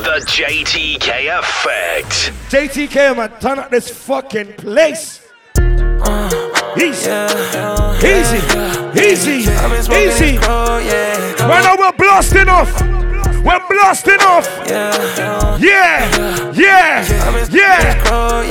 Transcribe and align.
The 0.00 0.24
JTK 0.26 1.38
Effect. 1.38 2.32
JTK, 2.48 3.10
I'm 3.10 3.18
a 3.18 3.28
turn 3.38 3.58
up 3.58 3.70
this 3.70 3.90
fucking 3.90 4.54
place. 4.54 5.20
Uh, 5.56 6.74
easy, 6.78 7.10
easy, 8.02 8.40
easy, 8.96 9.52
oh, 9.52 10.80
easy. 10.80 11.44
Right 11.44 11.62
now 11.62 11.76
we're 11.78 11.92
blasting 11.92 12.48
off. 12.48 12.80
We're 13.44 13.60
blasting 13.68 14.20
off. 14.22 14.48
Yeah, 14.66 15.58
yeah, 15.58 16.48
yeah. 17.52 18.02
Oh, 18.06 18.42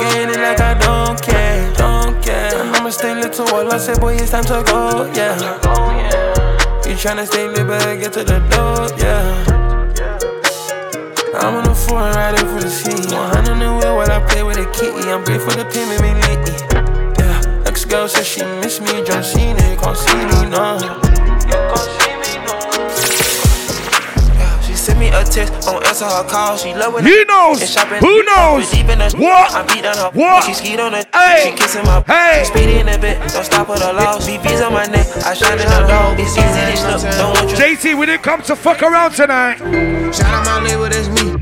getting 0.00 0.34
it 0.34 0.42
like 0.42 0.60
I 0.60 0.74
don't 0.74 1.20
care, 1.22 1.72
don't 1.76 2.22
care. 2.22 2.60
I'ma 2.60 2.90
stay 2.90 3.14
little 3.14 3.46
while 3.46 3.72
I 3.72 3.78
say, 3.78 3.98
boy, 3.98 4.16
it's 4.16 4.32
time 4.32 4.44
to 4.44 4.62
go, 4.70 5.10
yeah. 5.14 5.60
Oh, 5.64 5.90
you 6.86 6.94
tryna 6.94 7.26
stay 7.26 7.48
lit, 7.48 7.66
better 7.66 7.96
get 7.96 8.12
to 8.12 8.22
the 8.22 8.38
door, 8.50 8.98
yeah. 8.98 9.53
I'm 11.44 11.56
on 11.56 11.64
the 11.64 11.74
floor 11.74 12.00
riding 12.00 12.46
for 12.46 12.62
the 12.62 12.70
city. 12.70 13.14
100 13.14 13.52
in 13.52 13.58
the 13.58 13.66
wheel 13.66 13.96
while 13.96 14.10
I 14.10 14.18
play 14.26 14.42
with 14.42 14.56
a 14.56 14.64
kitty. 14.72 15.10
I'm 15.10 15.22
grateful 15.24 15.52
the 15.52 15.66
payment 15.66 16.00
me 16.00 16.14
lately. 16.24 16.56
Yeah, 17.20 17.68
ex 17.68 17.84
girl 17.84 18.08
said 18.08 18.24
she 18.24 18.42
miss 18.64 18.80
me. 18.80 19.04
John 19.04 19.22
Cena 19.22 19.76
can't 19.76 19.94
see 19.94 20.24
me 20.24 20.48
now. 20.48 21.13
Me 25.04 25.10
a 25.10 25.24
text, 25.24 25.52
don't 25.66 25.84
answer 25.86 26.06
her 26.06 26.24
call. 26.24 26.56
She 26.56 26.74
love 26.74 26.94
when 26.94 27.04
He 27.04 27.24
knows. 27.24 27.60
and 27.60 27.70
shopping. 27.70 28.00
Who 28.00 28.22
knows? 28.24 28.70
Deep 28.70 28.88
in 28.88 28.98
the- 28.98 29.14
What? 29.18 29.52
I 29.54 29.62
beat 29.68 29.82
down 29.82 29.96
her. 29.96 30.10
What? 30.12 30.44
She 30.44 30.54
skied 30.54 30.80
on 30.80 30.92
the. 30.92 31.04
Hey. 31.12 31.44
She 31.44 31.52
kissing 31.56 31.84
my. 31.84 32.02
Hey. 32.06 32.40
She 32.44 32.46
speedy 32.52 32.78
in 32.80 32.88
a 32.88 32.98
bit. 32.98 33.18
Don't 33.32 33.44
stop 33.44 33.68
at 33.70 33.78
the 33.78 33.92
loss. 33.92 34.26
BB's 34.28 34.60
on 34.62 34.72
my 34.72 34.86
neck. 34.86 35.06
I 35.24 35.34
shine 35.34 35.58
in 35.58 35.68
the 35.68 35.86
dog. 35.86 36.18
It's 36.18 36.36
easy 36.36 36.82
to 36.82 36.98
slip. 36.98 37.14
Don't 37.16 37.34
want 37.34 37.50
you. 37.50 37.56
JT, 37.56 37.94
we 37.98 38.06
didn't 38.06 38.22
come 38.22 38.42
to 38.42 38.56
fuck 38.56 38.82
around 38.82 39.12
tonight. 39.12 39.58
Shout 40.14 40.32
out 40.32 40.44
my 40.46 40.60
label, 40.68 40.88
that's 40.88 41.08
me. 41.08 41.40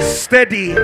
Steady. 0.00 0.74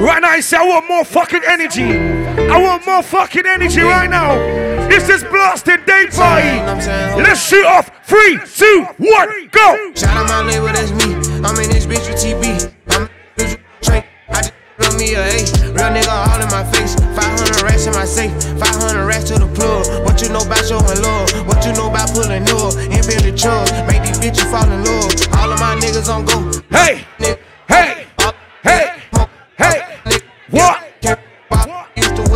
Right 0.00 0.22
now, 0.22 0.30
I 0.30 0.40
say 0.40 0.56
I 0.56 0.64
want 0.64 0.88
more 0.88 1.04
fucking 1.04 1.42
energy. 1.46 1.84
I 1.84 2.56
want 2.56 2.86
more 2.86 3.02
fucking 3.02 3.44
energy 3.44 3.82
right 3.82 4.08
now. 4.08 4.32
It's 4.88 5.06
this 5.06 5.22
blasting 5.24 5.84
day 5.84 6.06
party. 6.08 6.56
Let's 7.20 7.46
shoot 7.46 7.66
off. 7.66 7.90
Three, 8.08 8.40
two, 8.56 8.86
one, 8.96 9.28
go. 9.52 9.92
Shout 9.94 10.16
out 10.16 10.26
my 10.26 10.40
label, 10.40 10.72
that's 10.72 10.90
me. 10.92 11.12
I'm 11.44 11.52
in 11.60 11.68
this 11.68 11.84
bitch 11.84 12.08
with 12.08 12.16
TB. 12.16 12.72
I'm 12.88 13.10
in 13.36 13.60
straight. 13.82 14.04
I 14.30 14.40
just 14.40 14.54
on 14.88 14.96
me 14.96 15.12
a 15.12 15.20
A. 15.20 15.44
Real 15.68 15.92
nigga 15.92 16.08
all 16.08 16.40
in 16.40 16.48
my 16.48 16.64
face. 16.72 16.94
500 16.96 17.60
racks 17.60 17.86
in 17.86 17.92
my 17.92 18.06
safe. 18.06 18.32
500 18.58 19.04
racks 19.04 19.24
to 19.24 19.38
the 19.38 19.52
plug. 19.52 19.84
What 20.06 20.22
you 20.22 20.30
know 20.30 20.40
about 20.40 20.64
showing 20.64 20.80
love? 21.04 21.28
What 21.46 21.60
you 21.66 21.74
know 21.74 21.90
about 21.90 22.08
pulling 22.08 22.48
up? 22.48 22.72
In 22.88 23.04
Billy 23.04 23.36
Chubbs. 23.36 23.70
Make 23.84 24.00
these 24.08 24.18
bitches 24.18 24.50
fall 24.50 24.64
in 24.64 24.82
love. 24.82 25.12
All 25.36 25.52
of 25.52 25.60
my 25.60 25.76
niggas 25.76 26.08
on 26.08 26.24
go. 26.24 26.40
Hey, 26.70 27.04
hey, 27.18 27.36
hey, 27.68 28.06
hey. 28.64 28.99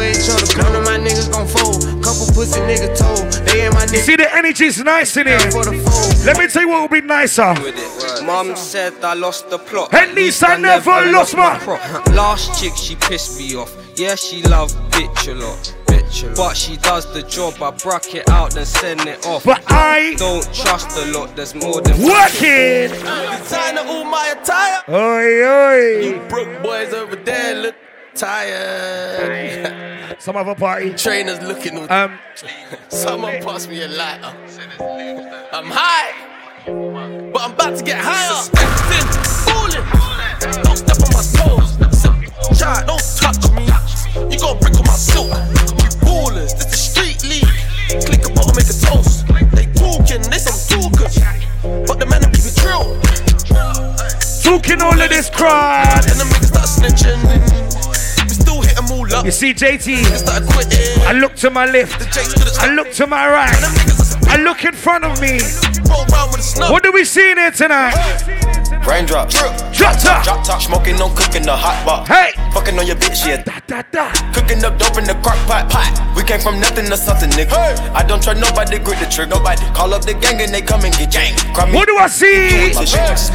Used 0.09 0.29
each 0.29 0.59
other. 0.59 0.63
None 0.63 0.77
of 0.77 0.85
my 0.85 0.99
niggas 0.99 1.31
gon' 1.33 1.47
fold. 1.47 1.83
Couple 2.05 2.27
pussy 2.35 2.61
niggas 2.61 2.99
told. 2.99 3.33
They 3.47 3.63
ain't 3.67 3.75
my 3.75 3.87
niggas 3.87 4.05
see, 4.05 4.17
the 4.17 4.35
energy's 4.35 4.83
nice 4.83 5.17
in 5.17 5.27
here. 5.27 5.39
for 5.51 5.65
the 5.65 5.79
fold. 5.79 6.25
Let 6.27 6.39
me 6.39 6.47
tell 6.49 6.63
you 6.63 6.69
what 6.69 6.83
would 6.83 6.91
be 6.91 7.07
nicer. 7.07 7.55
Mum 8.25 8.57
said 8.57 8.93
I 9.05 9.15
lost 9.15 9.51
the 9.51 9.59
plot. 9.59 9.93
At 9.95 10.15
least 10.15 10.43
I 10.45 10.57
never 10.57 11.11
lost 11.11 11.37
my- 11.37 11.59
prop. 11.59 12.07
Last 12.09 12.61
chick, 12.61 12.73
she 12.77 12.97
pissed 12.97 13.39
me 13.39 13.55
off. 13.57 13.73
Yeah, 13.97 14.15
she 14.15 14.43
loved 14.43 14.75
bitch 14.93 15.29
a 15.31 15.35
lot. 15.35 15.75
Bitch 15.87 16.25
a 16.25 16.27
lot. 16.29 16.37
But 16.37 16.57
she 16.57 16.77
does 16.79 17.13
the 17.13 17.23
job. 17.23 17.63
I 17.63 17.71
bruck 17.71 18.15
it 18.15 18.29
out, 18.31 18.55
then 18.55 18.67
send 18.67 19.01
it 19.03 19.27
off. 19.27 19.45
But 19.45 19.63
I 19.71 20.15
don't 20.17 20.43
trust 20.55 20.97
a 20.99 21.07
lot. 21.13 21.37
There's 21.37 21.55
more 21.55 21.81
than 21.81 22.01
working. 22.03 22.89
Sign 23.45 23.79
of 23.79 23.87
all 23.87 24.05
my 24.05 24.35
attire. 24.37 24.83
Oi, 24.89 25.45
oi. 25.47 26.07
You 26.07 26.21
broke 26.29 26.63
boys 26.63 26.93
over 26.93 27.17
there 27.17 27.55
look 27.57 27.75
tired. 28.15 30.17
Some 30.21 30.37
other 30.37 30.55
party. 30.55 30.93
Trainers 30.95 31.41
looking. 31.43 31.91
Um. 31.91 32.19
Someone 32.89 33.43
pass 33.43 33.67
me 33.67 33.83
a 33.83 33.89
lighter. 33.89 34.33
I'm 35.53 35.67
high, 35.67 36.13
but 36.67 37.41
I'm 37.43 37.53
about 37.53 37.77
to 37.79 37.85
get 37.85 37.99
higher. 38.01 38.43
Spin, 38.43 39.07
fooling. 39.45 39.85
Don't 40.63 40.77
step 40.77 41.01
on 41.03 41.11
my 41.13 41.23
toes. 41.35 41.77
Child, 42.59 42.87
don't 42.87 43.03
touch 43.17 43.51
me. 43.53 43.65
You 44.33 44.39
gon' 44.39 44.59
break 44.61 44.77
on 44.79 44.85
my 44.87 44.95
silk. 44.95 45.31
We 45.31 45.35
ballers. 46.07 46.53
This 46.55 46.67
the 46.67 46.77
street 46.77 47.23
league. 47.25 47.49
Click 48.05 48.25
a 48.27 48.29
bottle, 48.33 48.55
make 48.55 48.69
a 48.71 48.75
toast. 48.75 49.27
They 49.53 49.67
talking, 49.75 50.23
they 50.31 50.39
some 50.39 50.59
talkers. 50.69 51.19
But 51.87 51.99
the 51.99 52.07
man 52.07 52.21
them 52.23 52.31
keep 52.33 52.47
it 52.47 52.55
drill. 52.57 52.97
Talking 54.43 54.81
all 54.83 55.01
of 55.01 55.09
this 55.09 55.29
crowd. 55.31 56.05
And 56.09 56.19
the 56.21 56.25
niggas 56.25 56.49
start 56.49 56.69
snitching. 56.69 57.64
You 59.23 59.31
see, 59.31 59.55
JT, 59.55 61.07
I 61.07 61.13
look 61.13 61.35
to 61.37 61.51
my 61.51 61.67
left. 61.67 62.19
I 62.59 62.75
look 62.75 62.91
to 62.93 63.07
my 63.07 63.29
right. 63.29 63.55
I 64.29 64.37
look 64.43 64.65
in 64.65 64.75
front 64.75 65.05
of 65.05 65.21
me. 65.21 65.39
Roll 65.89 66.05
round 66.07 66.33
with 66.33 66.41
a 66.41 66.43
snub. 66.43 66.73
What 66.73 66.83
do 66.83 66.91
we 66.93 67.05
see 67.05 67.31
in 67.31 67.39
here 67.39 67.51
tonight? 67.51 68.54
Raindrops. 68.87 69.35
Drop 69.73 69.97
top. 69.97 70.25
Drop 70.25 70.45
top. 70.45 70.61
Smoking 70.61 71.01
on 71.01 71.15
cooking 71.17 71.43
the 71.43 71.57
hot 71.57 71.81
pot. 71.85 72.07
Hey. 72.07 72.33
Fucking 72.53 72.79
on 72.79 72.87
your 72.87 72.97
bitch, 72.97 73.27
yeah. 73.27 73.43
Da, 73.43 73.59
da, 73.67 73.83
da. 73.91 74.13
Cooking 74.33 74.63
up 74.65 74.79
dope 74.79 74.99
in 74.99 75.05
the 75.05 75.15
crock 75.25 75.41
pot. 75.49 75.69
pot. 75.73 75.91
We 76.17 76.23
came 76.23 76.41
from 76.41 76.61
nothing 76.61 76.87
to 76.87 76.97
something, 76.97 77.31
nigga. 77.31 77.57
I 77.97 78.05
don't 78.05 78.23
trust 78.23 78.41
nobody, 78.41 78.79
grip 78.79 79.01
the 79.01 79.07
trigger. 79.07 79.35
Nobody 79.35 79.65
call 79.73 79.93
up 79.95 80.05
the 80.05 80.15
gang 80.15 80.41
and 80.41 80.53
they 80.53 80.63
come 80.63 80.85
and 80.85 80.95
get 80.95 81.11
gang. 81.11 81.35
Cry 81.53 81.67
me 81.67 81.75
What 81.75 81.89
do 81.89 81.97
I 81.97 82.07
see? 82.07 82.71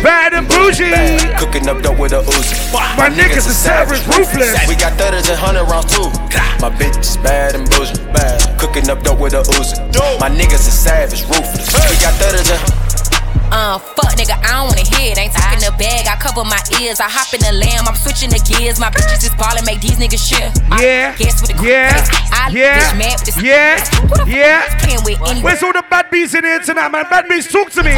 Bad 0.01 0.33
and 0.33 0.47
bougie. 0.47 0.93
Cooking 1.35 1.67
up 1.67 1.81
dope 1.81 1.99
with 1.99 2.13
a 2.13 2.21
Uzi. 2.23 2.55
My 2.95 3.09
niggas 3.09 3.49
are 3.49 3.57
savage, 3.57 4.05
ruthless. 4.07 4.67
We 4.69 4.75
got 4.75 4.93
thudders 4.97 5.27
and 5.29 5.37
hundred 5.37 5.65
rounds 5.65 5.91
too. 5.91 6.07
My 6.61 6.69
bitch 6.69 6.97
is 6.99 7.17
bad 7.17 7.55
and 7.55 7.67
bougie. 7.69 7.97
Bad. 8.13 8.59
Cooking 8.59 8.89
up 8.89 9.03
dope 9.03 9.19
with 9.19 9.33
a 9.33 9.41
Uzi. 9.43 9.75
My 10.19 10.29
niggas 10.29 10.63
is 10.69 10.77
savage, 10.77 11.23
ruthless. 11.25 11.73
We 11.73 11.97
got 11.99 12.13
thudders 12.21 12.47
and 12.49 12.78
Uh, 13.51 13.79
fuck 13.79 14.13
nigga, 14.13 14.37
I 14.45 14.61
don't 14.61 14.69
wanna 14.69 14.85
hear 14.85 15.11
it. 15.11 15.17
Ain't 15.17 15.33
talking 15.33 15.59
the 15.59 15.73
bag, 15.77 16.05
I 16.05 16.15
cover 16.21 16.43
my 16.45 16.61
ears. 16.81 16.99
I 16.99 17.09
hop 17.09 17.33
in 17.33 17.41
the 17.41 17.53
lamb, 17.53 17.87
I'm 17.87 17.95
switching 17.95 18.29
the 18.29 18.39
gears. 18.45 18.79
My 18.79 18.89
bitches 18.89 19.25
is 19.25 19.33
ballin', 19.35 19.65
make 19.65 19.81
these 19.81 19.97
niggas 19.97 20.21
shit. 20.21 20.53
Yeah, 20.79 21.15
Guess 21.17 21.41
with 21.41 21.57
the 21.57 21.63
yeah, 21.65 21.97
I 22.31 22.49
yeah, 22.53 22.93
mad 22.93 23.17
with 23.19 23.35
this 23.35 23.41
yeah, 23.41 23.79
Who 24.05 24.07
the 24.07 24.25
yeah. 24.29 24.77
playing 24.79 25.03
with 25.03 25.19
anyway? 25.29 25.43
Where's 25.43 25.63
all 25.63 25.73
the 25.73 25.83
bad 25.89 26.09
bees 26.11 26.35
in 26.35 26.43
here 26.43 26.59
tonight, 26.59 26.89
man? 26.89 27.05
Bad 27.09 27.27
bees, 27.27 27.47
talk 27.51 27.69
to 27.71 27.83
me. 27.83 27.95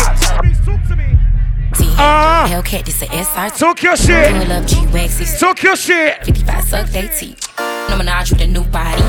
Ah. 2.04 2.48
Hellcat, 2.50 2.86
this 2.86 3.02
a 3.02 3.06
SRT. 3.08 3.58
Talk 3.60 3.84
your 3.84 3.96
shit. 3.96 4.32
Pull 4.32 4.52
up 4.52 4.66
G-Wax, 4.66 5.40
Talk 5.40 5.62
your 5.64 5.76
shit. 5.76 6.24
55 6.26 6.64
suck 6.64 6.90
they 6.90 7.08
teeth. 7.08 7.48
No 7.60 7.98
Minaj 7.98 8.32
with 8.32 8.42
a 8.42 8.48
new 8.48 8.64
body. 8.64 9.02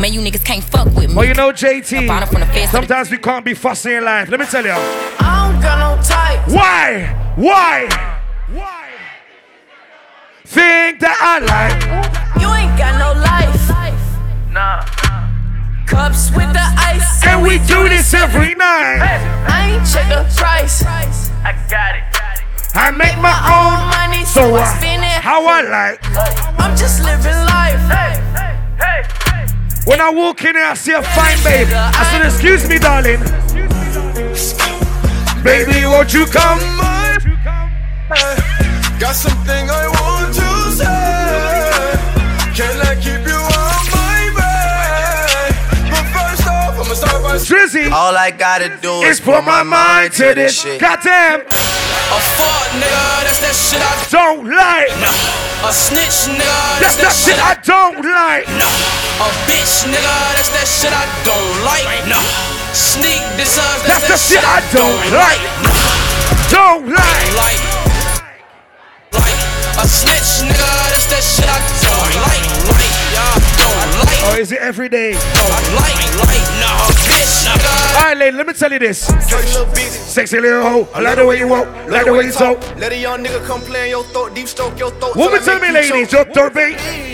Man, 0.00 0.12
you 0.12 0.20
niggas 0.20 0.44
can't 0.44 0.64
fuck 0.64 0.86
with 0.86 1.10
me. 1.10 1.14
Well, 1.14 1.24
you 1.26 1.34
know, 1.34 1.52
JT, 1.52 2.06
bottom 2.06 2.28
from 2.28 2.40
the 2.40 2.46
face 2.46 2.66
to 2.70 2.72
the- 2.72 2.78
sometimes 2.78 3.10
we 3.10 3.18
can't 3.18 3.44
be 3.44 3.54
fussy 3.54 3.94
in 3.94 4.04
life. 4.04 4.28
Let 4.28 4.40
me 4.40 4.46
tell 4.46 4.64
you. 4.64 4.72
I 6.10 6.34
don't 6.34 6.46
got 6.46 6.46
no 6.46 6.48
type. 6.48 6.48
Why? 6.48 7.32
Why? 7.36 7.88
Why? 8.52 8.88
Think 10.44 11.00
that 11.00 11.16
I 11.20 11.38
like. 11.38 12.40
You 12.40 12.48
ain't 12.52 12.76
got 12.78 12.98
no 12.98 13.12
life. 13.20 13.58
Nah. 14.52 14.84
Cups 15.86 16.30
with 16.30 16.52
the 16.52 16.66
ice. 16.78 17.24
And 17.26 17.42
we 17.42 17.58
do 17.66 17.88
this 17.88 18.12
every 18.14 18.54
night. 18.54 19.00
I 19.48 19.76
ain't 19.76 19.86
check 19.86 20.08
the 20.08 20.24
price. 20.36 20.82
I 21.44 21.52
got 21.70 21.96
it. 21.96 22.04
I 22.74 22.90
make 22.90 23.18
my 23.18 23.36
own 23.52 23.88
money, 23.90 24.24
so 24.24 24.40
so 24.40 24.54
I 24.54 24.62
I, 24.62 24.78
spend 24.78 25.02
it. 25.04 25.20
how 25.20 25.44
I 25.46 25.60
like. 25.62 26.00
I'm 26.58 26.76
just 26.76 27.02
living 27.04 27.36
life. 27.46 27.80
Hey 27.90 28.22
when 29.84 30.00
I 30.00 30.10
walk 30.10 30.44
in 30.44 30.54
here, 30.54 30.64
I 30.64 30.74
see 30.74 30.92
a 30.92 31.02
fine 31.02 31.42
babe. 31.42 31.66
I 31.72 32.06
said, 32.12 32.24
excuse 32.24 32.68
me, 32.68 32.78
darling. 32.78 33.18
Baby, 35.42 35.84
won't 35.86 36.12
you 36.14 36.24
come? 36.26 36.58
Got 39.02 39.14
something 39.18 39.64
I 39.70 39.88
want 39.90 40.30
to 40.38 40.48
say. 40.70 40.86
Can 42.54 42.78
I 42.86 42.94
keep 43.02 43.26
you 43.26 43.34
on 43.34 43.82
my 43.90 44.22
bed? 44.38 45.50
But 45.90 46.06
first 46.14 46.46
off, 46.46 46.78
I'ma 46.78 46.94
start 46.94 47.22
by 47.24 47.34
Drizzy 47.42 47.90
All 47.90 48.14
I 48.16 48.30
gotta 48.30 48.78
do 48.80 49.02
is 49.02 49.18
put 49.20 49.42
my 49.44 49.64
mind 49.64 50.12
to 50.14 50.34
this. 50.34 50.62
shit. 50.62 50.80
Goddamn, 50.80 51.40
A 51.40 52.18
fuck 52.38 52.68
nigga, 52.78 53.26
that's 53.26 53.40
that 53.42 53.56
shit 53.58 53.82
I 53.82 53.94
don't 54.14 54.46
like. 54.46 54.94
A 55.66 55.72
snitch 55.72 56.30
nigga, 56.30 56.78
That's 56.78 56.96
that 57.02 57.14
shit 57.18 57.38
I 57.42 57.58
don't 57.66 57.98
like. 57.98 58.46
A 58.46 59.28
bitch 59.50 59.90
nigga, 59.90 60.16
that's 60.38 60.50
that 60.54 60.68
shit 60.70 60.92
I 60.94 61.02
don't 61.26 61.64
like. 61.66 62.06
No. 62.06 62.22
Sneak 62.74 63.20
deserves, 63.36 63.84
That's 63.84 64.08
the 64.08 64.16
shit 64.16 64.44
I 64.44 64.64
don't 64.72 64.96
like. 65.12 65.42
Don't 66.48 66.88
like. 66.88 67.36
like. 67.36 67.60
Like 69.12 69.52
a 69.76 69.86
snitch 69.88 70.48
nigga, 70.48 70.68
that's 70.88 71.06
that 71.12 71.20
shit 71.20 71.48
I 71.48 71.60
don't 71.84 72.12
like. 72.24 72.44
Like, 72.72 72.92
yeah, 73.12 73.36
don't 73.60 73.90
like. 74.08 74.24
Or 74.32 74.40
is 74.40 74.52
it 74.52 74.60
every 74.60 74.88
day? 74.88 75.12
Don't 75.12 75.68
like, 75.76 76.00
like, 76.24 76.44
nah, 76.64 76.88
bitch 77.08 77.44
nigga. 77.44 77.96
Alright, 77.96 78.16
lady, 78.16 78.36
let 78.36 78.46
me 78.46 78.54
tell 78.54 78.72
you 78.72 78.78
this. 78.78 78.98
Sexy 79.00 79.36
little 79.36 79.66
bitch. 79.66 79.90
Sexy 79.90 80.40
little 80.40 80.62
hoe, 80.62 80.88
I 80.94 81.00
like 81.00 81.16
the 81.16 81.26
way 81.26 81.38
you 81.38 81.48
walk, 81.48 81.66
I 81.66 81.86
like 81.88 82.04
the 82.06 82.12
way 82.12 82.24
you 82.24 82.32
talk. 82.32 82.58
Let 82.78 82.92
a 82.92 82.96
young 82.96 83.22
nigga 83.22 83.44
come 83.46 83.60
play 83.60 83.84
in 83.84 83.90
your 83.90 84.04
throat, 84.04 84.34
deep 84.34 84.48
stroke 84.48 84.78
your 84.78 84.90
throat. 84.92 85.16
Woman, 85.16 85.42
tell 85.42 85.60
me, 85.60 85.72
ladies, 85.72 86.10
choke. 86.10 86.34
your 86.34 86.50
third 86.50 86.54
beat. 86.54 87.11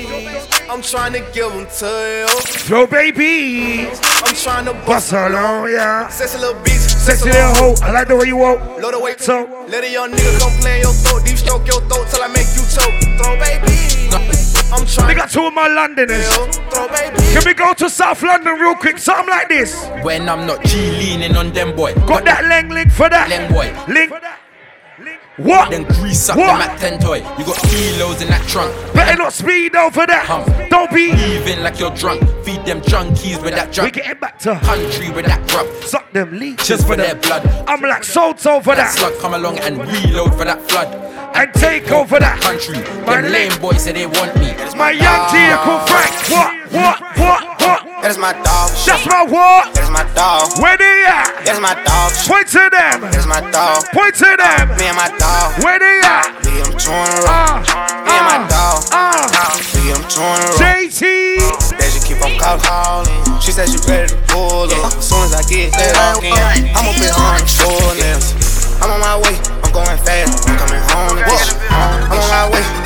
I'm 0.71 0.83
trying 0.83 1.15
to 1.15 1.21
give 1.33 1.51
them 1.51 1.67
to 1.79 1.87
you. 1.87 2.41
Throw 2.69 2.87
baby. 2.87 3.89
I'm 3.89 4.35
trying 4.35 4.67
to 4.67 4.75
Bust 4.75 4.87
bust 4.87 5.11
her 5.13 5.31
long, 5.31 5.71
yeah. 5.71 6.09
Sexy 6.09 6.37
little 6.39 6.61
bitch. 6.61 6.77
Sexy 6.77 7.31
little 7.31 7.55
hoe, 7.55 7.75
I 7.83 7.91
like 7.91 8.09
the 8.09 8.17
way 8.17 8.27
you 8.27 8.37
walk. 8.37 8.61
Load 8.79 8.93
the 8.93 9.01
weight. 9.01 9.19
So, 9.19 9.67
Let 9.69 9.85
a 9.85 9.91
young 9.91 10.13
nigga 10.13 10.39
come 10.39 10.53
play 10.61 10.77
in 10.77 10.83
your 10.83 10.93
throat, 10.93 11.25
deep 11.25 11.39
stroke 11.39 11.67
your 11.67 11.81
throat 11.89 12.07
till 12.11 12.23
I 12.23 12.29
make 12.29 12.53
you 12.53 12.65
choke. 12.69 12.93
Throw 13.17 13.39
baby. 13.41 13.79
I'm 14.71 14.85
trying. 14.85 15.09
they 15.09 15.15
got 15.15 15.31
two 15.31 15.47
of 15.47 15.55
my 15.55 15.69
Londoners. 15.69 16.29
to 16.29 16.53
throw 16.69 16.87
baby. 16.89 17.17
Can 17.33 17.43
we 17.47 17.55
go 17.55 17.73
to 17.73 17.89
South 17.89 18.23
London 18.23 18.55
real 18.57 18.75
quick? 18.75 18.99
Something 18.99 19.31
like 19.31 19.49
this. 19.49 19.87
When 20.03 20.29
I'm 20.29 20.47
not 20.47 20.63
G 20.65 20.91
leaning 20.91 21.35
on 21.35 21.51
them 21.55 21.75
boy. 21.75 21.95
Got 22.07 22.27
that 22.27 22.45
leng 22.45 22.71
link 22.71 22.93
for 22.93 23.09
that. 23.09 23.31
Leng 23.31 23.49
boy. 23.49 23.73
Link. 23.91 24.13
What? 25.39 25.71
Then 25.71 25.85
grease 25.85 26.29
up 26.29 26.37
What? 26.37 26.47
them 26.59 26.69
at 26.69 26.79
10 26.81 26.99
toy. 27.01 27.17
You 27.39 27.45
got 27.45 27.57
kilos 27.63 28.21
in 28.21 28.29
that 28.29 28.45
trunk. 28.49 28.75
Better 28.93 29.17
not 29.17 29.33
speed 29.33 29.77
over 29.77 30.05
that. 30.07 30.25
Hum. 30.27 30.45
Don't 30.69 30.91
be. 30.93 31.13
Leaving 31.13 31.63
like 31.63 31.79
you're 31.79 31.95
drunk. 31.95 32.23
Feed 32.45 32.65
them 32.67 32.81
junkies 32.81 33.43
with 33.43 33.55
that 33.55 33.73
junk. 33.73 33.95
We 33.95 34.03
getting 34.03 34.19
back 34.21 34.39
to 34.41 34.57
Country 34.65 35.11
with 35.11 35.27
that 35.27 35.47
grub. 35.49 35.67
suck 35.85 36.11
them 36.13 36.39
leeches 36.39 36.67
Just 36.67 36.83
for 36.83 36.95
for 36.95 36.97
their 36.97 37.15
blood. 37.15 37.47
I'm 37.69 37.81
like 37.83 38.03
Soto 38.05 38.61
for 38.61 38.75
That 38.75 38.91
that. 38.93 38.95
slug 38.99 39.19
come 39.21 39.35
along 39.35 39.59
and 39.61 39.79
reload 39.79 40.35
for 40.37 40.45
that 40.45 40.61
flood. 40.71 40.93
And 41.37 41.53
take 41.55 41.93
over 41.93 42.19
that. 42.19 42.41
Country. 42.41 42.79
My 43.07 43.21
Them 43.21 43.31
lame- 43.33 43.61
boys 43.61 43.83
say 43.85 43.93
they 43.93 44.07
want 44.07 44.35
me. 44.41 44.51
It's 44.59 44.75
My 44.75 44.91
young 44.91 45.31
G 45.31 45.39
called 45.63 45.89
Frank. 45.89 46.15
What? 46.31 46.73
What? 46.73 47.01
What? 47.19 47.61
What? 47.61 47.88
That's 48.03 48.17
my 48.17 48.33
dog. 48.33 48.71
That's 48.87 49.05
my 49.07 49.27
what? 49.27 49.75
That's 49.75 49.91
my 49.91 50.07
dog. 50.15 50.55
Where 50.63 50.77
they 50.79 51.03
at? 51.05 51.43
That's 51.45 51.59
my 51.59 51.75
dog. 51.83 52.15
Point 52.31 52.47
to 52.55 52.71
them. 52.71 53.03
That's 53.11 53.27
my 53.27 53.43
dog. 53.51 53.85
Point 53.93 54.15
to 54.23 54.31
them. 54.39 54.71
Me 54.79 54.87
and 54.87 54.97
my 54.97 55.11
dog. 55.19 55.59
Where 55.67 55.79
they 55.83 55.99
at? 56.07 56.31
Me 56.47 56.63
and 56.63 56.79
touring 56.79 57.27
Ah. 57.27 57.59
Me 58.07 58.15
and 58.15 58.27
my 58.31 58.39
dog. 58.47 58.87
Ah. 58.95 59.59
Me 59.75 59.91
and 59.91 60.05
touring 60.07 60.55
JT. 60.63 61.03
That 61.75 61.91
she 61.91 62.01
keep 62.07 62.23
on 62.23 62.39
calling. 62.39 63.41
She 63.43 63.51
said 63.51 63.67
she 63.69 63.83
ready 63.91 64.15
to 64.15 64.19
pull 64.31 64.71
up. 64.71 64.95
As 64.95 65.03
soon 65.03 65.27
as 65.27 65.35
I 65.35 65.43
get 65.51 65.75
that 65.75 66.15
walk 66.15 66.23
in, 66.23 66.71
I'm 66.79 66.87
up 66.87 66.97
in 67.03 67.11
on 67.19 67.43
full 67.51 67.95
nails. 67.99 68.31
I'm 68.79 68.95
on 68.95 69.01
my 69.03 69.19
way. 69.27 69.35
I'm 69.67 69.73
going 69.75 69.99
fast. 70.07 70.47
I'm 70.47 70.55
coming 70.55 70.83
home. 70.95 71.19
I'm 71.19 72.15
on 72.15 72.31
my 72.31 72.47
way. 72.55 72.78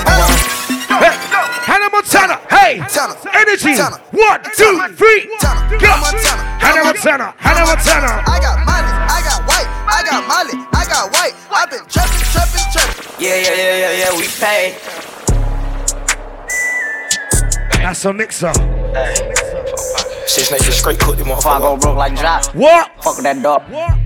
18. 3.65 3.79
One, 4.13 4.43
two, 4.57 4.75
three. 4.97 5.31
Go. 5.79 5.89
Hannah 6.59 6.85
Montana. 6.85 7.35
Hannah 7.39 7.67
Montana. 7.67 8.23
I 8.27 8.39
got 8.41 8.59
money. 8.67 8.91
I 8.91 9.21
got 9.23 9.41
white. 9.47 9.69
I 9.87 10.03
got 10.05 10.27
molly. 10.27 10.67
I 10.73 10.85
got 10.87 11.13
white. 11.13 11.35
I've 11.51 11.71
been 11.71 11.87
trapping, 11.89 12.19
trapping, 12.33 12.67
trapping. 12.73 13.23
Yeah, 13.23 13.37
yeah, 13.37 13.55
yeah, 13.55 13.77
yeah, 13.79 13.93
yeah. 13.99 14.17
We 14.17 14.27
pay. 14.41 14.77
That's 17.83 18.05
a 18.05 18.13
mixer. 18.13 18.53
Hey. 18.95 19.15
Six 20.27 20.51
nights 20.51 20.75
straight 20.75 20.99
cooked 20.99 21.21
him 21.21 21.31
on. 21.31 21.39
If 21.39 21.47
I 21.47 21.59
go 21.59 21.77
broke 21.77 21.97
like 21.97 22.17
Jock. 22.17 22.47
What? 22.55 22.91
Fuck 23.03 23.17
that 23.19 23.43
dog. 23.43 23.63
What? 23.71 24.02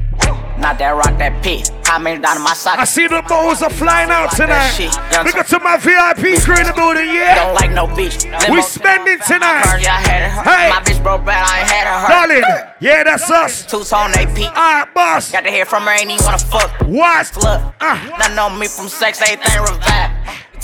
Not 0.66 0.78
that 0.82 0.98
rock, 0.98 1.16
that 1.22 1.44
pit. 1.44 1.70
Many 2.02 2.20
down 2.20 2.42
my 2.42 2.50
I 2.66 2.84
see 2.84 3.06
the 3.06 3.22
bows 3.22 3.62
are 3.62 3.70
flying 3.70 4.10
out 4.10 4.34
tonight. 4.34 4.74
Look 5.22 5.36
at 5.38 5.46
to 5.46 5.60
my 5.60 5.76
VIP 5.78 6.42
crew 6.42 6.58
in 6.58 6.66
the 6.66 6.74
building, 6.74 7.06
yeah? 7.06 7.38
Don't 7.38 7.54
like 7.54 7.70
no 7.70 7.86
bitch. 7.86 8.26
We 8.50 8.60
spending 8.62 9.22
tonight. 9.22 9.62
First, 9.62 9.84
yeah, 9.86 9.94
I 9.94 10.02
had 10.02 10.20
it. 10.26 10.32
Hey. 10.42 10.68
My 10.68 10.82
bitch 10.82 11.00
broke 11.04 11.24
bad, 11.24 11.46
I 11.46 11.62
ain't 11.62 11.70
had 11.70 11.86
her. 11.86 12.08
Darling, 12.10 12.44
yeah, 12.80 13.04
that's 13.04 13.30
us. 13.30 13.64
Two 13.64 13.84
tone 13.84 14.10
AP. 14.18 14.36
Alright, 14.42 14.92
boss. 14.92 15.30
Got 15.30 15.44
to 15.44 15.50
hear 15.52 15.64
from 15.64 15.84
her, 15.84 15.92
ain't 15.92 16.10
even 16.10 16.24
wanna 16.24 16.38
fuck. 16.38 16.68
What? 16.82 17.30
Look, 17.36 17.62
Ah. 17.80 18.02
nothing 18.18 18.38
on 18.40 18.58
me 18.58 18.66
from 18.66 18.88
sex, 18.88 19.22
Ain't 19.22 19.38
everything 19.54 19.78
revived. 19.78 20.12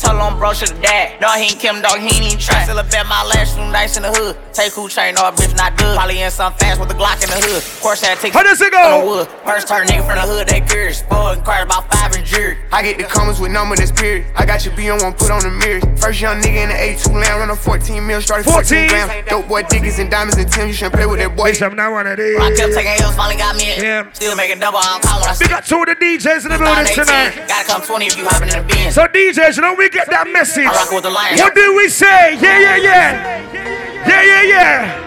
Tell 0.03 0.19
on 0.19 0.37
bro, 0.37 0.53
should've 0.53 0.83
died. 0.83 1.21
No, 1.21 1.31
he 1.39 1.55
ain't 1.55 1.61
Kim, 1.61 1.81
dog, 1.81 2.01
he 2.01 2.11
ain't 2.11 2.27
even 2.27 2.39
try. 2.39 2.65
Still 2.65 2.79
a 2.79 2.83
bet 2.83 3.07
my 3.07 3.23
last 3.23 3.55
two 3.55 3.63
nights 3.71 3.97
in 3.97 4.03
the 4.03 4.11
hood. 4.11 4.37
Take 4.53 4.73
who 4.73 4.89
chain, 4.89 5.15
no, 5.15 5.29
a 5.29 5.31
bitch 5.31 5.55
not 5.57 5.79
good. 5.79 5.95
Probably 5.95 6.21
in 6.21 6.31
some 6.33 6.53
fast 6.55 6.81
with 6.81 6.89
the 6.89 6.95
Glock 6.99 7.23
in 7.23 7.31
the 7.31 7.39
hood. 7.39 7.63
Of 7.63 7.81
course, 7.81 8.03
I 8.03 8.17
take 8.17 8.33
How 8.33 8.43
does 8.43 8.61
it 8.61 8.75
on 8.75 8.99
the 8.99 9.07
go? 9.07 9.07
wood. 9.07 9.29
First 9.47 9.69
turn 9.69 9.87
nigga 9.87 10.03
from 10.05 10.17
the 10.19 10.27
hood, 10.27 10.49
they 10.49 10.61
curious. 10.61 11.03
Boy, 11.03 11.39
inquired 11.39 11.67
about 11.71 11.87
five 11.95 12.13
and 12.19 12.27
jury. 12.27 12.59
I 12.73 12.83
get 12.83 12.99
the 12.99 13.05
comments 13.05 13.39
with 13.39 13.53
number 13.53 13.77
that's 13.77 13.93
period. 13.93 14.27
I 14.35 14.45
got 14.45 14.65
your 14.65 14.75
B 14.75 14.91
on 14.91 14.99
one, 14.99 15.15
put 15.15 15.31
on 15.31 15.43
the 15.47 15.51
mirror. 15.55 15.79
First 15.97 16.21
young 16.21 16.43
nigga 16.43 16.67
in 16.67 16.69
the 16.75 16.75
A2 16.75 17.15
land, 17.15 17.39
run 17.39 17.51
a 17.51 17.57
14 17.57 18.05
mil, 18.05 18.21
started 18.21 18.43
14. 18.51 18.91
14 18.91 19.07
grams. 19.07 19.31
Dope 19.31 19.47
boy 19.47 19.63
diggies 19.63 20.01
and 20.03 20.11
diamonds 20.11 20.35
and 20.37 20.51
Tim, 20.51 20.67
you 20.67 20.75
shouldn't 20.75 20.95
play 20.99 21.07
with 21.07 21.21
that 21.23 21.37
boy. 21.37 21.53
Bitch, 21.55 21.63
I'm 21.63 21.77
not 21.77 21.93
one 21.93 22.09
of 22.11 22.19
these. 22.19 22.43
I 22.43 22.51
kept 22.59 22.75
taking 22.75 22.91
L's, 22.99 23.15
finally 23.15 23.39
got 23.39 23.55
me 23.55 23.71
in. 23.71 23.79
Yeah. 23.79 24.11
Still 24.13 24.35
making 24.35 24.59
double, 24.59 24.83
I 24.83 24.99
don't 24.99 25.03
call 25.07 25.21
when 25.23 25.31
I 25.31 25.35
see 25.39 25.45
We 25.47 25.49
got 25.55 25.63
two 25.65 25.79
of 25.79 25.87
the 25.87 25.95
DJs 25.95 26.43
in 26.43 26.51
the 26.51 26.59
building 26.59 26.91
tonight. 26.91 27.47
Gotta 27.47 27.71
come 27.71 27.83
20 27.87 28.07
if 28.11 28.19
you 28.19 28.27
hopping 28.27 28.51
in 28.51 28.59
the 28.59 28.67
Benz. 28.67 28.95
So 28.99 29.07
DJs, 29.07 29.57
you 29.57 29.63
know 29.63 29.75
we 29.79 29.92
get 29.93 30.09
that 30.11 30.27
message. 30.33 30.67
I 30.67 30.73
rock 30.73 30.91
with 30.91 31.05
the 31.05 31.11
Lions. 31.11 31.41
What 31.41 31.55
do 31.55 31.77
we 31.77 31.89
say? 31.89 32.35
Yeah, 32.41 32.59
yeah, 32.59 32.77
yeah. 32.77 34.09
Yeah, 34.09 34.23
yeah, 34.25 34.43
yeah. 34.43 34.99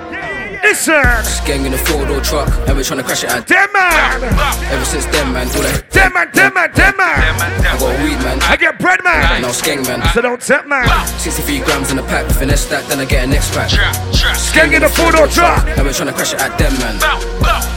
Listen, 0.63 1.03
Gang 1.45 1.63
in 1.65 1.73
a 1.73 1.77
four 1.77 2.05
door 2.07 2.21
truck, 2.21 2.49
and 2.67 2.75
we're 2.75 2.81
trying 2.83 2.97
to 2.97 3.05
crash 3.05 3.23
it 3.23 3.29
out. 3.29 3.45
them 3.45 3.69
man, 3.71 4.17
Ever 4.73 4.85
since 4.85 5.05
then, 5.05 5.31
man, 5.31 5.45
all 5.53 5.61
that. 5.61 5.85
them 5.91 6.11
man, 6.13 6.31
them 6.33 6.53
man, 6.55 6.71
them 6.73 6.97
man. 6.97 7.21
I 7.61 7.77
got 7.77 7.93
weed, 8.01 8.17
man. 8.25 8.41
I 8.41 8.57
get 8.57 8.79
bread 8.79 9.03
man. 9.03 9.43
Now 9.43 9.49
skeng, 9.53 9.85
man. 9.85 10.01
So 10.13 10.21
don't 10.21 10.41
tip 10.41 10.65
man. 10.65 10.87
63 11.19 11.59
grams 11.59 11.91
in 11.91 11.99
a 11.99 12.03
pack, 12.03 12.25
finesse 12.31 12.65
that, 12.73 12.87
then 12.89 12.99
I 12.99 13.05
get 13.05 13.25
a 13.25 13.27
next 13.27 13.53
pack. 13.53 13.69
Gang 14.57 14.73
in 14.73 14.81
the 14.81 14.89
four 14.89 15.11
door 15.11 15.27
truck. 15.27 15.67
And 15.77 15.85
we're 15.85 15.93
trying 15.93 16.09
to 16.09 16.15
crash 16.17 16.33
it 16.33 16.41
at 16.41 16.57
them, 16.57 16.73
man. 16.81 16.97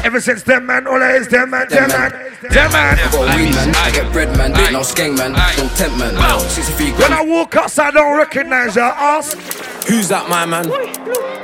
Ever 0.05 0.21
since 0.21 0.43
them 0.43 0.67
man, 0.67 0.87
all 0.87 0.99
that 0.99 1.17
is 1.17 1.29
them 1.29 1.51
man, 1.51 1.69
them 1.69 1.89
man, 1.89 2.11
them 2.41 2.73
man. 2.73 2.99
I 2.99 3.11
got 3.13 3.37
weed, 3.37 3.55
man. 3.55 3.75
I 3.75 3.91
get 3.91 4.13
bread, 4.13 4.37
man. 4.39 4.53
Now 4.53 4.81
skeng, 4.81 5.17
man. 5.19 5.33
Don't 5.57 5.71
tempt, 5.77 5.99
man. 5.99 6.15
63 6.41 6.93
When 6.93 7.03
I 7.13 7.17
grams. 7.25 7.31
walk 7.31 7.57
outside, 7.57 7.89
I 7.89 7.91
don't 8.01 8.17
recognize 8.17 8.77
your 8.77 8.85
ass. 8.85 9.35
Who's 9.87 10.09
that, 10.09 10.29
my 10.29 10.47
man? 10.47 10.65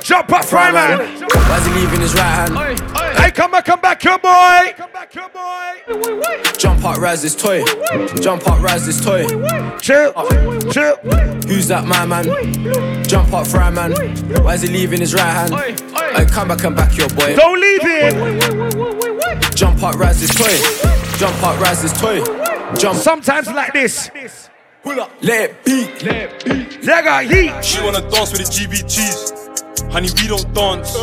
Jump 0.02 0.30
up, 0.32 0.44
fry 0.44 0.70
man. 0.70 0.98
Why's 1.20 1.66
he 1.66 1.72
leaving 1.74 2.00
his 2.00 2.14
right 2.14 2.48
hand? 2.50 2.78
Hey, 3.18 3.30
come 3.30 3.50
back, 3.52 3.64
come 3.64 3.80
back, 3.80 4.04
your 4.04 4.18
boy. 4.18 4.74
Come 4.76 4.92
back, 4.92 5.14
your 5.14 5.28
boy. 5.30 6.42
Jump 6.58 6.84
up, 6.84 6.98
rise 6.98 7.22
this 7.22 7.34
toy. 7.34 7.64
Jump 8.20 8.46
up, 8.46 8.60
rise 8.62 8.84
this 8.86 9.02
toy. 9.02 9.26
Chill, 9.78 10.12
chill. 10.70 10.96
Who's 11.48 11.68
that, 11.68 11.84
my 11.86 12.04
man? 12.06 12.24
Jump 13.04 13.32
up, 13.32 13.46
fry 13.46 13.70
man. 13.70 13.92
Why's 14.44 14.62
he 14.62 14.68
leaving 14.68 15.00
his 15.00 15.14
right 15.14 15.22
hand? 15.50 15.54
Hey, 16.14 16.26
come 16.26 16.48
back 16.48 16.62
and 16.64 16.76
back 16.76 16.96
your 16.96 17.08
boy. 17.08 17.34
Don't 17.34 17.58
leave 17.58 17.80
it. 17.82 18.13
Jump 19.54 19.82
up, 19.82 19.94
rise 19.96 20.20
this 20.20 20.34
toy. 20.34 21.18
Jump 21.18 21.42
up, 21.42 21.60
rise 21.60 21.82
this 21.82 21.92
toy. 22.00 22.22
Jump, 22.78 22.96
Sometimes 22.98 23.48
like 23.48 23.72
this. 23.72 24.10
pull 24.82 25.00
up, 25.00 25.10
let 25.20 25.50
it 25.50 25.64
beat. 25.64 25.98
They 26.80 27.02
got 27.02 27.24
heat. 27.24 27.64
She 27.64 27.82
wanna 27.82 28.00
dance 28.10 28.32
with 28.32 28.44
the 28.44 28.50
GBGs. 28.52 29.90
Honey, 29.92 30.08
we 30.20 30.28
don't 30.28 30.52
dance. 30.54 30.94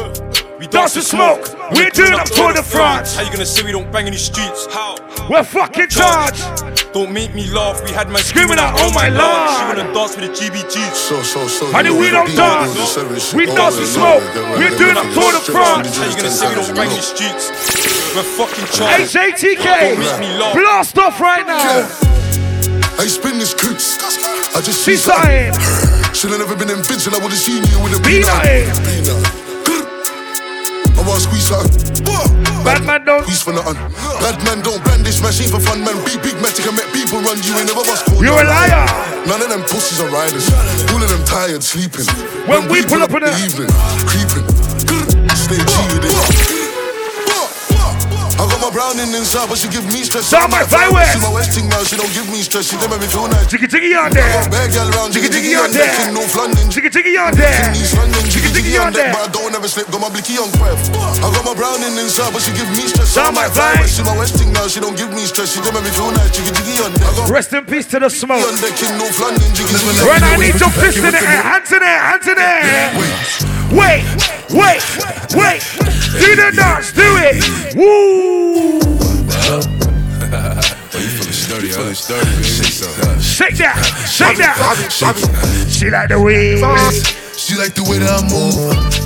We 0.61 0.67
Dance 0.67 0.95
with 0.95 1.07
smoke. 1.09 1.41
We're 1.73 1.89
doing 1.89 2.13
up 2.13 2.29
Tour 2.29 2.53
the 2.53 2.61
front. 2.61 3.09
How 3.17 3.25
you 3.25 3.33
gonna 3.33 3.49
say 3.49 3.65
we 3.65 3.71
don't 3.71 3.91
bang 3.91 4.05
in 4.05 4.13
the 4.13 4.19
streets? 4.21 4.69
How? 4.69 4.93
We're 5.25 5.41
fucking 5.43 5.89
charged. 5.89 6.45
Don't 6.93 7.09
make 7.09 7.33
me 7.33 7.49
laugh. 7.49 7.81
We 7.81 7.89
had 7.89 8.13
my 8.13 8.21
Screaming 8.21 8.61
screaming 8.61 8.61
out, 8.61 8.77
out, 8.77 8.85
"Oh 8.85 8.93
my 8.93 9.09
lord. 9.09 9.49
She 9.49 9.57
Lord." 9.57 9.77
wanna 9.81 9.89
dance 9.89 10.13
with 10.13 10.29
the 10.29 10.33
GBGs. 10.37 10.93
So, 10.93 11.17
so, 11.25 11.47
so. 11.47 11.65
Honey, 11.73 11.89
you 11.89 11.95
know 11.95 12.01
we 12.01 12.09
don't 12.13 12.27
beat 12.29 12.35
dance. 12.37 12.69
is 12.69 12.77
the 12.77 12.85
service. 12.85 13.33
We 13.33 13.47
dance 13.47 13.73
with 13.73 13.89
smoke. 13.89 14.21
yeah, 14.21 14.37
yeah, 14.37 14.51
We're 14.53 14.69
yeah, 14.69 14.77
doing 14.77 14.95
yeah, 14.97 15.01
up 15.01 15.09
Tour 15.17 15.31
de 15.33 15.41
yeah, 15.41 15.49
France. 15.49 15.97
How 15.97 16.05
you 16.05 16.15
gonna 16.15 16.29
say 16.29 16.45
we 16.45 16.53
don't 16.61 16.75
bang 16.77 16.91
in 16.93 16.97
the 17.01 17.09
streets? 17.09 17.45
We're 18.13 18.21
fucking 18.21 18.67
charged. 18.69 19.17
HATK. 19.17 19.97
Make 19.97 20.19
me 20.21 20.29
laugh. 20.37 20.53
Blast 20.53 20.93
off 21.01 21.17
right 21.19 21.41
now. 21.41 21.89
I 23.01 23.09
spin 23.09 23.39
this 23.41 23.55
coots. 23.57 23.97
I 24.53 24.61
just 24.61 24.85
See 24.85 24.93
see 24.93 25.09
something. 25.09 25.53
something. 25.57 26.13
Should 26.13 26.29
have 26.29 26.39
never 26.45 26.53
been 26.53 26.69
in 26.69 26.85
bitch 26.85 27.07
and 27.09 27.15
I 27.15 27.19
would 27.23 27.33
have 27.33 27.41
seen 27.41 27.65
you 27.65 27.81
with 27.81 27.97
a 27.97 28.01
Be 28.05 28.21
peanut. 28.21 29.30
Like. 31.11 31.11
Peanut. 31.11 31.11
I 31.11 31.13
want 31.13 31.21
squeeze 31.21 31.47
something. 31.47 32.63
Bad 32.63 32.85
man 32.85 33.05
don't. 33.05 33.23
Squeeze 33.23 33.41
for 33.43 33.53
nothing. 33.53 33.75
Bad 34.21 34.37
man 34.45 34.61
don't 34.61 34.81
brandish 34.83 35.21
machine 35.21 35.49
for 35.49 35.59
fun, 35.59 35.83
man. 35.83 35.97
Big, 36.05 36.21
big 36.21 36.35
matic 36.39 36.67
and 36.67 36.77
make 36.77 36.91
people 36.93 37.19
run. 37.21 37.37
You 37.43 37.57
ain't 37.57 37.67
never 37.67 37.81
was 37.83 38.01
cool. 38.03 38.23
You 38.23 38.33
a 38.33 38.43
liar. 38.45 38.85
None 39.27 39.41
of 39.41 39.49
them 39.49 39.61
pussies 39.63 39.99
are 39.99 40.09
riders. 40.09 40.45
All 40.93 41.01
of 41.01 41.09
them 41.09 41.23
tired, 41.25 41.63
sleeping. 41.63 42.05
When 42.47 42.69
we 42.69 42.85
pull 42.85 43.01
up 43.01 43.11
in 43.11 43.23
the 43.23 43.31
the- 43.31 43.43
evening, 43.45 43.71
creeping. 44.05 44.45
Stay 45.35 45.57
G 45.57 45.73
with 45.93 46.05
it. 46.05 46.50
My 48.71 48.87
browning 48.95 49.11
inside, 49.11 49.51
but 49.51 49.59
she 49.59 49.67
give 49.67 49.83
me 49.91 49.99
stress. 50.07 50.31
Sound 50.31 50.47
my 50.47 50.63
fire 50.63 50.87
west. 50.95 51.11
See 51.11 51.19
my 51.19 51.27
west 51.27 51.51
thing 51.51 51.67
now, 51.67 51.83
she 51.83 51.99
don't 51.99 52.07
give 52.15 52.23
me 52.31 52.39
stress. 52.39 52.71
She 52.71 52.79
never 52.79 52.95
make 52.95 53.03
me 53.03 53.11
feel 53.11 53.27
nice. 53.27 53.43
Jiggy 53.51 53.67
jiggy 53.67 53.91
on 53.99 54.15
there. 54.15 54.23
Bad 54.47 54.71
girl 54.71 54.87
round, 54.95 55.11
Jiggy 55.11 55.27
jiggy 55.27 55.59
on 55.59 55.75
there. 55.75 55.91
in 56.07 56.15
North 56.15 56.31
London. 56.39 56.71
Jiggy 56.71 56.87
jiggy 56.87 57.19
on 57.19 57.35
there. 57.35 57.51
In 57.67 57.75
East 57.75 57.99
London, 57.99 58.23
Jiggy 58.31 58.47
jiggy 58.55 58.79
on 58.79 58.95
there. 58.95 59.11
but 59.11 59.27
I 59.27 59.31
don't 59.35 59.51
ever 59.51 59.67
slip. 59.67 59.91
Got 59.91 59.99
my 59.99 60.07
blicky 60.07 60.39
on 60.39 60.47
prep. 60.55 60.79
I 61.19 61.27
got 61.35 61.43
my 61.43 61.51
browning 61.51 61.99
inside, 61.99 62.31
but 62.31 62.39
she 62.39 62.55
give 62.55 62.71
me 62.71 62.87
stress. 62.87 63.11
Sound 63.11 63.35
my 63.35 63.51
fire 63.51 63.75
vibe. 63.75 63.83
west. 63.83 63.97
See 63.99 64.07
my 64.07 64.15
west 64.15 64.39
thing 64.39 64.55
now, 64.55 64.63
she 64.71 64.79
don't 64.79 64.95
give 64.95 65.11
me 65.11 65.27
stress. 65.27 65.51
She 65.51 65.59
never 65.67 65.83
make 65.83 65.91
me 65.91 65.99
feel 65.99 66.15
nice. 66.15 66.31
Jiggy 66.31 66.55
jiggy 66.55 66.79
on 66.79 66.95
deck. 66.95 67.27
Rest 67.27 67.51
in 67.51 67.67
peace 67.67 67.91
to 67.91 67.99
the 67.99 68.07
smoke. 68.07 68.39
on 68.39 68.55
deck 68.63 68.79
in 68.87 68.95
North 68.95 69.19
London, 69.19 69.51
jiggy 69.51 69.75
jiggy. 69.75 69.99
When 70.07 70.23
I 70.23 70.39
need 70.39 70.55
your 70.55 70.71
fist 70.71 70.95
in 70.95 71.11
the 71.11 71.19
air, 71.19 71.43
hands 71.43 71.67
in 71.75 71.83
the 71.83 71.91
air, 71.91 72.03
hands 72.07 72.23
in 72.23 72.35
the 72.39 72.47
air. 72.47 73.60
Wait, 73.71 74.03
wait, 74.51 74.83
wait. 75.33 75.61
Do 76.19 76.35
the 76.35 76.51
dance, 76.55 76.91
do 76.91 77.07
it. 77.23 77.39
Woo. 77.75 78.79
Oh, 79.47 80.99
you 80.99 81.07
feeling 81.07 81.31
sturdy, 81.31 81.67
you 81.67 81.73
feeling 81.73 81.95
sturdy, 81.95 82.43
Shake 83.21 83.57
that, 83.57 83.79
shake 84.11 84.37
that. 84.37 84.57
She 85.69 85.89
like 85.89 86.09
the 86.09 86.19
way. 86.21 86.59
She 87.37 87.55
like 87.57 87.73
the 87.73 87.83
way 87.83 87.97
that 87.99 88.11
I 88.11 88.21
move. 88.27 88.53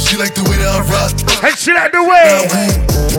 She 0.01 0.17
like 0.17 0.34
the 0.34 0.43
way 0.50 0.57
that 0.57 0.67
I 0.67 0.81
rock. 0.89 1.13
And 1.43 1.55
she 1.57 1.72
like 1.72 1.91
the 1.91 2.03
way. 2.03 2.50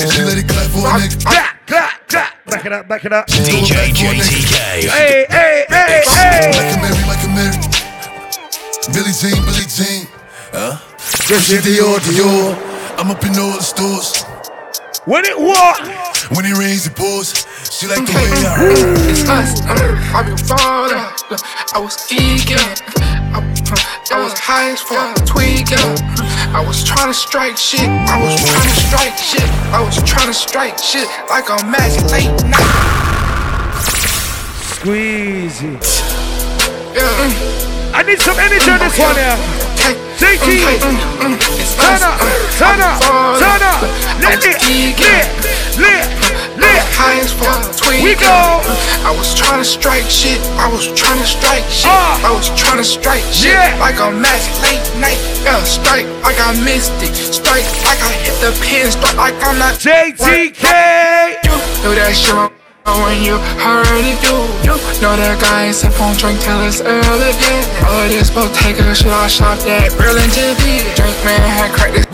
And 0.03 0.13
she 0.13 0.23
let 0.23 0.37
it 0.39 0.47
clap 0.49 0.67
for 0.71 0.83
a 0.83 0.99
nigga. 0.99 1.23
Clap, 1.25 1.67
clap, 1.67 2.09
clap. 2.09 2.45
Back 2.47 2.67
it 2.67 2.73
up, 2.73 2.89
back 2.89 3.05
it 3.05 3.13
up. 3.13 3.27
DJ 3.29 3.95
JTK. 3.95 4.87
Hey, 4.91 5.27
hey, 5.31 5.65
hey, 5.69 6.03
hey. 6.07 6.51
Like 6.53 6.75
a 6.75 6.79
Mary, 6.83 7.03
like 7.07 7.23
a 7.23 7.29
Mary. 7.31 7.57
Billie 8.93 9.15
Jean, 9.15 9.39
Billie 9.47 9.67
Jean. 9.71 10.07
Huh? 10.53 10.96
Christian 11.27 11.63
Dior, 11.63 11.99
Dior. 12.01 12.99
I'm 12.99 13.11
up 13.11 13.23
in 13.25 13.39
all 13.39 13.53
the 13.53 13.63
stores. 13.63 14.25
When 15.07 15.25
it 15.25 15.39
what? 15.39 15.79
When 16.35 16.45
it 16.45 16.59
rains, 16.59 16.87
it 16.87 16.97
pours. 16.97 17.47
She 17.71 17.87
like 17.87 18.05
the 18.07 18.13
way 18.13 18.27
I 18.43 18.59
rock. 18.59 19.11
It's 19.11 19.29
us. 19.29 19.61
I'm, 19.63 20.17
I'm 20.17 20.27
your 20.27 20.37
father. 20.37 20.97
I 21.75 21.79
was 21.79 22.11
eager. 22.11 22.59
I, 22.59 23.39
I 24.11 24.25
was 24.25 24.35
high 24.39 24.71
as 24.71 24.81
fuck, 24.81 25.15
tweaking. 25.27 25.79
I 26.51 26.65
was 26.67 26.83
trying 26.83 27.09
to 27.09 27.15
strike 27.15 27.57
shit. 27.57 27.87
I 27.87 28.19
was 28.21 28.43
trying 28.43 28.67
to 28.67 28.81
strike 28.83 29.19
shit. 29.19 29.49
I 29.71 29.83
was 29.85 30.03
trying 30.03 30.27
to 30.27 30.35
strike 30.35 30.79
shit 30.79 31.07
like 31.31 31.49
a 31.51 31.63
magic 31.67 32.11
late 32.11 32.35
night. 32.51 32.67
Squeezy. 34.75 35.79
Yeah. 36.97 37.76
I 37.97 38.03
need 38.05 38.21
some 38.21 38.37
energy 38.37 38.69
on 38.69 38.77
this 38.77 38.93
one 39.01 39.17
here. 39.17 39.33
JT, 40.21 40.69
turn 41.81 42.03
up, 42.05 42.21
turn 42.61 42.81
up, 42.85 43.01
turn 43.41 43.63
up. 43.65 43.81
Let 44.21 44.45
it 44.45 44.61
lit, 44.69 45.25
lit, 45.81 46.05
lit. 46.61 46.83
High 46.93 47.25
as 47.25 47.33
fuck, 47.33 47.65
tweaking. 47.73 48.05
We 48.05 48.13
go. 48.21 48.61
I 49.01 49.17
was 49.17 49.33
trying 49.33 49.61
to 49.61 49.65
strike 49.65 50.05
shit. 50.13 50.37
I 50.61 50.69
was 50.69 50.93
trying 50.93 51.17
to 51.21 51.25
strike 51.25 51.65
shit. 51.73 51.89
Ah. 51.89 52.21
I 52.21 52.37
was 52.37 52.53
trying 52.53 52.77
to 52.77 52.85
strike 52.85 53.25
shit 53.33 53.57
Yeah. 53.57 53.81
like 53.81 53.97
a 53.97 54.13
magic 54.13 54.53
late 54.61 54.85
night. 55.01 55.17
Yeah, 55.41 55.65
strike 55.65 56.05
like 56.21 56.37
I 56.37 56.53
missed 56.61 56.93
it. 57.01 57.17
Strike 57.17 57.65
like 57.81 58.01
I 58.05 58.13
hit 58.21 58.37
the 58.45 58.53
pin. 58.61 58.93
Strike 58.93 59.17
like 59.17 59.37
I'm 59.41 59.57
not. 59.57 59.81
JTK. 59.81 60.69
You 61.49 61.57
know 61.81 61.95
that 61.97 62.13
shit 62.13 62.66
when 62.95 63.23
you 63.23 63.35
already 63.59 64.15
do. 64.23 64.35
You 64.63 64.79
know 65.03 65.19
that 65.19 65.39
guy 65.43 65.67
ain't 65.67 65.75
sip 65.75 65.99
on 65.99 66.15
drink 66.15 66.39
till 66.41 66.61
it's 66.63 66.81
early. 66.81 67.33
Yeah. 67.43 67.87
All 67.91 68.07
of 68.07 68.11
this 68.11 68.31
bottega 68.31 68.95
shit 68.95 69.11
I 69.11 69.27
shop 69.27 69.59
that 69.67 69.91
Burlington 69.99 70.55
B. 70.63 70.87
Drink 70.95 71.17
man 71.27 71.43
had 71.43 71.75
cracked 71.75 71.95
this. 71.95 72.07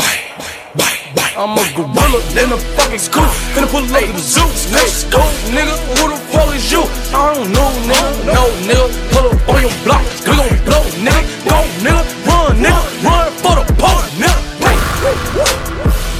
I'm 1.35 1.57
a 1.57 1.65
gorilla 1.75 2.21
in 2.37 2.53
a 2.53 2.59
fucking 2.77 3.01
school. 3.01 3.25
Finna 3.57 3.67
pull 3.67 3.83
up 3.83 3.91
the 3.91 4.21
zoo. 4.21 4.45
Let's 4.71 5.05
go, 5.09 5.25
nigga. 5.49 5.75
Who 5.99 6.13
the 6.13 6.17
fuck 6.31 6.55
is 6.55 6.71
you? 6.71 6.85
I 7.17 7.35
don't 7.35 7.51
know, 7.51 7.73
nigga. 7.89 8.27
No, 8.29 8.47
nigga. 8.69 8.87
Pull 9.11 9.27
up 9.33 9.49
on 9.49 9.61
your 9.65 9.73
block. 9.83 10.05
We 10.29 10.37
gon' 10.37 10.65
blow, 10.69 10.85
nigga. 11.01 11.49
Go. 11.49 11.59
Nigga. 11.83 12.12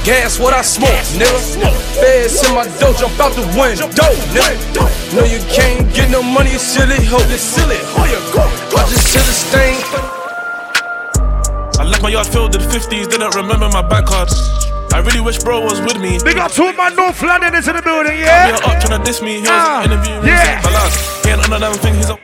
Gas 0.03 0.37
what 0.37 0.53
I 0.53 0.61
smoke, 0.61 0.89
nigga. 1.15 1.39
Feds 1.95 2.43
in 2.43 2.53
my 2.53 2.67
dough, 2.79 2.91
jump 2.93 3.15
out 3.23 3.31
the 3.39 3.47
window, 3.55 3.87
nigga. 4.35 5.15
No, 5.15 5.23
you 5.23 5.39
can't 5.47 5.87
get 5.95 6.11
no 6.11 6.21
money, 6.21 6.51
you 6.51 6.59
silly 6.59 6.99
hoe. 7.05 7.23
You 7.31 7.37
silly 7.39 7.77
hoe, 7.95 8.03
you 8.11 8.19
go. 8.35 8.43
I 8.75 8.83
just 8.91 9.15
hit 9.15 9.23
a 9.23 9.31
stain. 9.31 9.79
I 11.79 11.85
left 11.87 12.03
my 12.03 12.09
yard 12.09 12.27
filled 12.27 12.51
with 12.55 12.67
50s, 12.69 13.09
didn't 13.09 13.33
remember 13.35 13.69
my 13.69 13.81
bank 13.81 14.07
cards. 14.07 14.35
I 14.93 14.99
really 14.99 15.21
wish 15.21 15.39
bro 15.41 15.61
was 15.61 15.79
with 15.79 15.97
me. 15.99 16.19
Big 16.23 16.37
up 16.37 16.51
two 16.51 16.67
of 16.67 16.75
my 16.75 16.89
North 16.89 17.21
Londoners 17.23 17.67
in 17.67 17.75
the 17.75 17.81
building, 17.81 18.13
We 18.17 18.23
yeah? 18.23 18.51
are 18.51 18.75
up 18.75 18.83
trying 18.83 18.99
to 18.99 19.03
diss 19.05 19.21
me, 19.21 19.35
he 19.35 19.39
was 19.41 19.49
Ah, 19.49 19.85
interviewing 19.85 20.25
yeah. 20.27 20.57
me. 20.57 20.63
Balance. 20.67 21.23
He 21.23 21.29
ain't 21.31 21.51
on 21.51 21.61
them 21.61 21.73
thing, 21.79 21.95
he's 21.95 22.09
up. 22.09 22.19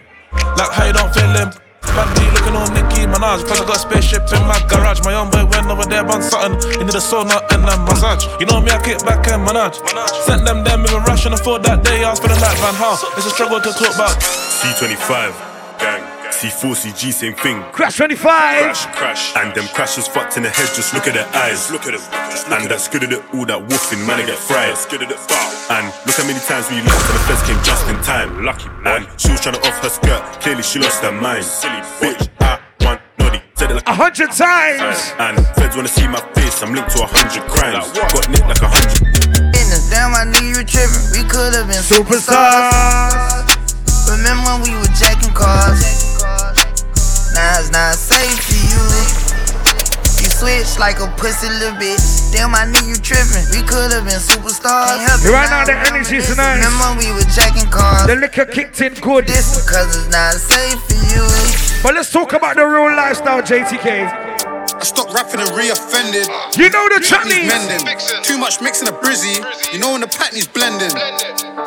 Like 0.58 0.70
how 0.72 0.86
you 0.86 0.94
don't 0.94 1.14
feel 1.14 1.32
him. 1.32 1.50
Bad 2.00 2.16
B 2.16 2.24
looking 2.32 2.56
on 2.56 2.72
Nicki 2.72 3.04
Minaj. 3.12 3.44
Cause 3.44 3.60
I 3.60 3.66
got 3.68 3.76
a 3.76 3.80
spaceship 3.80 4.24
in 4.32 4.48
my 4.48 4.56
garage. 4.72 5.04
My 5.04 5.12
young 5.12 5.30
boy 5.30 5.44
went 5.52 5.68
over 5.68 5.84
there, 5.84 6.06
bun 6.06 6.24
something. 6.24 6.56
Into 6.80 6.96
the 6.96 7.04
sauna 7.04 7.44
and 7.52 7.68
a 7.68 7.76
massage. 7.84 8.24
You 8.40 8.46
know 8.46 8.62
me, 8.62 8.72
I 8.72 8.80
kick 8.80 9.04
back 9.04 9.28
and 9.28 9.44
manage. 9.44 9.84
Sent 10.24 10.46
them 10.46 10.64
them 10.64 10.84
with 10.84 10.94
a 10.94 11.00
rush 11.00 11.26
and 11.26 11.36
afford 11.36 11.64
that 11.64 11.84
day. 11.84 12.06
I 12.06 12.12
was 12.12 12.22
feeling 12.22 12.40
like 12.40 12.58
Van 12.64 12.76
Hal. 12.76 12.96
It's 13.18 13.28
a 13.28 13.32
struggle 13.32 13.60
to 13.60 13.72
talk 13.76 13.96
about. 13.96 14.16
C25, 14.16 15.36
gang. 15.80 16.19
C4, 16.40 16.72
CG, 16.72 17.12
same 17.12 17.34
thing. 17.36 17.60
Crash 17.76 17.98
25. 17.98 18.24
Crash, 18.24 18.86
crash. 18.96 19.36
And 19.36 19.54
them 19.54 19.68
crashes 19.76 20.08
fucked 20.08 20.38
in 20.38 20.44
the 20.44 20.50
head, 20.50 20.72
just 20.72 20.94
look 20.94 21.06
at 21.06 21.14
their 21.14 21.28
eyes. 21.36 21.70
Look 21.70 21.84
at 21.84 22.00
them. 22.00 22.00
And 22.56 22.72
that's 22.72 22.88
good 22.88 23.04
at 23.04 23.12
it, 23.12 23.20
all 23.36 23.44
that 23.44 23.60
woofing, 23.68 24.08
man, 24.08 24.24
I 24.24 24.26
get 24.26 24.40
fried. 24.40 24.72
Good 24.88 25.04
at 25.04 25.12
it, 25.12 25.20
And 25.68 25.92
look 26.08 26.16
how 26.16 26.24
many 26.24 26.40
times 26.48 26.72
we 26.72 26.80
lost 26.80 27.04
and 27.12 27.20
the 27.20 27.24
feds 27.28 27.44
came 27.44 27.60
just 27.60 27.84
in 27.92 28.00
time. 28.08 28.46
Lucky, 28.48 28.72
man. 28.80 29.04
she 29.20 29.36
was 29.36 29.44
trying 29.44 29.60
to 29.60 29.68
off 29.68 29.84
her 29.84 29.92
skirt, 29.92 30.24
clearly 30.40 30.64
she 30.64 30.80
lost 30.80 31.04
her 31.04 31.12
mind. 31.12 31.44
Silly 31.44 31.84
bitch, 32.00 32.32
I 32.40 32.56
want 32.88 33.04
naughty. 33.20 33.44
Said 33.60 33.72
it 33.72 33.84
like 33.84 33.88
A 33.92 33.94
hundred 33.94 34.32
times. 34.32 35.12
And 35.20 35.36
feds 35.60 35.76
wanna 35.76 35.92
see 35.92 36.08
my 36.08 36.24
face, 36.40 36.64
I'm 36.64 36.72
linked 36.72 36.96
to 36.96 37.04
a 37.04 37.10
hundred 37.20 37.44
crimes. 37.52 37.92
Got 37.92 38.32
nicked 38.32 38.48
like 38.48 38.64
a 38.64 38.72
hundred. 38.72 39.52
Business, 39.52 39.92
damn, 39.92 40.16
I 40.16 40.24
knew 40.24 40.56
you 40.56 40.56
were 40.56 40.64
tripping. 40.64 41.04
We 41.12 41.28
could 41.28 41.52
have 41.52 41.68
been 41.68 41.84
superstars. 41.84 43.12
Remember 43.12 43.29
like 50.80 51.00
a 51.04 51.08
pussy 51.20 51.48
little 51.52 51.76
bitch. 51.78 52.32
Damn, 52.32 52.56
I 52.56 52.66
knew 52.66 52.82
you 52.88 52.96
tripping. 52.96 53.44
We 53.52 53.62
could 53.68 53.92
have 53.92 54.08
been 54.08 54.18
superstars. 54.24 54.96
Can't 54.96 55.04
help 55.12 55.22
it 55.22 55.30
Right 55.30 55.50
now, 55.52 55.60
now, 55.62 55.66
the 55.68 55.74
remember 55.76 55.96
energy's 56.00 56.28
this. 56.32 56.38
nice. 56.38 56.64
Remember 56.64 56.88
we 57.04 57.12
were 57.14 57.28
jacking 57.36 57.70
cars? 57.70 58.08
The 58.08 58.16
liquor 58.16 58.46
kicked 58.46 58.80
in 58.82 58.94
good. 58.96 59.28
This 59.28 59.60
because 59.60 59.92
it's 60.00 60.10
not 60.10 60.34
safe 60.40 60.80
for 60.88 60.96
you. 61.12 61.24
But 61.84 61.96
let's 61.96 62.12
talk 62.12 62.34
about 62.34 62.56
the 62.56 62.66
real 62.66 62.96
lifestyle, 62.96 63.42
JTK. 63.42 64.08
I 64.80 64.84
stopped 64.84 65.14
rapping 65.14 65.42
and 65.42 65.52
re-offended. 65.52 66.28
You 66.56 66.70
know 66.72 66.88
the 66.88 67.04
Patney's 67.04 67.10
Chinese. 67.12 67.52
mending. 67.52 68.24
Too 68.24 68.38
much 68.38 68.62
mixing 68.62 68.88
a 68.88 68.92
brizzy. 68.92 69.36
You 69.74 69.80
know 69.80 69.92
when 69.92 70.02
the 70.02 70.08
Patney's 70.08 70.48
blending. 70.48 70.92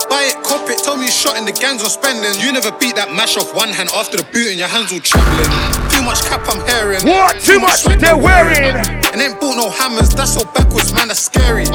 Buy 0.08 0.32
it, 0.32 0.36
cop 0.44 0.64
it, 0.70 0.80
tell 0.82 0.96
me 0.96 1.04
you 1.04 1.10
shot 1.12 1.36
in 1.36 1.44
the 1.44 1.52
gangs 1.52 1.82
on 1.84 1.90
spending. 1.90 2.32
You 2.40 2.52
never 2.52 2.72
beat 2.80 2.96
that 2.96 3.12
mash 3.12 3.36
off 3.36 3.54
one 3.54 3.68
hand 3.68 3.90
after 3.94 4.16
the 4.16 4.24
boot 4.32 4.48
and 4.48 4.58
your 4.58 4.68
hands 4.68 4.92
all 4.92 5.00
trembling. 5.00 5.52
Too 5.92 6.00
much 6.02 6.24
cap 6.24 6.40
I'm 6.48 6.64
hearing. 6.64 7.04
What? 7.04 7.40
Too 7.40 7.60
much 7.60 7.84
sweat 7.84 8.00
they're 8.00 8.16
I'm 8.16 8.22
wearing. 8.22 9.01
And 9.12 9.20
ain't 9.20 9.38
bought 9.38 9.60
no 9.60 9.68
hammers, 9.68 10.08
that's 10.16 10.32
so 10.32 10.44
backwards, 10.56 10.94
man, 10.96 11.08
that's 11.08 11.20
scary. 11.20 11.68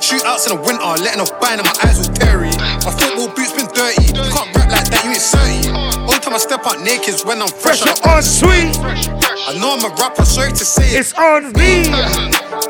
Shootouts 0.00 0.48
in 0.48 0.56
the 0.56 0.60
winter, 0.64 0.88
letting 1.04 1.20
off 1.20 1.36
buying 1.36 1.60
and 1.60 1.68
my 1.68 1.76
eyes 1.84 2.00
all 2.00 2.08
teary. 2.16 2.48
My 2.80 2.88
football 2.96 3.28
boots 3.28 3.52
been 3.52 3.68
dirty. 3.76 4.08
You 4.08 4.24
can't 4.32 4.48
rap 4.56 4.72
like 4.72 4.88
that, 4.88 5.04
you 5.04 5.12
ain't 5.12 5.20
30. 5.20 6.08
Only 6.08 6.20
time 6.24 6.32
I 6.32 6.40
step 6.40 6.64
out 6.64 6.80
naked 6.80 7.12
is 7.12 7.28
when 7.28 7.44
I'm 7.44 7.52
fresh. 7.52 7.84
Fresh 7.84 8.00
on 8.08 8.24
sweet. 8.24 8.72
I 8.80 9.52
know 9.60 9.76
I'm 9.76 9.84
a 9.84 9.92
rapper, 10.00 10.24
sorry 10.24 10.56
to 10.56 10.64
say 10.64 10.96
it. 10.96 11.04
It's 11.04 11.12
on 11.20 11.52
me. 11.60 11.92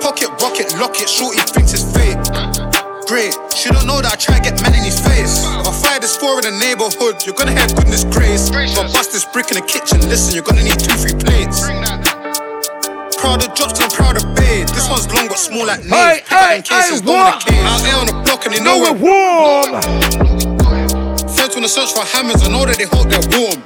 Pocket, 0.03 0.35
rocket, 0.43 0.75
lock 0.83 0.99
it, 0.99 1.07
shorty 1.07 1.39
thinks 1.55 1.71
it's 1.71 1.87
fake. 1.95 2.19
Great, 3.07 3.39
she 3.55 3.71
don't 3.71 3.87
know 3.87 4.03
that 4.03 4.11
I 4.13 4.19
try 4.19 4.37
to 4.37 4.43
get 4.43 4.59
man 4.67 4.75
in 4.75 4.83
his 4.83 4.99
face. 4.99 5.47
If 5.47 5.63
I 5.63 5.71
fire 5.71 6.01
this 6.03 6.19
four 6.19 6.43
in 6.43 6.45
the 6.51 6.59
neighborhood, 6.59 7.23
you're 7.23 7.39
gonna 7.39 7.55
have 7.55 7.71
goodness 7.79 8.03
grace. 8.03 8.51
If 8.51 8.83
I 8.83 8.83
bust 8.91 9.15
this 9.15 9.31
brick 9.31 9.55
in 9.55 9.63
the 9.63 9.67
kitchen, 9.71 10.03
listen, 10.11 10.35
you're 10.35 10.43
gonna 10.43 10.67
need 10.67 10.83
two, 10.83 10.91
three 10.99 11.15
plates. 11.15 11.63
Proud 13.19 13.43
of 13.45 13.55
drops, 13.55 13.81
I'm 13.81 13.91
proud 13.91 14.17
of 14.17 14.25
bed. 14.37 14.69
This 14.69 14.89
one's 14.89 15.07
long 15.13 15.27
but 15.29 15.39
small 15.39 15.67
like 15.67 15.83
Hey, 15.83 16.23
nails. 16.23 16.29
hey, 16.29 16.57
in 16.57 16.63
cases, 16.63 17.01
hey, 17.01 17.07
don't 17.07 17.15
what? 17.19 17.45
the 17.45 17.51
case. 17.51 17.65
Out 17.67 17.81
there 17.83 17.97
on 17.99 18.07
the 18.07 18.17
block 18.25 18.47
and 18.47 18.55
they 18.55 18.63
know, 18.63 18.79
Know 18.79 18.93
we're 18.93 18.95
we're 18.95 19.11
warm. 19.11 19.83
Feds 21.35 21.55
wanna 21.55 21.69
search 21.69 21.93
for 21.93 22.05
hammers, 22.07 22.43
I 22.47 22.49
know 22.49 22.65
that 22.65 22.79
they 22.79 22.87
hope 22.87 23.11
they're 23.11 23.27
warm. 23.35 23.59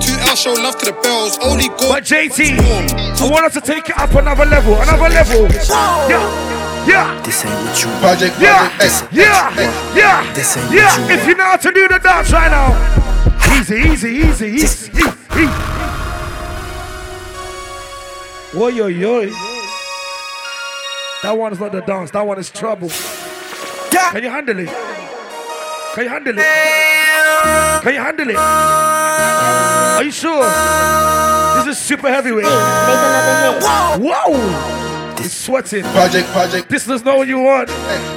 Two 0.00 0.16
L 0.28 0.34
show 0.36 0.52
love 0.54 0.78
to 0.80 0.86
the 0.86 0.96
bells, 1.04 1.38
only 1.44 1.68
go. 1.76 1.92
But 1.92 2.04
JT, 2.04 2.56
I 2.56 3.30
want 3.30 3.44
us 3.44 3.54
to 3.54 3.60
take 3.60 3.88
it 3.88 3.98
up 3.98 4.10
another 4.16 4.46
level, 4.46 4.74
another 4.80 5.08
level. 5.12 5.44
Yeah, 6.08 6.24
yeah. 6.88 7.20
This 7.22 7.44
ain't 7.44 7.52
what 7.52 7.76
you 7.82 7.88
Project, 8.00 8.40
Yeah, 8.40 8.68
project, 8.76 9.12
yeah, 9.12 9.52
yeah, 9.94 10.32
This 10.32 10.56
ain't 10.56 10.72
yeah. 10.72 10.88
what 11.00 11.10
you 11.10 11.16
If 11.16 11.26
you 11.28 11.34
know 11.36 11.44
how 11.44 11.56
to 11.56 11.70
do 11.72 11.88
the 11.88 11.98
dance 11.98 12.32
right 12.32 12.50
now, 12.50 12.72
easy, 13.60 13.76
easy, 13.92 14.08
easy, 14.24 14.46
easy, 14.56 14.92
easy. 15.36 15.75
Whoa, 18.56 18.68
yo, 18.68 18.86
yo. 18.86 19.20
That 21.22 21.36
one 21.36 21.52
is 21.52 21.60
not 21.60 21.72
the 21.72 21.82
dance. 21.82 22.10
That 22.12 22.26
one 22.26 22.38
is 22.38 22.48
trouble. 22.48 22.88
Can 23.90 24.22
you 24.22 24.30
handle 24.30 24.58
it? 24.58 24.68
Can 25.92 26.04
you 26.04 26.08
handle 26.08 26.38
it? 26.38 27.82
Can 27.82 27.92
you 27.92 28.00
handle 28.00 28.30
it? 28.30 28.36
Are 28.36 30.02
you 30.02 30.10
sure? 30.10 30.42
This 31.56 31.76
is 31.76 31.84
super 31.84 32.08
heavyweight. 32.08 32.46
Whoa! 34.00 35.16
It's 35.22 35.34
sweating. 35.34 35.82
project, 35.82 36.26
project. 36.28 36.70
This 36.70 36.88
is 36.88 37.04
not 37.04 37.18
what 37.18 37.28
you 37.28 37.40
want. 37.40 37.68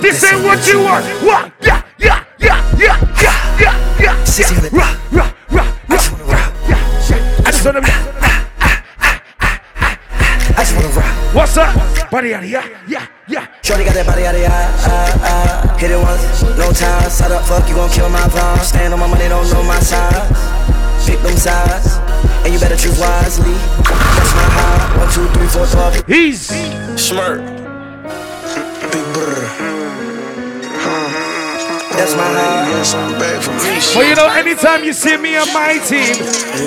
This 0.01 0.23
ain't 0.23 0.41
what 0.45 0.65
you 0.71 0.79
want. 0.79 1.05
What? 1.21 1.51
Yeah, 1.61 1.83
yeah, 1.97 2.23
yeah, 2.37 2.77
yeah, 2.79 2.97
yeah, 3.19 3.59
yeah, 3.59 3.99
yeah. 3.99 4.69
Rah, 4.71 4.95
rah, 5.11 5.33
rah, 5.51 5.73
rah, 5.89 6.03
rah. 6.31 6.53
Yeah. 6.69 7.09
Wanna. 7.09 7.45
I 7.45 7.51
just 7.51 7.65
wanna 7.65 7.81
rock. 7.81 8.18
What's 11.31 11.57
up? 11.57 12.09
Buddy, 12.09 12.29
yeah, 12.29 12.41
yeah, 12.41 13.07
yeah, 13.27 13.47
Shorty 13.61 13.85
got 13.85 13.93
that 13.93 14.07
body 14.07 14.25
out 14.25 14.33
of 14.33 14.41
the 14.41 14.47
eye, 14.47 14.65
eye, 14.89 15.13
eye. 15.21 15.77
Hit 15.77 15.91
it 15.91 16.01
once, 16.01 16.41
no 16.57 16.71
time. 16.73 17.07
Side 17.07 17.31
up, 17.31 17.45
fuck, 17.45 17.69
you 17.69 17.75
gon' 17.75 17.89
kill 17.91 18.09
my 18.09 18.17
vibe. 18.33 18.65
Stand 18.65 18.95
on 18.95 18.99
my 18.99 19.05
money, 19.05 19.29
don't 19.29 19.45
know 19.53 19.61
my 19.61 19.79
size. 19.79 20.25
Pick 21.05 21.21
them 21.21 21.37
sides, 21.37 21.97
and 22.43 22.51
you 22.51 22.59
better 22.59 22.75
choose 22.75 22.99
wisely. 22.99 23.53
That's 23.53 24.33
my 24.33 24.47
high. 24.57 24.97
One, 24.97 25.13
two, 25.13 25.27
three, 25.37 25.47
four, 25.47 25.67
five. 25.67 26.09
Easy. 26.09 26.55
Schmirk. 26.97 27.45
Big 28.91 29.13
brr. 29.13 29.78
That's 31.99 32.15
my 32.15 32.23
high. 32.23 32.69
Yes, 32.69 32.93
I'm 32.95 33.11
back 33.19 33.43
from 33.43 33.57
Well, 33.99 34.07
you 34.07 34.15
know, 34.15 34.29
anytime 34.31 34.85
you 34.85 34.93
see 34.93 35.17
me 35.17 35.35
and 35.35 35.51
my 35.51 35.79
team, 35.83 36.15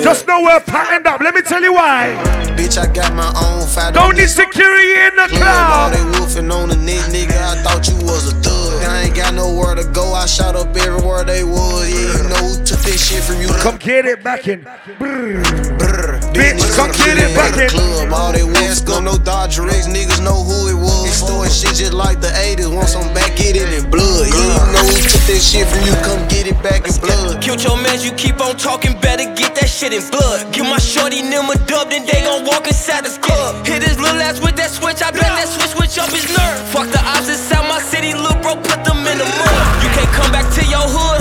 just 0.05 0.27
know 0.27 0.43
we're 0.43 0.59
patterned 0.59 1.07
up. 1.07 1.21
Let 1.21 1.33
me 1.33 1.41
tell 1.41 1.59
you 1.63 1.73
why. 1.73 2.13
Bitch, 2.55 2.77
I 2.77 2.85
got 2.93 3.15
my 3.15 3.33
own 3.41 3.67
fight. 3.67 3.95
Don't 3.95 4.15
need 4.15 4.29
security 4.29 4.93
in 4.93 5.15
the 5.15 5.23
All 5.23 5.39
crowd. 5.41 5.93
they 5.93 6.03
wolfing 6.19 6.51
on 6.51 6.69
the 6.69 6.75
neck, 6.75 7.09
nigga. 7.09 7.33
I 7.33 7.55
thought 7.63 7.87
you 7.89 7.95
was 8.05 8.31
a 8.31 8.35
thug. 8.45 8.83
I 8.83 9.05
ain't 9.05 9.15
got 9.15 9.33
nowhere 9.33 9.73
to 9.73 9.83
go. 9.91 10.13
I 10.13 10.27
shot 10.27 10.55
up 10.55 10.67
everywhere 10.77 11.23
they 11.23 11.43
was. 11.43 11.89
Yeah, 11.89 12.21
you 12.21 12.29
know 12.29 12.53
who 12.53 12.63
took 12.63 12.79
this 12.85 13.01
shit 13.09 13.23
from 13.23 13.41
you. 13.41 13.47
Come 13.57 13.77
get 13.77 14.05
it 14.05 14.23
back 14.23 14.47
in. 14.47 14.61
Brr. 14.99 16.12
Bitch, 16.33 16.61
come 16.75 16.91
get 17.05 17.21
it 17.21 17.31
back 17.37 17.53
in. 17.61 17.69
Club. 17.69 18.11
All 18.11 18.33
they 18.33 18.43
wolves 18.43 18.81
go 18.81 18.99
no 18.99 19.17
Dodger 19.17 19.69
X. 19.69 19.87
Niggas 19.87 20.21
know 20.23 20.43
who 20.43 20.73
it 20.73 20.77
was. 20.77 21.13
Storing 21.13 21.51
shit 21.51 21.77
just 21.77 21.93
like 21.93 22.19
the 22.21 22.33
80s. 22.33 22.73
Want 22.73 22.89
some 22.89 23.07
back, 23.13 23.37
get 23.37 23.55
it 23.55 23.69
in 23.69 23.89
blood. 23.89 24.25
Yeah, 24.25 24.33
you 24.33 24.73
know 24.73 24.81
who 24.81 24.97
took 25.05 25.23
this 25.29 25.45
shit 25.45 25.69
from 25.69 25.85
you. 25.85 25.93
Come 26.01 26.25
get 26.27 26.49
it 26.49 26.57
back 26.65 26.89
in 26.89 26.93
blood. 26.97 27.37
Killed 27.41 27.61
your 27.61 27.77
man, 27.77 28.01
you 28.01 28.11
keep 28.17 28.41
on 28.41 28.57
talking, 28.57 28.97
better 28.99 29.29
get 29.37 29.53
that 29.61 29.69
shit 29.69 29.93
in 29.93 30.01
blood. 30.09 30.49
Give 30.51 30.65
my 30.65 30.81
shorty 30.81 31.21
them 31.21 31.49
a 31.53 31.57
dub, 31.69 31.93
then 31.93 32.05
they 32.09 32.25
gon' 32.25 32.45
walk 32.49 32.65
inside 32.65 33.05
the 33.05 33.13
club. 33.21 33.65
Hit 33.65 33.83
his 33.83 33.99
little 34.01 34.17
ass 34.17 34.41
with 34.41 34.55
that 34.57 34.71
switch, 34.73 35.05
I 35.05 35.11
bet 35.11 35.29
that 35.37 35.45
switch 35.47 35.77
switch 35.77 36.01
up 36.01 36.09
his 36.09 36.25
nerve. 36.33 36.57
Fuck 36.73 36.89
the 36.89 37.01
odds 37.13 37.29
inside 37.29 37.67
my 37.69 37.77
city, 37.77 38.17
little 38.17 38.39
bro, 38.41 38.57
put 38.57 38.81
them 38.81 39.05
in 39.05 39.17
the 39.21 39.29
mud. 39.29 39.59
You 39.85 39.89
can't 39.93 40.09
come 40.17 40.31
back 40.33 40.49
to 40.57 40.63
your 40.65 40.81
hood, 40.81 41.12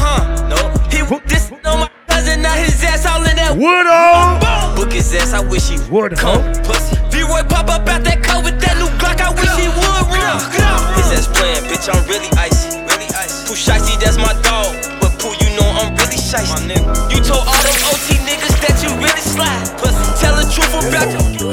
cousin, 2.43 2.59
now 2.59 2.65
his 2.65 2.83
ass 2.85 3.07
all 3.07 3.25
in 3.25 3.37
that 3.37 3.57
wood 3.57 3.87
on. 3.87 4.77
Book 4.77 4.93
his 4.93 5.15
ass, 5.15 5.33
I 5.33 5.41
wish 5.41 5.69
he 5.69 5.79
would 5.91 6.17
come. 6.17 6.43
Pussy. 6.65 6.97
V-Roy 7.11 7.43
pop 7.49 7.69
up 7.69 7.89
out 7.89 8.05
that 8.05 8.23
car 8.23 8.43
with 8.43 8.61
that 8.61 8.77
new 8.79 8.91
Glock, 8.99 9.21
I 9.21 9.31
wish 9.31 9.53
he 9.59 9.69
would 9.69 10.07
run. 10.11 10.41
His 10.97 11.13
ass 11.13 11.29
playing, 11.29 11.65
bitch, 11.71 11.89
I'm 11.89 12.07
really 12.09 12.31
icy. 12.37 12.79
Really 12.81 13.09
icy. 13.15 13.47
Pooh 13.47 13.57
Shiesty, 13.57 13.99
that's 14.01 14.17
my 14.17 14.35
dog. 14.43 15.02
I'm 16.33 16.49
really. 16.65 16.81
You 17.13 17.21
told 17.21 17.45
all 17.45 17.61
them 17.61 17.77
OT 17.93 18.17
niggas 18.25 18.57
that 18.65 18.81
you 18.81 18.89
really 18.97 19.21
slide. 19.21 19.69
Pussy, 19.77 20.01
tell 20.17 20.33
the 20.33 20.49
truth 20.49 20.73
about 20.81 21.13
you. 21.13 21.53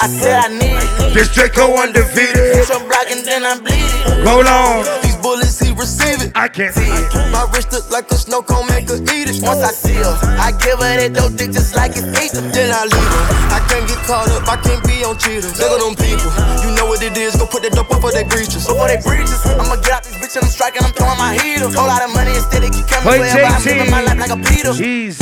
I 0.00 0.08
said 0.08 0.40
I 0.40 0.48
need 0.48 0.80
it. 0.80 1.12
This 1.12 1.28
Draco 1.36 1.68
undefeated. 1.76 2.64
I'm 2.72 2.88
blocking, 2.88 3.20
then 3.28 3.44
I'm 3.44 3.60
bleeding. 3.60 4.24
Roll 4.24 4.48
on. 4.48 4.88
These 5.04 5.20
bullets, 5.20 5.60
he 5.60 5.76
receive 5.76 6.24
it. 6.24 6.32
I 6.32 6.48
can't 6.48 6.72
see 6.72 6.88
it. 6.88 7.12
My 7.28 7.44
wrist 7.52 7.76
look 7.76 7.92
like 7.92 8.08
a 8.08 8.16
snow 8.16 8.40
cone, 8.40 8.64
make 8.72 8.88
her 8.88 8.96
eat 9.12 9.28
it. 9.28 9.44
Once 9.44 9.60
I 9.60 9.72
see 9.72 10.00
her, 10.00 10.16
I 10.40 10.56
give 10.56 10.80
her 10.80 10.92
that 10.96 11.12
dope 11.12 11.36
dick 11.36 11.52
just 11.52 11.76
like 11.76 11.92
it's 11.92 12.08
Easter. 12.16 12.40
Then 12.40 12.72
I 12.72 12.88
leave 12.88 13.12
her. 13.12 13.24
I 13.52 13.60
can't 13.68 13.84
get 13.84 14.00
caught 14.08 14.32
up, 14.32 14.48
I 14.48 14.56
can't 14.64 14.80
be 14.88 15.04
on 15.04 15.20
cheaters. 15.20 15.60
Look 15.60 15.76
at 15.76 15.80
them 15.84 15.92
people, 15.92 16.32
you 16.64 16.72
know 16.72 16.88
what 16.88 17.04
it 17.04 17.12
is. 17.20 17.36
Go 17.36 17.44
put 17.44 17.60
that 17.68 17.76
dope 17.76 17.92
up 17.92 18.00
for 18.00 18.12
their 18.12 18.24
breaches. 18.24 18.64
Before 18.64 18.88
they 18.88 18.96
breaches, 19.04 19.44
I'ma 19.44 19.76
get 19.84 20.00
out 20.00 20.02
this 20.08 20.16
bitch 20.16 20.40
and 20.40 20.48
I'm 20.48 20.52
striking, 20.52 20.80
I'm 20.80 20.96
throwing 20.96 21.20
my 21.20 21.36
heater. 21.36 21.68
Whole 21.68 21.84
lot 21.88 22.00
of 22.00 22.12
money 22.16 22.19
instead 22.40 22.64
of 22.64 22.70
keep 22.72 22.86
coming 22.86 23.08
Wait, 23.10 23.18
wherever 23.20 23.42
I'm 23.44 23.60
JT. 23.60 23.64
living 23.66 23.90
my 23.90 24.00
life 24.02 24.18
like 24.18 24.30
a 24.30 24.36
Peter. 24.36 24.70
Jeez. 24.72 25.18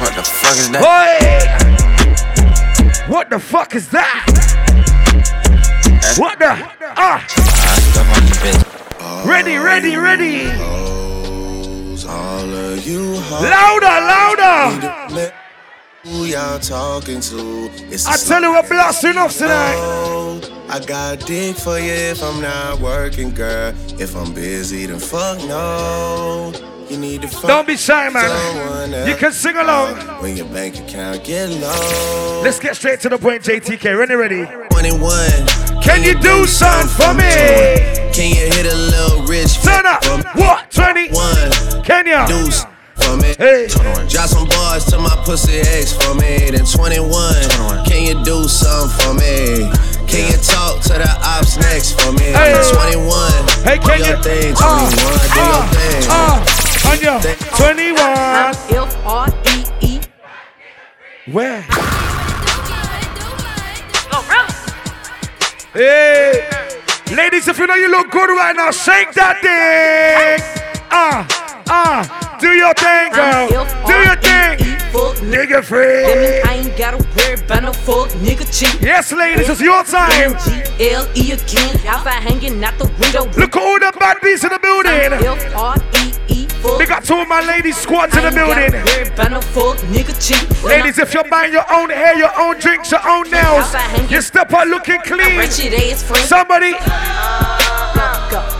What 0.00 0.14
the 0.16 0.22
fuck 0.22 0.56
is 0.58 0.68
that? 0.70 0.82
Boy! 0.82 1.18
What 3.12 3.28
the 3.30 3.38
fuck 3.38 3.74
is 3.74 3.88
that? 3.88 4.26
What 6.18 6.38
the? 6.38 6.56
Ah! 6.96 7.24
Ready, 9.26 9.56
ready, 9.56 9.96
ready! 9.96 10.50
All 12.08 12.52
of 12.52 12.86
you 12.86 13.14
Louder, 13.30 13.86
louder! 13.86 15.32
Who 16.04 16.24
y'all 16.24 16.58
talking 16.58 17.20
to? 17.20 17.70
It's 17.88 18.06
I 18.06 18.16
tell 18.16 18.42
you 18.42 18.50
we're 18.50 18.66
blasting 18.66 19.16
off 19.16 19.36
tonight. 19.38 20.50
I 20.68 20.80
got 20.84 21.20
dick 21.20 21.54
for 21.54 21.78
you 21.78 21.92
if 21.92 22.20
I'm 22.20 22.42
not 22.42 22.80
working, 22.80 23.32
girl. 23.32 23.72
If 24.00 24.16
I'm 24.16 24.34
busy, 24.34 24.86
then 24.86 24.98
fuck 24.98 25.38
no. 25.46 26.52
You 26.88 26.98
need 26.98 27.22
to 27.22 27.28
fuck 27.28 27.46
Don't 27.46 27.68
be 27.68 27.76
shy, 27.76 28.08
man. 28.08 29.06
You 29.06 29.14
can 29.14 29.30
sing 29.30 29.56
along. 29.56 29.94
When 30.20 30.36
your 30.36 30.46
bank 30.46 30.80
account 30.80 31.22
get 31.22 31.50
low. 31.50 32.40
Let's 32.42 32.58
get 32.58 32.74
straight 32.74 32.98
to 33.02 33.08
the 33.08 33.18
point, 33.18 33.44
JTK. 33.44 33.96
Ready, 33.96 34.16
ready? 34.16 34.44
21. 34.70 35.00
Can 35.82 36.02
you 36.02 36.18
do 36.18 36.46
something 36.48 36.88
for 36.88 37.14
me? 37.14 37.30
Can 38.12 38.34
you 38.34 38.50
hit 38.50 38.66
a 38.66 38.74
little 38.74 39.22
rich? 39.26 39.54
Turn 39.62 39.86
up. 39.86 40.04
What? 40.34 40.68
21. 40.72 41.84
Kenya. 41.84 42.26
Deuce 42.26 42.64
for 42.96 43.16
me. 43.16 43.34
Hey. 43.38 43.66
Drop 43.68 44.28
some 44.28 44.48
bars 44.48 44.84
to 44.86 44.98
my 44.98 45.14
pussy 45.24 45.60
ex 45.60 45.92
for 45.92 46.14
me. 46.14 46.50
Then 46.50 46.64
21. 46.64 47.84
Can 47.84 48.02
you 48.06 48.24
do 48.24 48.48
something 48.48 48.92
for 49.00 49.14
me? 49.14 49.70
Can 50.06 50.30
you 50.30 50.38
talk 50.38 50.80
to 50.82 50.94
the 51.00 51.10
ops 51.24 51.56
next 51.56 52.00
for 52.00 52.12
me? 52.12 52.32
Hey. 52.32 52.52
21. 52.72 53.32
Hey, 53.64 53.78
can 53.78 53.80
do 53.80 53.88
can 53.88 53.98
your 54.04 54.16
you? 54.16 54.22
thing, 54.22 54.54
21. 54.54 54.60
Uh, 54.60 54.90
do 55.32 55.40
your 55.48 55.64
thing. 55.72 56.02
Uh, 56.10 56.44
Anya, 56.90 57.20
21. 57.56 58.02
F-R-E-E. 58.88 60.00
Where? 61.32 61.64
Hey, 65.72 66.50
ladies, 67.16 67.48
if 67.48 67.58
you 67.58 67.66
know 67.66 67.74
you 67.74 67.90
look 67.90 68.10
good 68.10 68.28
right 68.28 68.54
now, 68.54 68.70
shake 68.70 69.12
that 69.14 69.40
thing. 69.40 70.44
Ah, 70.90 71.26
ah, 71.70 72.31
do 72.42 72.48
your 72.48 72.74
thing, 72.74 73.12
girl. 73.12 73.48
Do 73.86 73.94
your 74.02 74.16
thing. 74.16 74.58
Nigga 75.22 75.62
free. 75.64 76.42
I 76.42 76.64
ain't 76.64 76.76
gotta 76.76 76.98
worry 77.16 77.34
about 77.34 77.62
no 77.62 77.72
fuck 77.72 78.10
nigga 78.18 78.44
cheat. 78.50 78.82
Yes, 78.82 79.12
ladies, 79.12 79.48
it's 79.48 79.60
your 79.60 79.84
time. 79.84 80.34
G-L-E 80.44 81.32
again. 81.32 81.74
Outside 81.86 82.20
hanging 82.26 82.62
out 82.64 82.76
the 82.78 82.90
window. 82.98 83.24
Look 83.38 83.56
at 83.56 83.62
all 83.62 83.78
the 83.78 83.92
bad 83.98 84.18
beats 84.22 84.42
in 84.42 84.50
the 84.50 84.58
building. 84.58 84.92
F-R-E-E. 84.92 86.48
We 86.78 86.86
got 86.86 87.04
two 87.04 87.18
of 87.20 87.28
my 87.28 87.40
ladies 87.46 87.76
squads 87.76 88.16
in 88.16 88.22
the 88.22 88.28
I 88.28 88.64
ain't 88.64 88.72
gotta 88.72 89.14
building. 89.14 89.32
no 89.32 89.40
fuck 89.40 89.78
nigga 89.94 90.14
cheat. 90.18 90.64
Ladies, 90.64 90.98
if 90.98 91.14
you're 91.14 91.28
buying 91.30 91.52
your 91.52 91.66
own 91.72 91.90
hair, 91.90 92.18
your 92.18 92.32
own 92.40 92.58
drinks, 92.58 92.90
your 92.90 93.06
own 93.08 93.30
nails, 93.30 93.72
you 94.10 94.20
step 94.20 94.52
out 94.52 94.66
looking 94.66 95.00
clean. 95.02 95.38
Wretched 95.38 95.74
ass 95.74 96.02
friend. 96.02 96.24
Somebody 96.26 96.72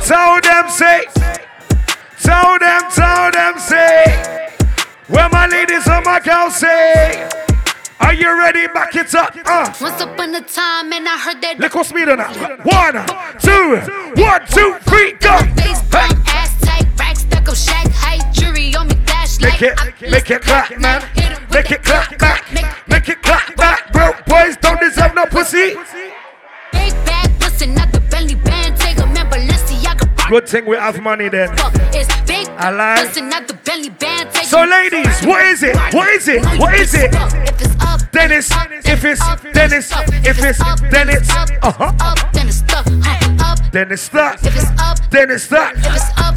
tell 0.06 0.40
them, 0.40 0.68
say, 0.70 1.06
tell 2.22 2.58
them, 2.58 2.82
tell 2.90 3.30
them, 3.30 3.58
say, 3.58 4.60
where 5.08 5.28
my 5.28 5.46
ladies 5.46 5.86
and 5.86 6.04
my 6.04 6.20
girls 6.20 6.56
say, 6.56 7.28
are 8.00 8.14
you 8.14 8.36
ready? 8.38 8.66
Back 8.68 8.94
it 8.96 9.14
up. 9.14 9.34
Uh. 9.44 9.72
Once 9.80 10.02
upon 10.02 10.34
a 10.34 10.40
time, 10.40 10.92
and 10.92 11.06
I 11.08 11.16
heard 11.18 11.40
that. 11.42 11.58
Look 11.58 11.74
what's 11.74 11.92
me 11.92 12.04
now. 12.04 12.32
One, 12.66 12.98
two, 13.38 13.78
one, 14.20 14.42
two, 14.50 14.76
three, 14.90 15.12
go. 15.22 15.38
Bump, 15.90 16.18
ass 16.34 16.52
tight, 16.60 16.86
rack 16.98 17.16
stuck 17.16 17.48
up, 17.48 17.54
shack 17.54 17.86
height, 17.92 18.34
jury 18.34 18.74
on 18.74 18.88
me, 18.88 18.94
flashlight. 19.06 19.60
Make 19.60 19.62
it, 19.62 20.10
make 20.10 20.30
it 20.30 20.42
clap, 20.42 20.76
man. 20.78 21.00
Make 21.52 21.70
it 21.70 21.82
clap 21.84 22.18
back. 22.18 22.44
Make 22.88 23.08
it 23.08 23.22
clap 23.22 23.54
back. 23.56 23.92
Broke 23.92 24.24
boys 24.26 24.56
don't 24.56 24.80
deserve 24.80 25.14
no 25.14 25.24
pussy. 25.26 25.76
Big 26.72 26.92
bag, 27.06 27.30
pussy, 27.38 27.66
not 27.66 27.92
the 27.92 28.01
Good 30.32 30.48
thing 30.48 30.64
we 30.64 30.76
have 30.76 30.98
money 31.02 31.28
then. 31.28 31.54
Fuck, 31.58 31.74
It's 31.92 32.08
big, 32.22 32.48
I 32.56 32.70
like. 32.70 33.06
pussy, 33.06 33.20
not 33.20 33.46
the 33.46 33.52
belly 33.52 33.90
band. 33.90 34.30
Take 34.32 34.46
So 34.46 34.64
ladies, 34.64 35.20
what 35.26 35.44
is 35.44 35.62
it? 35.62 35.76
What 35.92 36.08
is 36.08 36.26
it? 36.26 36.42
What 36.58 36.72
is 36.80 36.94
it? 36.94 37.10
If 37.12 37.60
it's 37.60 37.84
up, 37.84 38.10
Dennis, 38.12 38.50
if 38.86 39.04
it's 39.04 39.20
Dennis, 39.52 39.92
if 40.24 40.42
it's 40.42 40.58
then 40.90 41.10
it's 41.10 41.28
uh 41.28 41.70
huh. 41.70 41.92
up, 42.00 42.32
then 42.32 42.48
it's 42.48 42.62
up, 42.72 42.86
Then 43.72 43.92
it's 43.92 44.08
that. 44.08 44.40
up, 44.80 45.10
Then 45.10 45.30
it's 45.30 45.48
that. 45.48 46.31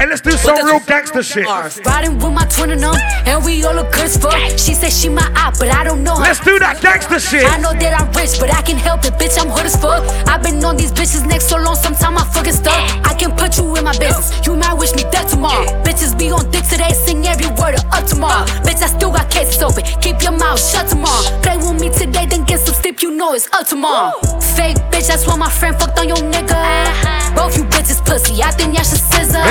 Hey, 0.00 0.06
let's 0.06 0.22
do 0.22 0.30
some 0.30 0.56
real 0.64 0.80
gangster 0.80 1.22
shit. 1.22 1.44
Riding 1.84 2.16
with 2.16 2.32
my 2.32 2.46
twin 2.46 2.70
and 2.70 2.80
them, 2.80 2.94
and 3.26 3.44
we 3.44 3.62
all 3.64 3.74
look 3.74 3.92
good 3.92 4.08
as 4.08 4.16
fuck. 4.16 4.32
She 4.56 4.72
said 4.72 4.90
she 4.94 5.10
my 5.10 5.30
eye, 5.36 5.52
but 5.58 5.68
I 5.68 5.84
don't 5.84 6.02
know 6.02 6.16
her. 6.16 6.22
Let's 6.22 6.40
do 6.40 6.58
that 6.58 6.80
gangster 6.80 7.20
shit. 7.20 7.44
I 7.44 7.58
know 7.60 7.74
that 7.76 8.00
I'm 8.00 8.08
rich, 8.16 8.40
but 8.40 8.48
I 8.48 8.62
can 8.62 8.78
help 8.78 9.04
it, 9.04 9.12
bitch. 9.20 9.36
I'm 9.36 9.50
hood 9.52 9.66
as 9.66 9.76
fuck. 9.76 10.00
I've 10.26 10.42
been 10.42 10.64
on 10.64 10.78
these 10.78 10.90
bitches 10.90 11.28
next 11.28 11.48
so 11.50 11.58
long, 11.58 11.76
sometime 11.76 12.16
I 12.16 12.24
fucking 12.32 12.54
stuck. 12.54 12.80
I 13.04 13.12
can 13.12 13.36
put 13.36 13.58
you 13.58 13.76
in 13.76 13.84
my 13.84 13.92
business. 13.98 14.32
You 14.46 14.56
might 14.56 14.72
wish 14.72 14.94
me 14.94 15.04
death 15.12 15.28
tomorrow. 15.32 15.68
Bitches 15.84 16.16
be 16.18 16.30
on 16.32 16.50
dick 16.50 16.64
today, 16.64 16.96
sing 16.96 17.26
every 17.26 17.52
word 17.60 17.76
of 17.76 17.84
up 17.92 18.06
tomorrow. 18.08 18.48
Bitch, 18.64 18.80
I 18.80 18.88
still 18.88 19.12
got 19.12 19.28
cases 19.28 19.60
open. 19.62 19.84
Keep 20.00 20.22
your 20.22 20.32
mouth 20.32 20.56
shut 20.56 20.88
tomorrow. 20.88 21.28
Play 21.44 21.58
with 21.60 21.76
me 21.78 21.92
today, 21.92 22.24
then 22.24 22.44
get 22.44 22.60
some 22.60 22.72
sleep. 22.72 23.02
You 23.02 23.10
know 23.10 23.34
it's 23.34 23.52
up 23.52 23.68
tomorrow. 23.68 24.16
Fake 24.56 24.80
bitch, 24.88 25.12
that's 25.12 25.26
why 25.26 25.36
my 25.36 25.50
friend 25.50 25.76
fucked 25.76 25.98
on 25.98 26.08
your 26.08 26.24
nigga. 26.24 26.56
Uh-huh. 26.56 27.36
Both 27.36 27.58
you 27.58 27.64
bitches 27.64 28.00
pussy. 28.00 28.42
I 28.42 28.50
think 28.50 28.72
y'all 28.72 28.82
should 28.82 28.96
scissor. 28.96 29.44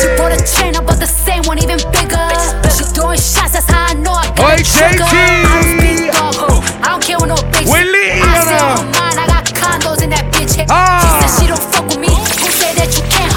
She 0.00 0.08
put 0.18 0.32
a 0.34 0.40
chain 0.42 0.74
up, 0.76 0.86
but 0.86 0.98
the 0.98 1.06
same 1.06 1.42
one 1.44 1.58
even 1.62 1.78
bigger. 1.94 2.26
She 2.74 2.82
throwing 2.94 3.18
shots, 3.18 3.54
that's 3.54 3.70
how 3.70 3.86
I 3.90 3.94
know 3.94 4.12
I 4.12 4.26
got 4.34 4.58
trigger. 4.58 5.06
I 5.06 6.10
dog, 6.10 6.34
ho. 6.34 6.48
I 6.82 6.94
don't 6.94 7.02
care 7.02 7.18
what 7.18 7.28
no 7.28 7.38
bitch. 7.54 7.70
I 7.70 8.42
stay 8.42 8.58
oh, 8.58 8.82
mine, 8.98 9.18
I 9.22 9.26
got 9.30 9.46
condos 9.54 10.02
in 10.02 10.10
that 10.10 10.26
bitch. 10.34 10.58
Ah. 10.68 10.98
She 10.98 11.08
said 11.22 11.30
she 11.38 11.44
don't 11.46 11.62
fuck 11.62 11.86
with 11.86 12.00
me. 12.02 12.10
Who 12.10 12.50
that 12.74 12.90
you 12.90 13.04
can't? 13.06 13.30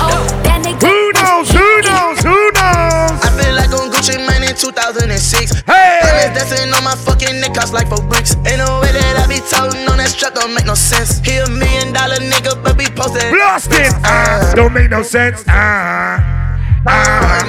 That 0.50 0.66
nigga. 0.66 0.82
Who 0.82 0.98
knows? 1.14 1.48
Who 1.54 1.68
knows? 1.86 2.18
Who 2.26 2.38
knows? 2.58 3.22
I 3.22 3.30
feel 3.38 3.54
like 3.54 3.72
on 3.78 3.94
Gucci 3.94 4.18
Mane 4.18 4.50
in 4.50 4.56
2006. 4.58 5.62
Hey. 5.70 6.02
Diamonds 6.02 6.42
dancing 6.42 6.74
on 6.74 6.84
my 6.84 6.96
fucking 6.96 7.38
neck, 7.40 7.54
cost 7.54 7.74
like 7.74 7.88
four 7.88 8.02
bricks. 8.02 8.34
Ain't 8.50 8.58
no 8.58 8.82
way 8.82 8.92
that 8.98 9.22
I 9.22 9.30
be 9.30 9.40
toting 9.46 9.86
on 9.94 10.02
that 10.02 10.10
strap, 10.10 10.34
don't 10.34 10.54
make 10.54 10.66
no 10.66 10.74
sense. 10.74 11.22
He 11.22 11.38
a 11.38 11.50
million 11.50 11.94
dollar 11.94 12.18
nigga, 12.18 12.58
but 12.64 12.78
be 12.78 12.90
posted. 12.90 13.30
Blast 13.30 13.70
it! 13.78 13.94
Uh, 14.02 14.56
don't 14.56 14.74
make 14.74 14.90
no 14.90 15.04
sense. 15.04 15.46
Uh. 15.48 16.47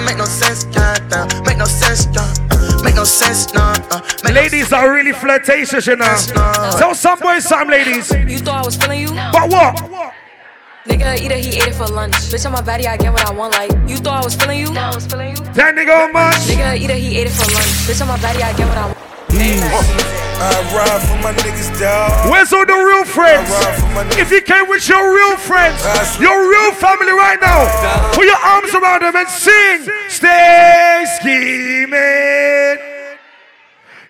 Make 0.04 0.18
no 0.18 0.24
sense, 0.24 0.66
yeah, 0.72 0.96
yeah. 1.10 1.42
make 1.46 1.58
no 1.58 1.64
sense, 1.64 2.06
yeah. 2.12 2.34
Uh, 2.50 2.82
make 2.82 2.96
no 2.96 3.04
sense, 3.04 3.52
no. 3.54 3.60
Uh, 3.90 4.00
make 4.24 4.34
Ladies 4.34 4.72
are 4.72 4.92
really 4.92 5.12
flirtatious, 5.12 5.86
you 5.86 5.96
know. 5.96 6.16
Tell 6.78 6.94
some 6.94 7.18
boys 7.20 7.44
some 7.44 7.68
ladies. 7.68 8.10
You 8.10 8.38
thought 8.38 8.62
I 8.62 8.66
was 8.66 8.76
feeling 8.76 9.00
you? 9.02 9.08
But 9.08 9.50
what? 9.50 10.12
Nigga, 10.86 11.20
eat 11.20 11.30
it, 11.30 11.44
he 11.44 11.60
ate 11.60 11.68
it 11.68 11.74
for 11.74 11.86
lunch. 11.86 12.14
Bitch, 12.32 12.46
on 12.46 12.52
my 12.52 12.62
body, 12.62 12.86
I 12.86 12.96
get 12.96 13.12
what 13.12 13.26
I 13.26 13.32
want. 13.32 13.52
Like, 13.52 13.70
you 13.88 13.96
thought 13.98 14.22
I 14.22 14.24
was 14.24 14.34
feeling 14.34 14.60
you? 14.60 14.72
I 14.74 14.94
was 14.94 15.06
feeling 15.06 15.36
you. 15.36 15.42
That 15.52 15.74
nigga 15.74 16.12
much. 16.12 16.36
Nigga, 16.48 16.76
eat 16.76 16.90
it, 16.90 16.98
he 16.98 17.18
ate 17.18 17.26
it 17.26 17.30
for 17.30 17.52
lunch. 17.52 17.66
Bitch, 17.86 18.00
on 18.00 18.08
my 18.08 18.20
body, 18.20 18.42
I 18.42 18.52
get 18.56 18.66
what 18.66 18.78
I 18.78 18.86
want. 18.86 18.98
I 19.30 20.27
ride 20.38 21.02
for 21.02 21.16
my 21.22 21.32
niggas, 21.42 21.78
dog. 21.80 22.30
Where's 22.30 22.52
all 22.52 22.64
the 22.64 22.72
real 22.72 23.04
friends? 23.04 23.50
If 24.16 24.30
you 24.30 24.40
came 24.40 24.68
with 24.68 24.88
your 24.88 25.14
real 25.14 25.36
friends, 25.36 25.82
your 26.20 26.48
real 26.48 26.72
family 26.72 27.12
right 27.12 27.38
now, 27.40 28.12
put 28.12 28.24
your 28.24 28.36
arms 28.36 28.74
around 28.74 29.02
them 29.02 29.16
and 29.16 29.28
sing. 29.28 29.88
Stay 30.08 31.04
scheming. 31.18 32.78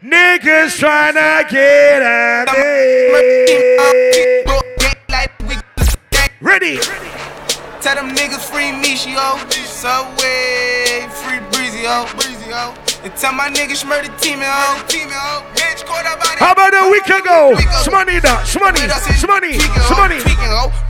Niggas 0.02 0.78
trying 0.78 1.14
to 1.14 1.46
get 1.50 2.02
at 2.02 2.48
me. 2.52 2.88
Ready? 6.40 6.78
Tell 7.80 7.94
them 7.94 8.14
niggas 8.14 8.48
free 8.50 8.72
me, 8.72 8.96
she 8.96 9.14
oh. 9.16 9.38
Subway, 9.50 11.06
free 11.08 11.40
breezy 11.50 11.84
oh, 11.86 12.10
breezy 12.16 12.52
oh. 12.52 12.87
And 13.04 13.14
tell 13.14 13.32
my 13.32 13.48
niggas 13.48 13.86
murder 13.86 14.10
team 14.18 14.42
team. 14.90 15.06
Bitch, 15.54 15.86
caught 15.86 16.02
up 16.02 16.18
by 16.18 16.34
How 16.34 16.50
about 16.50 16.74
a 16.74 16.90
week 16.90 17.06
ago? 17.06 17.54
Shmoney 17.86 18.18
da, 18.18 18.42
shmoney, 18.42 18.90
shmoney, 19.14 19.54
shmoney. 19.86 20.18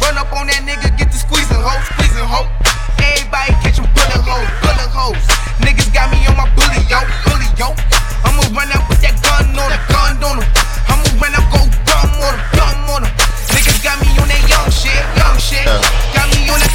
Run 0.01 0.17
up 0.17 0.33
on 0.33 0.49
that 0.49 0.65
nigga, 0.65 0.89
get 0.97 1.13
the 1.13 1.19
squeezing 1.21 1.61
ho, 1.61 1.69
squeezing 1.93 2.25
ho. 2.25 2.49
Everybody 2.97 3.53
catching 3.61 3.85
bullet 3.93 4.25
hoes, 4.25 4.49
bullet 4.65 4.89
hoes. 4.89 5.21
Niggas 5.61 5.93
got 5.93 6.09
me 6.09 6.25
on 6.25 6.41
my 6.41 6.49
bully 6.57 6.81
yo, 6.89 7.05
bully 7.29 7.45
yo. 7.61 7.77
I'ma 8.25 8.41
run 8.57 8.73
up 8.73 8.89
with 8.89 9.05
that 9.05 9.13
gun 9.21 9.53
on 9.53 9.69
the 9.69 9.77
gun 9.93 10.17
on 10.25 10.41
'em. 10.41 10.49
I'ma 10.89 11.13
run 11.21 11.37
up, 11.37 11.45
go 11.53 11.61
dumb 11.85 12.25
on 12.25 12.33
'em, 12.33 12.41
dumb 12.57 12.89
on 12.89 13.05
'em. 13.05 13.13
Niggas 13.53 13.85
got 13.85 14.01
me 14.01 14.09
on 14.17 14.29
that 14.33 14.43
young 14.49 14.69
shit, 14.73 15.05
young 15.13 15.37
shit. 15.37 15.69
Got 16.17 16.33
me 16.33 16.49
on 16.49 16.57
that. 16.57 16.73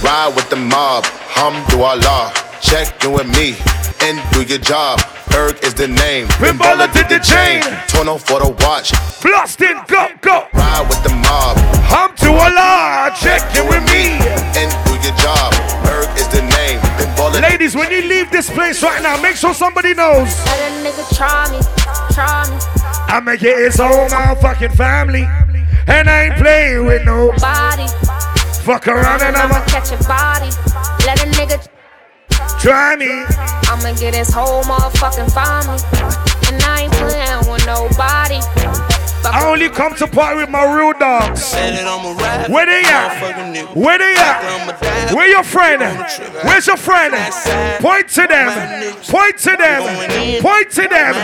Ride 0.00 0.32
with 0.32 0.48
the 0.48 0.56
mob, 0.56 1.04
hamdulillah. 1.36 2.51
Check 2.62 3.04
in 3.04 3.12
with 3.12 3.28
me 3.28 3.54
and 4.00 4.16
do 4.32 4.42
your 4.42 4.58
job. 4.58 5.00
Erg 5.34 5.62
is 5.62 5.74
the 5.74 5.88
name. 5.88 6.26
Pinballer 6.40 6.92
did 6.92 7.08
the 7.08 7.18
chain. 7.18 7.62
Turn 7.62 8.06
Tono 8.06 8.18
for 8.18 8.40
the 8.40 8.50
watch. 8.64 8.92
Blasting, 9.20 9.76
go, 9.88 10.08
go. 10.20 10.46
Ride 10.54 10.86
with 10.88 11.02
the 11.02 11.10
mob. 11.10 11.58
I'm 11.90 12.14
Hamdulillah. 12.14 13.12
Check 13.20 13.42
in 13.56 13.68
with 13.68 13.84
me. 13.92 14.16
And 14.56 14.70
do 14.86 14.94
your 15.02 15.16
job. 15.18 15.52
Erg 15.90 16.08
is 16.16 16.28
the 16.28 16.42
name. 16.42 16.80
Pinballer. 16.96 17.42
Ladies, 17.42 17.74
when 17.74 17.90
you 17.90 18.02
leave 18.02 18.30
this 18.30 18.48
place 18.48 18.82
right 18.82 19.02
now, 19.02 19.20
make 19.20 19.36
sure 19.36 19.54
somebody 19.54 19.94
knows. 19.94 20.28
Let 20.46 20.60
a 20.62 20.84
nigga 20.84 21.04
try 21.16 21.50
me, 21.50 21.60
try 22.14 22.48
me. 22.48 22.56
I 23.08 23.20
make 23.20 23.42
it 23.42 23.58
his 23.58 23.76
whole 23.76 24.08
motherfucking 24.08 24.76
family. 24.76 25.24
And 25.86 26.08
I 26.08 26.24
ain't 26.26 26.36
playing 26.36 26.86
with 26.86 27.04
nobody. 27.04 27.86
Fuck 28.62 28.86
around 28.86 29.22
and 29.22 29.36
I'ma 29.36 29.56
I'ma 29.56 29.64
catch 29.66 29.90
a 29.90 29.98
body. 30.06 30.50
Let 31.04 31.20
a 31.20 31.26
nigga 31.36 31.71
try 32.62 32.94
me. 32.94 33.10
I'ma 33.66 33.92
get 33.98 34.14
his 34.14 34.32
whole 34.32 34.62
motherfucking 34.62 35.34
family. 35.34 35.82
And 36.46 36.62
I 36.62 36.82
ain't 36.82 36.92
playing 36.92 37.50
with 37.50 37.66
nobody. 37.66 38.38
I 39.24 39.44
only 39.46 39.68
come 39.68 39.94
to 39.96 40.06
party 40.06 40.40
with 40.40 40.50
my 40.50 40.64
real 40.76 40.92
dogs. 40.92 41.52
Where 41.54 42.66
they 42.66 42.82
at? 42.84 43.76
Where 43.76 43.98
they 43.98 44.14
at? 44.14 45.12
Where 45.12 45.28
your 45.28 45.42
friend? 45.42 45.82
Where's 46.44 46.66
your 46.66 46.76
friend? 46.76 47.12
Point 47.80 48.08
to 48.10 48.26
them. 48.28 48.94
Point 49.08 49.38
to 49.38 49.56
them. 49.56 50.42
Point 50.42 50.70
to 50.70 50.82
them. 50.88 51.14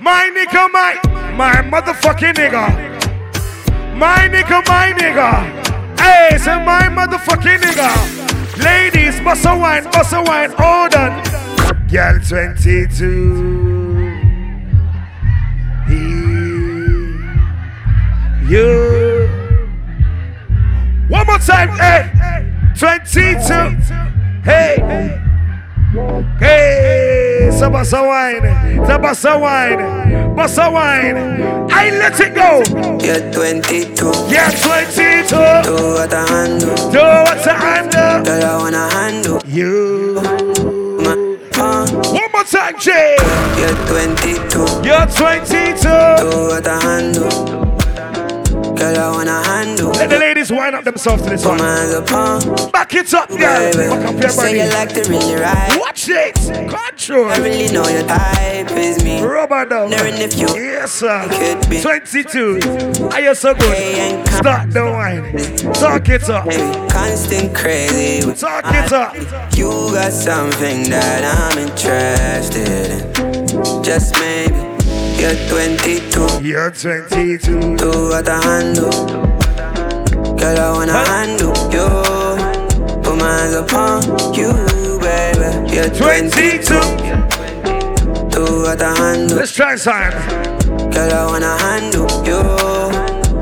My 0.00 0.30
nigga, 0.34 0.70
my 0.70 1.00
my 1.32 1.54
motherfucking 1.62 2.34
nigga. 2.34 3.96
My 3.96 4.28
nigga, 4.28 4.66
my 4.68 4.92
nigga. 4.92 5.98
Hey, 5.98 6.38
say 6.38 6.62
my 6.64 6.88
motherfucking 6.88 7.58
nigga. 7.58 8.23
Ladies, 8.58 9.20
bust 9.20 9.44
a 9.46 9.56
wine, 9.56 9.84
bust 9.84 10.12
a 10.12 10.22
wine, 10.22 10.52
hold 10.56 10.94
on. 10.94 11.22
Girl 11.88 12.18
22. 12.20 14.04
He, 15.88 15.94
you. 18.48 19.28
One 21.08 21.26
more 21.26 21.38
time, 21.38 21.70
hey. 21.78 22.10
22. 22.78 23.20
Hey. 24.44 25.33
Hey, 25.94 27.50
so 27.56 27.70
bust 27.70 27.92
a 27.92 28.02
wine, 28.02 28.84
so 28.84 28.98
bust 28.98 29.24
a 29.26 29.38
wine, 29.38 30.34
bust 30.34 30.58
a 30.58 30.68
wine. 30.68 31.16
I 31.70 31.90
let 31.90 32.18
it 32.18 32.34
go. 32.34 32.62
You're 33.04 33.32
22. 33.32 34.06
Yeah, 34.28 34.50
22. 34.50 35.28
Do 35.62 35.94
what 35.94 36.12
I 36.12 36.26
handle. 36.28 36.74
Do 36.90 36.98
what 36.98 37.46
I 37.46 37.54
handle. 37.54 38.24
Girl, 38.24 38.44
I 38.44 38.56
wanna 38.58 38.88
handle 38.90 39.40
you. 39.46 40.18
Uh, 41.56 41.86
One 42.12 42.32
more 42.32 42.42
time, 42.44 42.76
Jay. 42.80 43.14
you're 43.56 43.86
22. 43.86 44.58
You're 44.82 45.06
22. 45.06 45.78
Do 45.78 46.48
what 46.48 46.66
I 46.66 46.82
handle. 46.82 47.63
Girl, 48.76 48.98
I 48.98 49.10
wanna 49.10 49.42
handle. 49.44 49.90
Let 49.90 50.10
the 50.10 50.18
ladies 50.18 50.50
wind 50.50 50.74
up 50.74 50.84
themselves 50.84 51.22
to 51.22 51.30
this 51.30 51.44
one. 51.44 51.58
Back 51.58 52.92
it 52.94 53.14
up, 53.14 53.28
girl. 53.28 53.38
Back 53.38 54.04
up 54.06 54.38
your 54.38 54.48
you 54.48 54.70
like 54.70 54.92
to 54.94 55.08
really 55.08 55.34
ride. 55.36 55.76
Watch 55.78 56.08
it. 56.08 56.34
Control. 56.68 57.28
I 57.30 57.36
really 57.38 57.72
know 57.72 57.86
your 57.88 58.02
type 58.06 58.70
is 58.72 59.04
me. 59.04 59.22
Rubber 59.22 59.64
dog. 59.66 59.90
Wondering 59.90 60.14
if 60.18 60.36
you 60.38 60.48
Yes, 60.56 60.92
sir. 60.92 61.26
could 61.30 61.70
be 61.70 61.80
22. 61.80 62.58
Are 63.12 63.20
you 63.20 63.34
so 63.34 63.54
good? 63.54 64.26
Start 64.28 64.70
the 64.72 64.84
wine. 64.84 65.72
Talk 65.74 66.08
it 66.08 66.28
up. 66.28 66.44
constant 66.90 67.54
crazy. 67.54 68.20
Talk 68.34 68.64
it 68.66 68.92
up. 68.92 69.14
You 69.56 69.68
got 69.92 70.12
something 70.12 70.90
that 70.90 71.22
I'm 71.24 71.58
interested 71.58 72.90
in. 72.90 73.82
Just 73.84 74.18
maybe. 74.20 74.73
You're 75.18 75.34
22. 75.48 76.42
You're 76.46 76.70
22. 76.70 77.76
Do 77.76 77.88
what 78.10 78.28
I 78.28 78.42
handle. 78.42 78.90
Girl, 80.36 80.58
I 80.58 80.72
wanna 80.72 80.92
handle 80.92 81.54
you. 81.72 81.88
Put 83.02 83.16
my 83.18 83.30
hands 83.38 83.54
upon 83.54 84.02
you, 84.34 84.52
baby. 85.00 85.74
You're 85.74 85.88
22. 85.88 86.74
Do 88.30 88.44
what 88.62 88.82
I 88.82 88.94
handle. 88.98 89.36
Let's 89.38 89.52
try 89.52 89.76
time. 89.76 90.12
Girl, 90.92 91.12
I 91.12 91.26
wanna 91.26 91.56
handle 91.58 92.08
you. 92.26 92.42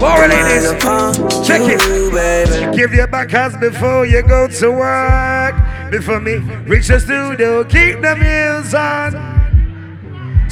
More 0.01 0.17
Put 0.19 0.29
my 0.29 0.35
hands 0.35 0.67
ladies. 0.67 0.85
upon 0.85 1.15
Check 1.45 1.61
you, 1.63 1.79
it. 1.79 2.13
baby. 2.13 2.77
Give 2.77 2.95
your 2.95 3.07
back 3.09 3.31
hands 3.31 3.57
before 3.57 4.07
you 4.07 4.23
go 4.23 4.47
to 4.49 4.71
work. 4.71 5.55
Before 5.91 6.21
me, 6.21 6.37
reach 6.67 6.89
the 6.89 7.01
studio, 7.01 7.65
keep 7.65 8.01
the 8.01 8.15
meals 8.17 8.73
on. 8.75 9.13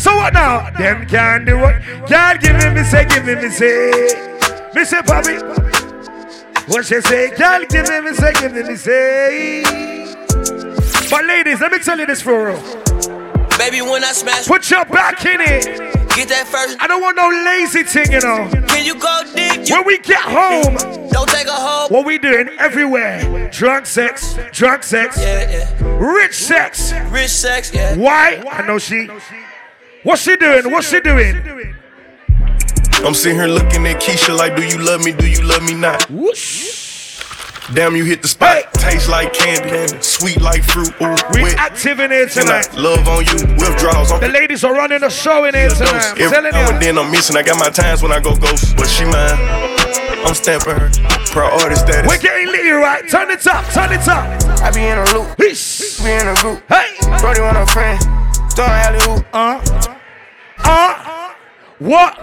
So 0.01 0.17
what 0.17 0.33
now? 0.33 0.71
Them 0.71 1.07
can't 1.07 1.45
do 1.45 1.59
what? 1.59 1.81
Can't 2.09 2.41
give 2.41 2.57
me, 2.57 2.71
me 2.71 2.85
say, 2.85 3.05
give 3.07 3.25
me, 3.27 3.35
me 3.35 3.51
say. 3.51 3.91
Me 4.75 4.85
say, 4.85 5.03
Bobby. 5.03 5.35
What 6.69 6.87
she 6.87 7.01
say? 7.03 7.31
Can't 7.37 7.69
give 7.69 7.87
me, 7.89 8.01
me 8.01 8.15
say, 8.15 8.33
give 8.41 8.53
me, 8.55 8.63
me 8.63 8.77
say. 8.77 9.63
But 11.11 11.25
ladies, 11.27 11.61
let 11.61 11.71
me 11.73 11.79
tell 11.81 11.99
you 11.99 12.07
this 12.07 12.23
for 12.23 12.47
real. 12.47 12.61
Baby, 13.59 13.83
when 13.83 14.03
I 14.03 14.13
smash, 14.13 14.47
Put 14.47 14.71
your 14.71 14.87
back 14.87 15.23
in 15.27 15.41
it. 15.43 15.65
get 16.17 16.29
that 16.29 16.47
first. 16.47 16.79
I 16.81 16.87
don't 16.87 17.03
want 17.03 17.17
no 17.17 17.29
lazy 17.45 17.83
thing, 17.83 18.11
you 18.11 18.21
know. 18.21 18.49
Can 18.69 18.87
you 18.87 18.95
go? 18.99 19.21
You 19.37 19.75
When 19.77 19.85
we 19.87 19.99
get 19.99 20.23
home, 20.23 20.77
don't 21.11 21.29
take 21.29 21.47
a 21.47 21.51
hoe. 21.53 21.89
what 21.91 22.07
we 22.07 22.17
doing 22.17 22.49
everywhere? 22.59 23.51
Drunk 23.51 23.85
sex, 23.85 24.39
drunk 24.53 24.83
sex, 24.83 25.19
Yeah, 25.21 25.51
yeah. 25.51 25.99
rich 25.99 26.35
sex. 26.35 26.95
Rich 27.11 27.29
sex, 27.31 27.71
yeah. 27.75 27.97
Why? 27.99 28.43
I 28.51 28.67
know 28.67 28.79
she. 28.79 29.11
What's 30.03 30.23
she 30.23 30.37
doing? 30.37 30.71
What's 30.71 30.89
she 30.89 31.01
doing? 31.01 31.75
I'm 33.05 33.15
sitting 33.15 33.39
here 33.39 33.49
looking 33.49 33.87
at 33.87 34.01
Keisha 34.01 34.37
like, 34.37 34.57
do 34.57 34.63
you 34.65 34.79
love 34.79 35.05
me? 35.05 35.13
Do 35.13 35.29
you 35.29 35.43
love 35.43 35.63
me 35.63 35.75
not? 35.75 36.07
Damn, 37.75 37.95
you 37.95 38.05
hit 38.05 38.21
the 38.23 38.29
spot. 38.29 38.73
Taste 38.75 39.09
like 39.09 39.33
candy, 39.33 39.69
candy, 39.71 40.03
sweet 40.03 40.41
like 40.41 40.65
fruit. 40.65 40.91
Ooh, 41.01 41.15
We 41.35 41.43
wet. 41.45 41.57
active 41.59 42.01
in 42.01 42.11
here 42.11 42.27
tonight. 42.27 42.63
Tonight, 42.65 42.83
love 42.83 43.07
on 43.09 43.25
you, 43.27 43.47
withdrawals. 43.57 44.11
I'm 44.11 44.21
The 44.21 44.29
ladies 44.29 44.65
are 44.65 44.75
running 44.75 45.01
the 45.01 45.09
show 45.11 45.45
in 45.45 45.55
here 45.55 45.69
tonight. 45.69 46.13
I'm 46.17 46.21
Every 46.21 46.29
telling 46.35 46.51
now 46.53 46.71
and 46.73 46.83
then 46.83 46.99
I'm 46.99 47.11
missing. 47.13 47.37
I 47.37 47.43
got 47.43 47.59
my 47.61 47.71
times 47.71 48.03
when 48.03 48.11
I 48.11 48.19
go 48.21 48.35
ghost, 48.37 48.77
but 48.77 48.87
she 48.89 49.05
mine. 49.05 49.39
I'm 50.27 50.35
stamping 50.35 50.75
her. 50.77 50.91
Priority 51.31 51.77
status. 51.77 52.09
We're 52.11 52.19
getting 52.19 52.49
litty, 52.49 52.71
right? 52.71 53.09
Turn 53.09 53.31
it 53.31 53.47
up, 53.47 53.65
turn 53.73 53.93
it 53.93 54.07
up. 54.09 54.27
I 54.61 54.71
be 54.73 54.83
in 54.83 54.99
a 54.99 55.05
loop, 55.15 55.37
Peace. 55.39 56.03
be 56.03 56.11
in 56.11 56.27
a 56.27 56.35
group. 56.43 56.63
Hey. 56.69 56.97
Brody 57.21 57.41
want 57.41 57.57
a 57.57 57.67
friend, 57.73 58.01
throwing 58.55 58.71
alley 58.71 59.01
hoop. 59.05 59.27
Uh. 59.33 59.61
Uh, 60.65 61.33
what? 61.79 62.17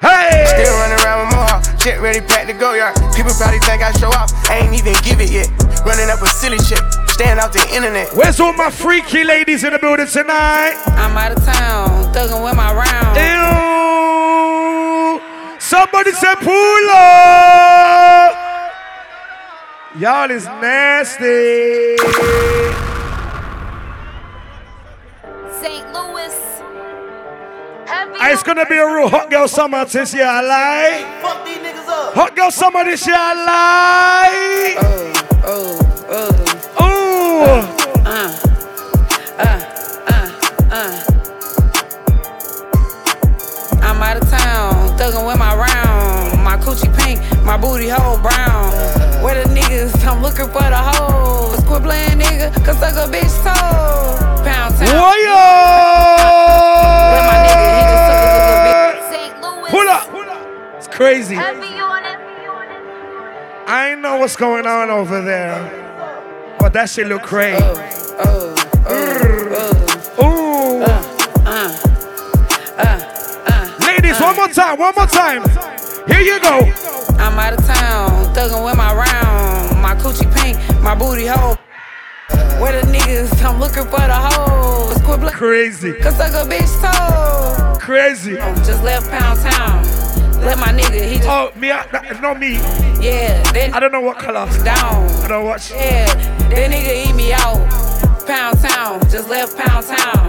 Hey! 0.00 0.46
Still 0.46 0.74
running 0.78 1.04
around 1.04 1.26
with 1.26 1.36
more 1.36 1.48
shit 1.88 2.00
ready, 2.00 2.20
packed 2.20 2.46
to 2.48 2.54
go, 2.54 2.74
y'all. 2.74 2.92
People 3.14 3.32
probably 3.34 3.60
think 3.60 3.82
I 3.82 3.92
show 3.92 4.08
off, 4.08 4.32
I 4.48 4.58
ain't 4.58 4.74
even 4.74 4.92
give 5.02 5.20
it 5.20 5.30
yet. 5.30 5.48
Running 5.84 6.08
up 6.10 6.20
a 6.22 6.26
silly 6.26 6.58
shit, 6.58 6.80
staying 7.08 7.38
off 7.38 7.52
the 7.52 7.64
internet. 7.74 8.12
Where's 8.14 8.40
all 8.40 8.52
my 8.52 8.70
freaky 8.70 9.24
ladies 9.24 9.64
in 9.64 9.72
the 9.72 9.78
building 9.78 10.06
tonight? 10.06 10.76
I'm 10.86 11.16
out 11.16 11.32
of 11.32 11.42
town, 11.44 12.12
thugging 12.12 12.44
with 12.44 12.56
my 12.56 12.74
round. 12.74 13.16
Ew! 13.16 15.20
Somebody 15.58 16.12
said 16.12 16.36
pull 16.36 16.90
up! 16.90 18.36
Y'all 19.98 20.30
is 20.30 20.44
nasty. 20.44 21.96
It's 28.20 28.42
gonna 28.42 28.66
be 28.66 28.76
a 28.76 28.86
real 28.86 29.08
hot 29.08 29.30
girl 29.30 29.48
summer 29.48 29.84
this 29.84 30.12
year, 30.12 30.26
I 30.26 30.40
lie. 30.42 31.20
Fuck 31.22 31.44
these 31.46 31.58
niggas 31.58 31.88
up. 31.88 32.14
Hot 32.14 32.36
girl 32.36 32.50
summer 32.50 32.84
this 32.84 33.06
year, 33.06 33.16
I 33.18 33.34
lie. 33.34 34.76
Oh, 35.44 35.80
oh, 36.10 36.34
oh. 36.78 37.62
Uh, 38.04 38.30
uh, 39.38 39.60
uh, 40.08 40.30
uh. 40.70 41.04
I'm 43.82 44.02
out 44.02 44.16
of 44.22 44.28
town, 44.28 44.96
thugging 44.98 45.26
with 45.26 45.38
my 45.38 45.54
round. 45.56 46.42
My 46.44 46.56
coochie 46.58 46.90
pink, 46.98 47.20
my 47.44 47.56
booty 47.56 47.88
hole 47.88 48.18
brown. 48.18 48.72
Where 49.22 49.42
the 49.42 49.48
niggas? 49.50 50.04
I'm 50.06 50.22
looking 50.22 50.46
for 50.46 50.62
the 50.62 50.76
hoes. 50.76 51.60
Quit 51.64 51.82
playing 51.82 52.18
nigga, 52.18 52.52
cause 52.64 52.78
suck 52.78 52.94
a 52.94 53.10
bitch 53.10 53.32
toe. 53.42 54.44
Pound 54.44 54.76
town. 54.76 54.86
Let 54.86 56.27
crazy. 60.98 61.36
I 61.36 61.40
ain't 63.92 64.00
know 64.00 64.18
what's 64.18 64.34
going 64.34 64.66
on 64.66 64.90
over 64.90 65.22
there, 65.22 65.54
but 66.58 66.72
that 66.72 66.90
shit 66.90 67.06
look 67.06 67.22
crazy. 67.22 67.62
Oh, 67.62 68.56
oh, 68.88 70.16
oh, 70.18 70.24
Ooh. 70.24 70.82
Uh, 70.82 70.88
uh, 72.78 72.98
uh, 73.46 73.86
Ladies, 73.86 74.20
one 74.20 74.34
more 74.34 74.48
time, 74.48 74.76
one 74.76 74.92
more 74.96 75.06
time. 75.06 75.44
Here 76.08 76.20
you 76.20 76.40
go. 76.40 76.66
I'm 77.20 77.38
out 77.38 77.52
of 77.52 77.64
town, 77.64 78.34
thugging 78.34 78.64
with 78.64 78.76
my 78.76 78.92
round. 78.92 79.80
My 79.80 79.94
coochie 79.94 80.26
pink, 80.34 80.58
my 80.82 80.96
booty 80.96 81.26
hole. 81.26 81.54
Where 82.60 82.72
the 82.72 82.84
niggas? 82.90 83.40
I'm 83.44 83.60
looking 83.60 83.84
for 83.84 84.00
the 84.00 84.14
hoes. 84.14 85.00
Quit 85.02 85.20
playing. 85.20 85.36
Crazy. 85.36 85.92
Cause 85.92 86.16
suck 86.16 86.34
a 86.34 86.44
bitch 86.50 86.74
toe. 86.82 87.78
Crazy. 87.78 88.40
I'm 88.40 88.56
Just 88.64 88.82
left 88.82 89.08
Pound 89.10 89.38
Town. 89.38 89.97
Let 90.44 90.58
my 90.58 90.68
nigga, 90.68 91.08
he 91.08 91.16
just. 91.16 91.28
Oh, 91.28 91.50
me, 91.56 91.68
that, 91.68 92.20
not 92.20 92.38
me. 92.38 92.54
Yeah, 93.00 93.42
then. 93.52 93.74
I 93.74 93.80
don't 93.80 93.92
know 93.92 94.00
what 94.00 94.18
color. 94.18 94.46
Down. 94.64 95.08
I 95.24 95.28
don't 95.28 95.44
watch. 95.44 95.70
Yeah, 95.70 96.06
that 96.06 96.70
nigga 96.70 97.08
eat 97.08 97.14
me 97.14 97.32
out. 97.32 97.66
Pound 98.26 98.58
Town, 98.60 99.00
just 99.10 99.28
left 99.28 99.56
Pound 99.56 99.86
Town. 99.86 100.28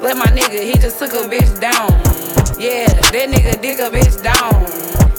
Let 0.00 0.16
my 0.16 0.26
nigga, 0.26 0.62
he 0.62 0.74
just 0.78 0.98
took 0.98 1.12
a 1.12 1.28
bitch 1.28 1.60
down. 1.60 1.90
Yeah, 2.60 2.86
that 2.86 3.28
nigga 3.30 3.60
dig 3.60 3.80
a 3.80 3.90
bitch 3.90 4.22
down. 4.22 4.52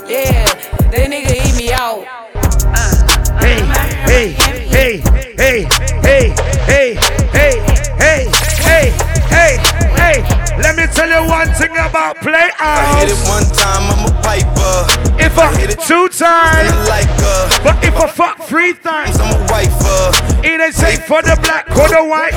Yeah, 0.07 0.45
that 0.91 1.09
nigga 1.09 1.33
eat 1.37 1.55
me 1.57 1.71
out. 1.71 2.05
Uh, 2.35 2.77
uh, 2.77 3.39
hey, 3.39 3.61
hey, 4.05 4.31
hey, 4.31 4.97
hey, 5.37 5.37
hey, 5.37 5.67
hey, 6.01 6.29
hey, 6.65 6.95
hey, 7.31 7.59
hey, 7.97 8.31
hey, 8.61 9.10
hey. 9.31 9.81
Hey, 10.01 10.23
let 10.57 10.75
me 10.75 10.87
tell 10.87 11.07
you 11.07 11.29
one 11.29 11.47
thing 11.53 11.71
about 11.71 12.17
I 12.25 12.99
hit 12.99 13.13
it 13.13 13.21
one 13.29 13.45
time, 13.55 13.85
I'm 13.87 14.09
a 14.09 14.21
piper. 14.21 15.23
If 15.23 15.37
I 15.37 15.55
hit 15.55 15.69
it 15.69 15.79
two 15.79 16.09
times, 16.09 16.73
like 16.89 17.07
uh, 17.21 17.47
but 17.63 17.83
if 17.83 17.95
I 17.95 18.07
fuck 18.07 18.41
three 18.43 18.73
times, 18.73 19.17
I'm 19.19 19.29
a 19.29 19.39
wifer. 19.47 20.11
it 20.43 20.59
ain't 20.59 20.73
say 20.73 20.97
for 20.97 21.21
the 21.21 21.37
black 21.43 21.69
or 21.71 21.87
the 21.87 22.03
white. 22.03 22.33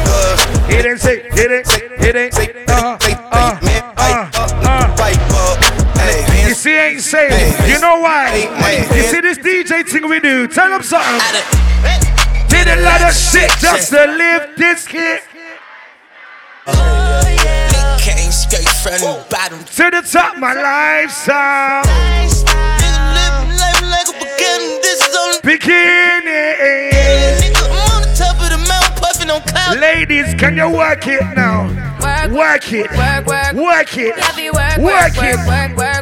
It 0.70 0.86
ain't 0.86 1.00
say, 1.00 1.22
it 1.24 1.50
ain't, 1.50 1.66
it 2.04 2.16
ain't, 2.16 2.70
uh, 2.70 2.98
uh, 3.32 3.58
uh, 4.12 4.30
uh. 4.62 4.94
You 6.46 6.54
see, 6.54 6.76
ain't 6.76 7.00
saying. 7.00 7.68
You 7.68 7.80
know 7.80 8.00
why? 8.00 8.36
You 8.94 9.02
see 9.02 9.20
this 9.20 9.38
DJ 9.38 9.88
thing 9.88 10.08
we 10.08 10.20
do. 10.20 10.46
Tell 10.46 10.70
them 10.70 10.82
something. 10.82 11.18
Did 12.48 12.68
a 12.68 12.82
lot 12.82 13.02
of 13.02 13.14
shit 13.14 13.50
just 13.58 13.90
to 13.90 14.04
live 14.06 14.50
this 14.56 14.86
kid. 14.86 15.22
Came 16.66 18.32
straight 18.32 18.68
from 18.82 19.00
the 19.00 19.26
bottom. 19.30 19.58
To 19.64 19.90
the 19.90 20.02
top, 20.10 20.38
my 20.38 20.54
lifestyle. 20.54 21.84
Beginning. 25.42 26.90
Ladies, 29.78 30.34
can 30.34 30.56
you 30.56 30.70
work 30.70 31.06
it 31.06 31.20
now? 31.34 31.68
Work 32.32 32.72
it. 32.72 32.90
Work 32.92 33.26
it. 33.28 33.54
Work 33.56 33.96
it. 33.96 35.38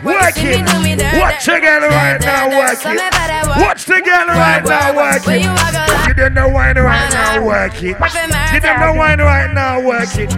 Work 0.05 0.37
it. 0.37 1.18
Watch 1.18 1.44
together 1.44 1.88
right 1.88 2.20
now. 2.20 2.48
Work 2.48 2.85
it. 2.85 3.61
Watch 3.61 3.85
together 3.85 4.33
right 4.33 4.64
now. 4.64 4.94
Work 4.94 5.27
it. 5.27 5.91
Right 6.83 7.12
now. 7.12 7.47
Work 7.47 7.83
it. 7.83 7.97
You 8.53 8.61
don't 8.61 8.81
know 8.81 8.95
why 8.95 9.14
right 9.16 9.53
now. 9.53 9.81
Work 9.81 10.16
it. 10.16 10.31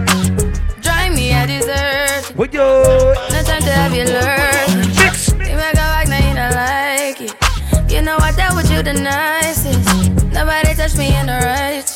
Drive 0.81 1.13
me 1.13 1.33
a 1.33 1.45
dessert. 1.47 2.35
Would 2.35 2.53
you? 2.53 2.59
No 2.59 3.41
time 3.43 3.61
to 3.61 3.71
have 3.71 3.93
you 3.93 4.05
learn. 4.05 4.87
Mix. 4.95 5.29
You 5.29 5.37
make 5.37 5.73
a 5.73 5.75
back, 5.75 6.07
now 6.07 6.17
you 6.17 6.35
don't 6.35 6.51
like 6.53 7.21
it. 7.21 7.91
You 7.91 8.01
know 8.01 8.17
I 8.19 8.31
dealt 8.31 8.55
with 8.55 8.71
you 8.71 8.83
the 8.83 8.93
nicest. 8.93 10.13
Nobody 10.33 10.73
touched 10.75 10.97
me 10.97 11.15
in 11.15 11.27
the 11.27 11.39
righteous. 11.43 11.94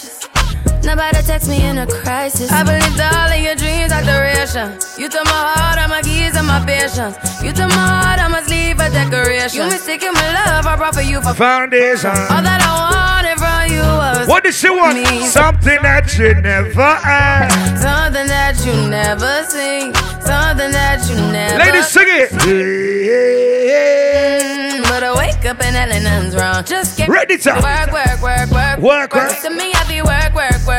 Nobody 0.90 1.22
text 1.22 1.48
me 1.48 1.64
in 1.70 1.78
a 1.78 1.86
crisis. 1.86 2.52
I 2.52 2.64
believed 2.64 3.00
all 3.00 3.30
of 3.30 3.38
your 3.40 3.54
dreams 3.54 3.92
are 3.92 4.02
duration. 4.02 4.74
You 4.98 5.08
took 5.08 5.24
my 5.26 5.32
heart, 5.54 5.78
all 5.78 5.88
my 5.88 6.02
keys, 6.02 6.36
and 6.36 6.48
my 6.48 6.66
patience. 6.66 7.16
You 7.44 7.54
took 7.54 7.70
my 7.70 7.86
heart, 8.02 8.20
I 8.20 8.28
must 8.28 8.50
leave 8.50 8.80
a 8.80 8.90
decoration. 8.90 9.62
You 9.62 9.66
mistaken 9.70 10.14
my 10.14 10.34
love, 10.34 10.66
I 10.66 10.76
brought 10.78 10.96
for 10.96 11.02
you 11.02 11.22
for 11.22 11.36
Foundation. 11.36 12.10
All 12.10 12.42
that 12.42 12.58
I 12.66 12.74
wanted 12.90 13.38
from 13.38 13.70
you 13.72 13.86
was 13.86 14.28
What 14.28 14.44
did 14.44 14.56
she 14.56 14.70
want? 14.72 14.98
me. 14.98 15.28
Something 15.28 15.78
that 15.84 16.18
you 16.18 16.34
never 16.42 16.96
had. 16.96 17.50
Something 17.78 18.26
that 18.26 18.58
you 18.66 18.74
never 18.90 19.44
seen. 19.46 19.94
Something 20.26 20.72
that 20.74 21.06
you 21.08 21.16
never 21.32 21.60
Ladies, 21.60 21.88
sing 21.88 22.08
it. 22.10 22.32
Mm, 23.60 24.82
But 24.90 25.04
I 25.04 25.14
wake 25.16 25.46
up 25.46 25.62
and 25.62 25.76
hell 25.76 26.02
nothing's 26.02 26.36
wrong. 26.36 26.64
Just 26.66 26.98
get 26.98 27.08
Ready 27.10 27.38
to- 27.38 27.54
work, 27.62 27.92
work, 27.94 28.22
work, 28.22 28.50
work, 28.52 28.80
Work, 28.80 29.14
work. 29.16 29.40
To 29.42 29.50
me, 29.50 29.72
I 29.74 29.84
be 29.88 30.02
work, 30.02 30.34
work, 30.36 30.60
work, 30.68 30.79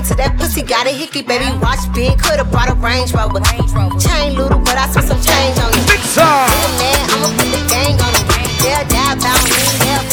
up 0.00 0.10
on 0.10 0.16
that 0.16 0.30
click 0.30 0.30
into 0.30 0.30
that 0.30 0.32
pussy, 0.38 0.62
got 0.62 0.86
a 0.86 0.90
hickey, 0.90 1.22
baby, 1.22 1.44
watch 1.60 1.80
big, 1.92 2.18
coulda 2.18 2.44
brought 2.44 2.70
a 2.70 2.74
Range 2.74 3.12
Rover. 3.12 3.40
Chain 4.00 4.36
little, 4.36 4.58
but 4.60 4.76
I 4.76 4.88
spent 4.88 5.06
some 5.08 5.20
change 5.20 5.56
on 5.60 5.72
you. 5.72 5.82
Big 5.88 6.02
song. 6.08 6.48
man, 6.80 7.04
I'ma 7.12 7.28
put 7.36 7.48
the 7.52 7.62
gang 7.68 7.96
on 8.00 8.12
them. 8.12 8.26
They'll 8.60 8.84
die 8.88 9.12
about 9.16 9.40
me, 9.44 9.56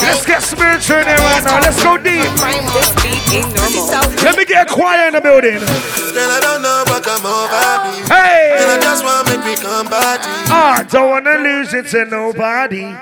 Let's 0.04 0.26
get 0.26 0.42
spiritual 0.44 1.04
in 1.04 1.08
there 1.08 1.20
right 1.20 1.44
now. 1.44 1.60
Let's 1.60 1.84
go 1.84 1.98
deep. 1.98 2.28
This 2.76 2.92
beat 3.04 3.24
is 3.36 3.48
normal. 3.52 4.08
Let 4.24 4.38
me 4.38 4.46
get 4.46 4.68
a 4.68 4.74
choir 4.74 5.08
in 5.08 5.14
the 5.14 5.22
building. 5.22 5.60
Girl, 5.60 6.32
I 6.32 6.40
don't 6.40 6.62
know 6.62 6.84
what 6.88 7.04
come 7.04 7.28
over 7.28 7.60
me. 7.92 8.08
Hey. 8.08 8.56
And 8.56 8.72
I 8.72 8.78
just 8.80 9.04
want 9.04 9.28
make 9.28 9.44
me 9.44 9.56
come 9.60 9.88
party. 9.88 10.24
Ah, 10.48 10.86
don't 10.90 11.10
wanna 11.12 11.38
lose 11.40 11.74
it 11.74 11.88
to 11.92 12.06
nobody. 12.06 12.96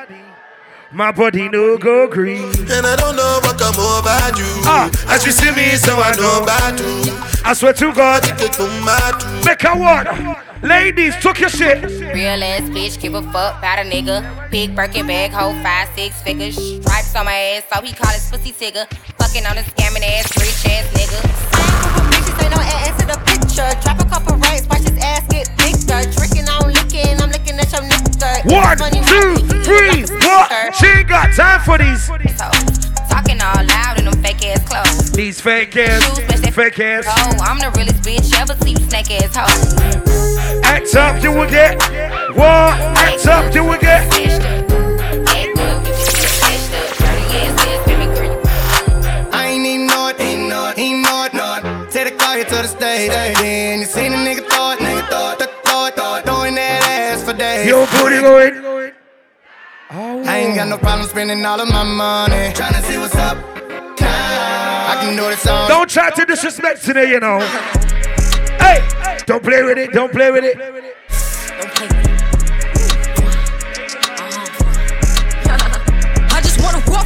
My 0.96 1.12
body 1.12 1.50
no 1.50 1.78
go 1.78 2.08
green. 2.08 2.48
And 2.72 2.86
I 2.88 2.96
don't 2.96 3.18
know 3.18 3.40
what 3.44 3.60
come 3.60 3.76
over 3.76 4.16
you. 4.40 4.48
Ah, 4.64 4.90
As 5.14 5.26
you 5.26 5.34
see 5.34 5.52
me, 5.52 5.76
so 5.76 5.98
I 6.00 6.16
know 6.16 6.42
about 6.42 6.80
you. 6.80 7.12
I 7.44 7.52
swear 7.54 7.74
to 7.74 7.94
God. 7.94 8.24
Make 9.44 9.64
a 9.66 9.76
what? 9.76 10.64
Ladies, 10.64 11.14
took 11.18 11.42
your 11.42 11.50
shit. 11.50 11.84
Real 11.84 12.42
ass 12.42 12.62
bitch, 12.70 12.98
give 13.02 13.14
a 13.14 13.22
fuck 13.34 13.58
about 13.60 13.80
a 13.80 13.82
nigga. 13.82 14.50
Big 14.50 14.74
Birkin 14.74 15.06
bag, 15.06 15.32
hold 15.32 15.62
five, 15.62 15.90
six 15.96 16.22
figures. 16.22 16.56
Stripes 16.56 17.14
on 17.14 17.26
my 17.26 17.34
ass, 17.36 17.64
so 17.74 17.82
he 17.82 17.92
call 17.94 18.14
his 18.14 18.30
pussy 18.32 18.54
tigger. 18.54 18.88
Fucking 19.20 19.46
on 19.46 19.58
a 19.58 19.64
scamming 19.64 20.02
ass, 20.02 20.32
rich 20.40 20.66
ass 20.72 20.88
nigga. 20.96 22.15
Bitches 22.46 22.62
ain't 22.62 22.88
ass 22.88 23.00
to 23.00 23.06
the 23.08 23.20
picture. 23.26 23.82
Drop 23.82 24.00
a 24.00 24.06
couple 24.06 24.38
racks, 24.38 24.68
watch 24.68 24.82
his 24.82 24.98
ass 25.02 25.26
get 25.28 25.50
bigger. 25.58 25.78
start 25.78 26.06
drinking, 26.12 26.46
I'm 26.50 26.72
licking, 26.72 27.22
I'm 27.22 27.30
looking 27.32 27.58
at 27.60 27.72
your 27.72 27.82
nigga. 27.82 28.06
One, 28.46 28.78
two, 28.78 29.36
three, 29.64 30.06
what? 30.26 30.76
She 30.76 30.88
ain't 30.88 31.08
got 31.08 31.34
time 31.34 31.62
for 31.62 31.78
these. 31.78 32.08
Talking 33.10 33.42
all 33.42 33.66
loud 33.66 34.00
in 34.00 34.06
them 34.06 34.22
fake 34.22 34.46
ass 34.46 34.68
clothes. 34.68 35.12
These 35.12 35.42
fake 35.42 35.76
ass, 35.78 36.20
fake 36.54 36.80
ass. 36.80 37.06
Oh, 37.08 37.44
I'm 37.44 37.60
the 37.60 37.72
realest 37.78 38.04
bitch 38.04 38.34
ever 38.40 38.56
see 38.64 38.76
snake 38.76 39.12
ass 39.12 39.36
hoe. 39.36 40.62
Act 40.64 40.96
up, 40.96 41.24
you 41.24 41.32
will 41.32 41.50
get. 41.50 41.80
What? 42.36 42.78
Act 42.98 43.26
up, 43.28 43.54
you 43.54 43.64
will 43.64 43.80
get. 43.80 44.65
To 52.56 52.62
the 52.62 52.68
stage, 52.68 53.12
then 53.12 53.80
you 53.80 53.86
seen 53.86 54.14
a 54.14 54.16
nigga 54.16 54.48
throw 54.48 54.72
it, 54.72 54.80
nigga 54.80 55.08
throw 55.10 55.32
it, 55.32 55.40
throw 55.66 55.86
it, 55.88 55.96
throw 55.96 56.16
it, 56.16 56.26
throwing 56.26 56.56
that 56.56 56.82
ass 56.84 57.24
for 57.24 57.34
days. 57.34 57.68
Yo, 57.68 57.86
booty 57.98 58.22
going. 58.22 58.94
I 59.90 60.38
ain't 60.40 60.56
got 60.56 60.68
no 60.68 60.78
problem 60.78 61.08
spending 61.08 61.46
all 61.46 61.60
of 61.60 61.70
my 61.70 61.84
money. 61.84 62.54
Tryna 62.54 62.82
see 62.84 62.98
what's 62.98 63.16
up. 63.16 63.38
I 64.00 64.98
can 65.02 65.16
do 65.16 65.24
this 65.24 65.46
all. 65.48 65.68
Don't 65.68 65.90
try 65.90 66.10
to 66.12 66.26
disrespect 66.26 66.84
today, 66.84 67.10
you 67.10 67.20
know. 67.20 67.40
Hey, 68.58 68.82
don't 69.28 69.44
play 69.44 69.62
with 69.62 69.78
it, 69.78 69.92
don't 69.92 70.12
play 70.12 70.32
with 70.32 70.44
it. 70.44 70.58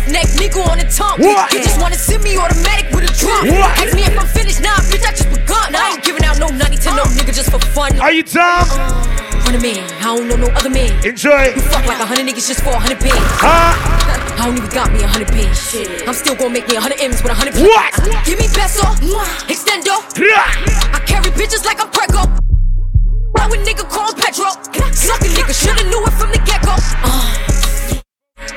Want 0.09 0.25
a 0.25 0.37
nigga 0.37 0.61
on 0.65 0.77
the 0.77 0.87
tongue. 0.89 1.21
What? 1.21 1.53
You 1.53 1.59
just 1.61 1.79
wanna 1.79 1.95
send 1.95 2.23
me 2.23 2.37
automatic 2.37 2.89
with 2.93 3.09
a 3.09 3.13
drum. 3.13 3.47
What? 3.47 3.69
Ask 3.77 3.93
me 3.93 4.03
if 4.03 4.17
I'm 4.17 4.27
finished, 4.27 4.61
nah, 4.61 4.75
bitch, 4.89 5.05
I 5.05 5.11
just 5.13 5.29
begun. 5.29 5.75
I 5.75 5.93
ain't 5.93 6.03
giving 6.03 6.23
out 6.25 6.39
no 6.39 6.49
money 6.49 6.77
to 6.77 6.89
no 6.95 7.03
nigga 7.13 7.33
just 7.33 7.51
for 7.51 7.59
fun. 7.59 7.99
Are 7.99 8.11
you 8.11 8.23
dumb? 8.23 8.65
Run 9.45 9.55
a 9.55 9.61
man, 9.61 9.85
I 10.01 10.15
don't 10.15 10.27
know 10.27 10.35
no 10.35 10.49
other 10.57 10.69
man. 10.69 10.91
Enjoy. 11.05 11.53
You 11.53 11.61
fuck 11.61 11.85
like 11.85 11.99
a 11.99 12.05
hundred 12.05 12.25
niggas 12.27 12.47
just 12.47 12.61
for 12.61 12.69
a 12.69 12.79
hundred 12.79 12.99
bands. 12.99 13.17
Huh? 13.41 14.37
I 14.39 14.45
don't 14.45 14.57
even 14.57 14.69
got 14.69 14.91
me 14.93 15.03
a 15.03 15.07
hundred 15.07 15.29
bands. 15.29 15.59
Shit. 15.59 16.07
I'm 16.07 16.13
still 16.13 16.35
gonna 16.35 16.53
make 16.53 16.67
me 16.69 16.75
a 16.75 16.81
hundred 16.81 17.01
M's 17.01 17.21
with 17.21 17.31
a 17.31 17.35
hundred 17.35 17.55
What? 17.59 17.93
Give 18.25 18.39
me 18.39 18.47
peso, 18.49 18.85
extendo. 19.45 19.99
Yeah. 20.17 20.95
I 20.95 21.01
carry 21.05 21.29
bitches 21.35 21.65
like 21.65 21.81
I'm 21.81 21.89
Prego. 21.91 22.25
Ride 23.37 23.51
with 23.51 23.61
nigga 23.67 23.87
called 23.89 24.17
Petro. 24.17 24.49
Suck 24.93 25.21
a 25.21 25.29
nigga, 25.29 25.53
shoulda 25.53 25.83
knew 25.89 26.01
it 26.05 26.13
from 26.13 26.31
the 26.31 26.41
get 26.45 26.63
go. 26.63 26.73
Uh. 27.03 27.48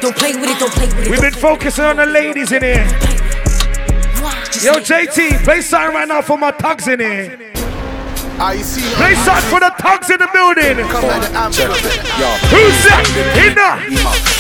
Don't 0.03 0.17
play 0.17 0.35
with 0.35 0.51
it, 0.51 0.59
don't 0.59 0.73
play 0.73 0.89
with 0.89 1.07
it. 1.07 1.11
We've 1.11 1.21
been 1.21 1.33
focusing 1.33 1.85
on 1.85 1.97
the 1.97 2.07
ladies 2.07 2.51
in 2.51 2.63
here. 2.63 2.85
Yo, 4.61 4.75
JT, 4.83 5.45
play 5.45 5.61
something 5.61 5.95
right 5.95 6.09
now 6.09 6.21
for 6.21 6.37
my 6.37 6.51
thugs 6.51 6.89
in 6.89 6.99
here. 6.99 7.39
I 8.43 8.57
see 8.59 8.83
Play 8.97 9.15
something 9.23 9.51
for 9.51 9.61
the 9.61 9.71
thugs 9.79 10.11
in 10.11 10.19
the 10.19 10.27
building. 10.35 10.83
Who's 12.51 12.79
that? 12.91 13.07
Inna. 13.39 13.79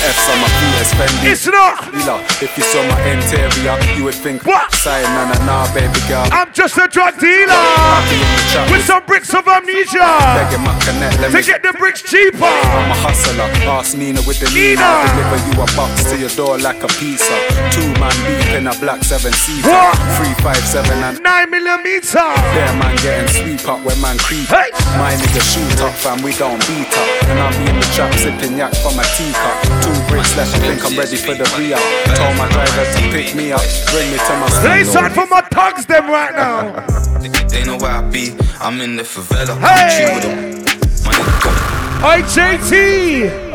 F's 0.03 0.27
on 0.27 0.42
my 0.42 0.51
feet, 0.59 0.75
it's 0.83 0.90
Fendi. 0.98 1.31
It's 1.31 1.46
not. 1.46 1.87
Wheeler, 1.94 2.18
if 2.42 2.59
you 2.59 2.64
saw 2.64 2.83
my 2.83 2.98
interior, 3.07 3.79
you 3.94 4.03
would 4.03 4.18
think 4.18 4.44
what? 4.44 4.75
I'm 6.35 6.53
just 6.53 6.77
a 6.79 6.88
drug 6.88 7.14
dealer 7.20 7.55
with 8.75 8.83
some 8.83 9.02
bricks 9.23 9.35
of 9.35 9.47
amnesia 9.47 9.99
to 11.31 11.43
get 11.43 11.63
the 11.63 11.73
bricks 11.79 12.03
cheaper. 12.03 12.45
I'm 12.45 12.91
a 12.91 12.95
hustler, 12.95 13.45
ask 13.71 13.97
Nina 13.97 14.21
with 14.27 14.41
the 14.41 14.51
Nina. 14.51 14.83
Nina. 14.83 15.07
Deliver 15.15 15.39
you 15.47 15.63
a 15.63 15.67
box 15.77 16.05
to 16.11 16.19
your 16.19 16.31
door 16.31 16.59
like 16.59 16.83
a 16.83 16.89
pizza. 16.89 17.39
Two 17.71 17.93
man 18.01 18.11
deep 18.27 18.41
in 18.53 18.67
a 18.67 18.75
black 18.81 19.03
seven 19.03 19.33
seater. 19.33 19.69
What? 19.69 19.97
Three 20.21 20.35
five 20.45 20.61
seven 20.61 20.99
and 21.03 21.23
Nine 21.23 21.51
millimeter. 21.51 22.21
there 22.53 22.73
man 22.77 22.97
getting 23.01 23.29
sweep 23.29 23.69
up 23.69 23.81
when 23.85 23.99
man 24.01 24.19
creep. 24.19 24.47
Hey. 24.49 24.69
My 25.01 25.12
nigga 25.17 25.41
shoot 25.41 25.81
up, 25.81 25.95
fam, 25.95 26.21
we 26.23 26.33
don't 26.37 26.61
beat 26.69 26.88
up. 26.93 27.09
And 27.33 27.38
I'll 27.41 27.53
be 27.57 27.71
in 27.71 27.77
the 27.81 27.87
trap 27.97 28.12
sipping 28.15 28.57
yak 28.59 28.75
from 28.85 28.99
a 29.01 29.05
teacup. 29.17 29.57
Two 29.81 29.97
bricks 30.09 30.37
left, 30.37 30.55
I 30.55 30.59
think 30.61 30.85
I'm 30.85 30.97
ready 30.99 31.17
for 31.17 31.35
the 31.35 31.49
re 31.57 31.73
Told 32.17 32.37
my 32.37 32.49
driver 32.53 32.85
to 32.93 33.01
pick 33.11 33.35
me 33.35 33.53
up, 33.53 33.62
bring 33.91 34.11
me 34.12 34.19
to 34.19 34.35
my 34.37 34.49
Play 34.61 34.85
stand. 34.85 34.87
something 34.88 35.15
for 35.15 35.27
my 35.27 35.41
thugs 35.53 35.87
them 35.87 36.09
right 36.11 36.35
now. 36.35 36.85
They 37.49 37.65
know 37.65 37.77
where 37.79 37.91
I 37.93 38.03
be. 38.03 38.37
I'm 38.61 38.81
in 38.81 38.97
the 38.97 39.03
favela. 39.03 39.57
Hey. 39.61 40.05
I'm 40.05 40.15
with 40.15 40.25
them. 40.25 41.05
My 41.05 41.12
nigga 41.12 41.45
got 41.45 42.19
Oi, 42.19 42.23
JT. 42.23 43.52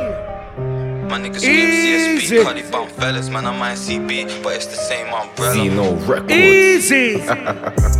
My 1.07 1.17
niggas 1.19 1.43
Easy. 1.43 2.27
CSB, 2.27 2.43
Cardi 2.43 2.63
bump 2.69 2.91
fellas, 2.91 3.29
man, 3.29 3.45
I'm 3.45 3.55
ICB, 3.61 4.43
but 4.43 4.55
it's 4.55 4.65
the 4.65 4.75
same 4.75 5.07
umbrella. 5.13 5.53
Zeno 5.53 5.95
Records. 6.05 6.31
Easy. 6.33 7.23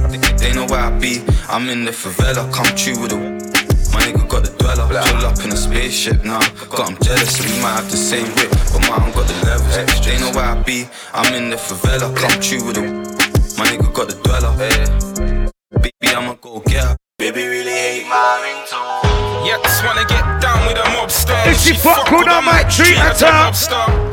They, 0.07 0.17
they 0.39 0.53
know 0.53 0.65
where 0.67 0.79
I 0.79 0.89
be, 0.99 1.23
I'm 1.49 1.69
in 1.69 1.85
the 1.85 1.91
favela, 1.91 2.51
come 2.53 2.65
true 2.75 2.99
with 3.01 3.13
it. 3.13 3.19
My 3.93 4.01
nigga 4.01 4.27
got 4.27 4.43
the 4.43 4.51
dweller, 4.57 4.87
pull 4.87 5.25
up 5.25 5.39
in 5.43 5.51
a 5.51 5.55
spaceship 5.55 6.23
now. 6.23 6.39
Got 6.69 6.89
him 6.89 6.97
jealous, 7.01 7.39
we 7.43 7.61
might 7.61 7.75
have 7.79 7.89
the 7.91 7.97
same 7.97 8.27
whip, 8.35 8.49
but 8.71 8.81
mine 8.89 9.11
got 9.13 9.27
the 9.27 9.35
levels. 9.45 10.05
They 10.05 10.17
know 10.19 10.31
where 10.31 10.45
I 10.45 10.61
be, 10.63 10.87
I'm 11.13 11.33
in 11.33 11.49
the 11.49 11.55
favela, 11.57 12.13
come 12.15 12.39
true 12.41 12.65
with 12.65 12.77
it. 12.77 12.87
My 13.57 13.65
nigga 13.67 13.93
got 13.93 14.07
the 14.09 14.15
dweller. 14.23 15.51
Baby, 15.81 16.15
I'ma 16.15 16.35
go 16.35 16.59
get 16.61 16.83
her. 16.83 16.97
Baby, 17.17 17.49
really 17.49 17.73
hate 17.73 18.05
my 18.05 18.37
ringtone. 18.45 19.01
Yeah, 19.41 19.57
just 19.65 19.81
wanna 19.81 20.05
get 20.05 20.21
down 20.37 20.61
with 20.69 20.77
a 20.77 20.85
mobster. 20.93 21.33
If 21.49 21.57
she 21.57 21.73
fuck 21.73 22.05
with 22.13 22.29
I 22.29 22.45
might 22.45 22.69
treat 22.69 22.93
her 22.93 23.09
tough. 23.17 23.57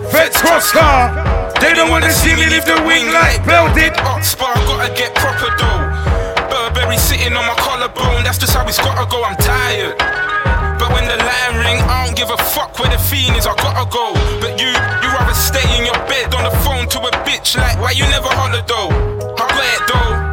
Feds 0.08 0.40
cross 0.40 0.72
car. 0.72 1.12
They 1.60 1.74
don't 1.76 1.90
wanna 1.90 2.08
see 2.10 2.32
me 2.32 2.48
lift 2.48 2.64
the 2.64 2.80
wing 2.80 3.12
like 3.12 3.44
belted. 3.44 3.92
Spar, 4.24 4.56
gotta 4.64 4.88
get 4.96 5.14
proper 5.20 5.52
though. 5.52 6.48
Burberry 6.48 6.96
sitting 6.96 7.36
on 7.36 7.44
my 7.44 7.52
collarbone, 7.60 8.24
that's 8.24 8.38
just 8.38 8.56
how 8.56 8.66
it's 8.66 8.80
gotta 8.80 9.04
go. 9.04 9.22
I'm 9.22 9.36
tired. 9.36 10.00
But 10.80 10.88
when 10.96 11.04
the 11.04 11.20
line 11.20 11.60
ring, 11.60 11.84
I 11.84 12.06
don't 12.08 12.16
give 12.16 12.30
a 12.30 12.40
fuck 12.56 12.78
where 12.80 12.88
the 12.88 12.96
fiend 12.96 13.36
is. 13.36 13.44
I 13.44 13.52
gotta 13.52 13.84
go. 13.84 14.16
But 14.40 14.56
you, 14.56 14.72
you 14.72 15.08
rather 15.12 15.36
stay 15.36 15.68
in 15.76 15.84
your 15.84 16.00
bed 16.08 16.32
on 16.32 16.48
the 16.48 16.56
phone 16.64 16.88
to 16.96 16.98
a 17.04 17.12
bitch 17.28 17.52
like 17.52 17.76
why 17.76 17.90
you 17.90 18.08
never 18.08 18.32
holler 18.32 18.64
though? 18.64 18.88
I 19.36 19.44
got 19.44 19.60
it 19.60 19.92
though. 19.92 20.23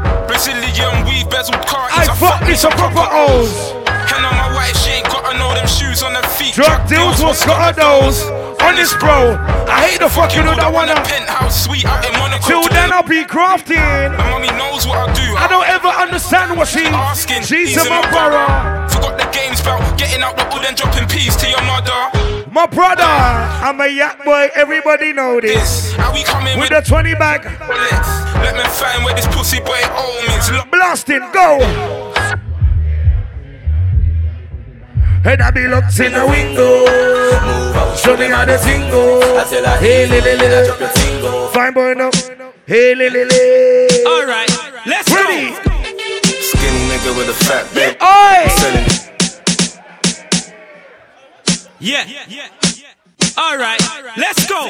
Brazilian 0.44 1.06
weave 1.06 1.30
bezeled 1.30 1.64
car. 1.68 1.88
I 1.92 2.08
fuck 2.18 2.42
me 2.48 2.56
some 2.56 2.72
proper 2.74 3.06
O's. 3.14 3.74
And 3.86 4.26
on 4.26 4.34
my 4.42 4.50
wife, 4.56 4.76
she 4.76 4.91
gotta 5.32 5.40
know 5.40 5.54
them 5.56 5.68
shoes 5.68 6.04
on 6.04 6.14
her 6.16 6.28
feet. 6.28 6.54
Drug 6.54 6.88
deals 6.88 7.22
was 7.22 7.44
got 7.46 7.76
those. 7.76 8.24
Honest 8.62 9.00
bro, 9.00 9.36
I 9.68 9.88
hate 9.88 10.00
the 10.00 10.10
fucking 10.10 10.44
who 10.44 10.56
that 10.56 10.72
wanna. 10.72 10.96
Penthouse 10.96 11.66
suite 11.66 11.86
out 11.86 12.06
in 12.06 12.14
Monaco. 12.20 12.46
Till 12.46 12.68
then 12.70 12.92
I'll 12.92 13.04
be 13.04 13.24
crafting. 13.24 14.16
My 14.18 14.30
mommy 14.30 14.52
knows 14.60 14.86
what 14.86 15.10
I 15.10 15.14
do. 15.14 15.28
I 15.36 15.48
don't 15.48 15.68
ever 15.68 15.88
understand 15.88 16.58
what 16.58 16.68
she. 16.68 16.86
asking. 16.86 17.44
She's 17.44 17.74
He's 17.74 17.86
in 17.86 17.90
my 17.90 18.02
borough. 18.12 18.88
Forgot 18.90 19.18
the 19.18 19.28
games 19.32 19.62
about 19.62 19.82
getting 19.98 20.22
out 20.22 20.38
the 20.38 20.46
wood 20.54 20.66
and 20.66 20.76
dropping 20.76 21.08
peas 21.08 21.36
to 21.38 21.50
your 21.50 21.64
mother. 21.64 22.00
My 22.52 22.68
brother, 22.68 23.04
I'm 23.04 23.80
a 23.80 23.88
yak 23.88 24.24
boy. 24.26 24.50
Everybody 24.54 25.14
know 25.14 25.40
this. 25.40 25.94
How 25.94 26.14
we 26.14 26.24
coming 26.24 26.60
with 26.60 26.70
with 26.70 26.84
the 26.84 26.90
20 26.90 27.16
bag? 27.16 27.48
Let's 27.72 28.58
me 28.58 28.68
find 28.76 29.06
where 29.06 29.16
this 29.16 29.28
pussy 29.28 29.60
boy 29.60 29.80
home 29.96 30.28
is. 30.38 30.52
Blasting, 30.70 31.24
go. 31.32 32.11
Head 35.24 35.40
I 35.40 35.52
be 35.52 35.68
locked 35.68 36.00
in 36.00 36.14
the 36.14 36.26
window. 36.26 36.86
Show 37.96 38.18
me 38.18 38.26
how 38.28 38.44
to 38.46 38.58
thing 38.58 38.90
go. 38.90 39.22
Hey, 39.78 40.08
li, 40.10 40.20
li, 40.20 40.34
li. 40.36 41.50
Fine 41.54 41.74
boy, 41.74 41.94
no. 41.94 42.10
Hey, 42.66 42.96
li, 42.96 43.10
li, 43.10 43.26
li. 43.26 44.06
All 44.06 44.26
right, 44.26 44.50
let's 44.88 45.14
Ready? 45.14 45.54
Skinny 46.42 46.82
nigga 46.90 47.16
with 47.18 47.30
a 47.30 47.38
fat 47.46 47.70
back. 47.76 48.02
Oi! 48.02 48.50
Selling 48.50 49.02
Yeah. 51.80 52.04
All 52.08 53.01
right, 53.58 53.82
let's 54.18 54.46
go. 54.46 54.70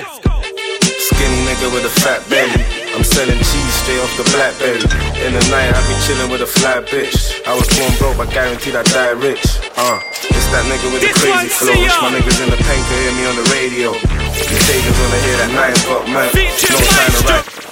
Skinny 1.12 1.40
nigga 1.44 1.68
with 1.76 1.84
a 1.84 1.94
fat 2.02 2.24
belly. 2.30 2.64
I'm 2.96 3.04
selling 3.04 3.38
cheese 3.38 3.76
straight 3.84 4.00
off 4.00 4.14
the 4.16 4.28
blackberry. 4.32 4.84
In 5.26 5.34
the 5.36 5.44
night, 5.52 5.72
I 5.76 5.80
be 5.88 5.96
chilling 6.08 6.32
with 6.32 6.42
a 6.42 6.48
fly 6.48 6.80
bitch. 6.88 7.36
I 7.48 7.56
was 7.56 7.68
born 7.76 7.92
broke, 8.00 8.18
but 8.18 8.30
guaranteed 8.32 8.76
I 8.76 8.84
die 8.84 9.12
rich. 9.12 9.44
Uh, 9.76 10.00
it's 10.24 10.48
that 10.56 10.64
nigga 10.72 10.88
with 10.92 11.04
the 11.04 11.12
crazy 11.20 11.52
flow. 11.52 11.76
My 12.00 12.16
niggas 12.16 12.40
in 12.44 12.50
the 12.50 12.60
paint 12.60 12.84
can 12.88 12.98
hear 13.04 13.14
me 13.16 13.24
on 13.28 13.36
the 13.36 13.48
radio. 13.52 13.92
These 13.92 14.66
haters 14.68 14.98
wanna 15.00 15.20
hear 15.20 15.38
that 15.44 15.52
nine 15.52 15.76
got 15.88 16.08
man. 16.08 16.32
No 16.32 16.78
time 16.80 17.12
to 17.12 17.22
rap. 17.28 17.71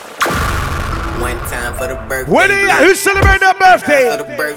One 1.19 1.37
time 1.49 1.73
for 1.75 1.87
the 1.87 1.95
birthday. 2.07 2.31
Where 2.31 2.47
they 2.47 2.63
at? 2.69 2.79
Who's 2.83 2.99
celebrating 2.99 3.39
their 3.41 3.53
birthday? 3.55 4.05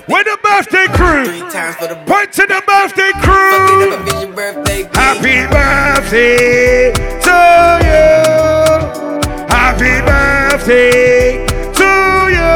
Where 0.07 0.25
the 0.25 0.39
birthday 0.43 0.87
crew? 0.95 1.25
times 1.51 1.77
for 1.77 1.89
the 1.89 1.97
Point 2.07 2.33
to 2.35 2.43
the 2.47 2.63
birthday 2.67 3.11
crew. 3.23 4.33
birthday. 4.35 4.89
Happy 4.95 5.47
birthday 5.51 6.93
to 7.27 7.39
you. 7.83 8.15
Happy 9.49 10.01
birthday 10.07 11.47
to 11.75 11.91
you. 12.31 12.55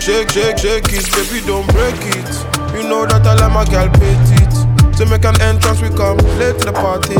Shake, 0.00 0.30
shake, 0.30 0.58
shake 0.58 0.92
it, 0.92 1.06
baby, 1.12 1.40
don't 1.46 1.66
break 1.72 1.94
it. 2.16 2.28
You 2.76 2.82
know 2.88 3.06
that 3.06 3.26
I 3.26 3.34
like 3.34 3.52
my 3.52 3.64
girl 3.64 3.88
petite. 3.88 4.96
To 4.98 5.06
make 5.06 5.24
an 5.24 5.40
entrance, 5.40 5.80
we 5.80 5.88
come 5.90 6.18
late 6.38 6.58
to 6.58 6.64
the 6.66 6.72
party. 6.72 7.14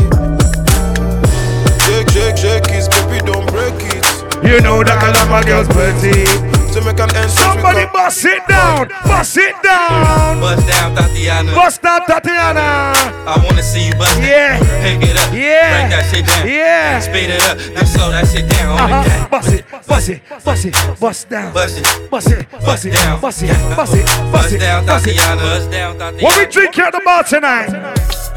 Shake, 1.85 2.09
shake, 2.09 2.37
shake 2.37 2.69
it, 2.69 2.89
baby, 3.09 3.25
don't 3.25 3.47
break 3.51 3.73
it. 3.95 4.05
You 4.43 4.61
know 4.61 4.83
that 4.83 4.97
I 4.97 5.11
love 5.11 5.29
my 5.29 5.43
girl's 5.43 5.67
birthday. 5.67 6.25
To 6.73 6.81
make 6.85 6.99
an 6.99 7.09
end. 7.15 7.31
Somebody 7.31 7.85
bust 7.91 8.23
it 8.25 8.45
down, 8.47 8.87
bust 9.03 9.37
it 9.37 9.55
down. 9.63 10.39
Bust 10.39 10.67
down, 10.67 10.95
Tatiana. 10.95 11.51
Bust 11.55 11.81
down, 11.81 12.05
Tatiana. 12.05 12.93
I 13.25 13.41
wanna 13.43 13.63
see 13.63 13.87
you 13.87 13.93
bust 13.95 14.21
Yeah. 14.21 14.57
it. 14.57 15.01
Pick 15.01 15.09
it 15.09 15.17
up. 15.17 15.33
Yeah. 15.33 15.89
Break 15.89 15.89
that 15.97 16.05
shit 16.13 16.25
down. 16.27 16.47
Yeah. 16.47 16.99
Speed 16.99 17.29
it 17.31 17.41
up. 17.49 17.57
Then 17.57 17.85
slow 17.87 18.11
that 18.11 18.27
shit 18.27 18.47
down. 18.47 18.77
Uh-huh. 18.77 19.27
Bust 19.29 19.53
it, 19.53 19.65
bust 19.87 20.09
it, 20.09 20.21
bust 20.45 20.65
it, 20.65 20.75
bust 20.99 21.29
down. 21.29 21.53
Bust 21.53 21.77
it. 21.79 22.09
Bust 22.11 22.27
it, 22.31 22.45
bust 22.65 22.85
it, 22.85 22.93
down. 22.93 23.19
bust 23.19 23.41
it, 23.41 23.49
bust 23.75 23.93
it, 23.95 24.05
bust 24.05 24.31
Bust 24.31 24.53
it, 24.53 24.59
down, 24.59 24.85
bust 24.85 25.07
it. 25.07 25.15
Tatiana. 25.15 25.41
Bust 25.41 25.71
down, 25.71 25.97
Tatiana. 25.97 26.23
What 26.23 26.37
we 26.37 26.45
drink 26.45 26.77
at 26.77 26.91
the 26.93 27.01
bar 27.03 27.23
tonight? 27.23 28.28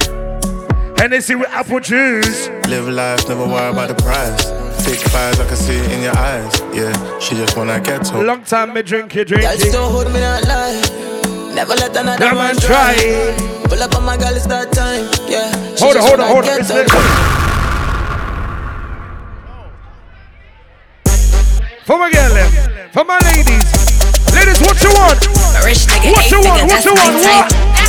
Hennessy 1.02 1.34
with 1.34 1.48
apple 1.50 1.80
juice. 1.80 2.46
Live 2.68 2.86
life, 2.88 3.28
never 3.28 3.44
worry 3.44 3.70
about 3.72 3.88
the 3.88 3.94
price. 4.06 4.44
Thick 4.86 5.00
thighs, 5.10 5.40
I 5.40 5.46
can 5.48 5.56
see 5.56 5.74
it 5.74 5.90
in 5.90 6.00
your 6.02 6.16
eyes. 6.16 6.60
Yeah, 6.72 6.92
she 7.18 7.34
just 7.34 7.56
wanna 7.56 7.80
get 7.80 8.04
to. 8.06 8.22
Long 8.22 8.44
time 8.44 8.72
me 8.72 8.82
drink 8.82 9.16
it, 9.16 9.26
drink 9.26 9.42
Girl, 9.42 9.50
it. 9.52 9.60
still 9.60 9.90
hold 9.90 10.12
me 10.12 10.20
not 10.20 10.44
lie. 10.46 10.78
Never 11.54 11.74
let 11.74 11.90
another 11.96 12.18
That 12.22 12.34
man 12.38 12.54
man 12.54 12.56
try. 12.56 12.94
try. 12.94 13.66
Pull 13.68 13.82
up 13.82 13.96
on 13.96 14.04
my 14.04 14.16
girl, 14.16 14.30
it's 14.36 14.46
that 14.46 14.70
time. 14.72 15.02
Yeah. 15.26 15.50
She 15.74 15.82
Hold 15.84 15.96
on, 15.96 16.02
just 16.02 16.08
hold 16.08 16.20
on, 16.20 16.30
wanna 16.30 16.34
hold 16.34 16.44
on. 16.44 16.50
get 16.50 16.60
It's 16.60 16.70
up. 16.70 16.76
lit. 16.76 16.88
For 21.82 21.98
my 21.98 22.10
girl, 22.12 22.36
eh? 22.38 22.88
for 22.94 23.02
my 23.04 23.18
ladies. 23.26 23.66
Ladies, 24.30 24.60
what 24.62 24.78
you 24.80 24.90
want? 24.94 25.18
Rich 25.66 25.82
nigga, 25.90 26.12
What 26.14 26.30
you 26.30 26.40
want? 26.46 26.62
What 26.70 26.84
you 26.86 26.94
want? 26.94 27.22
type. 27.26 27.50
What? 27.50 27.81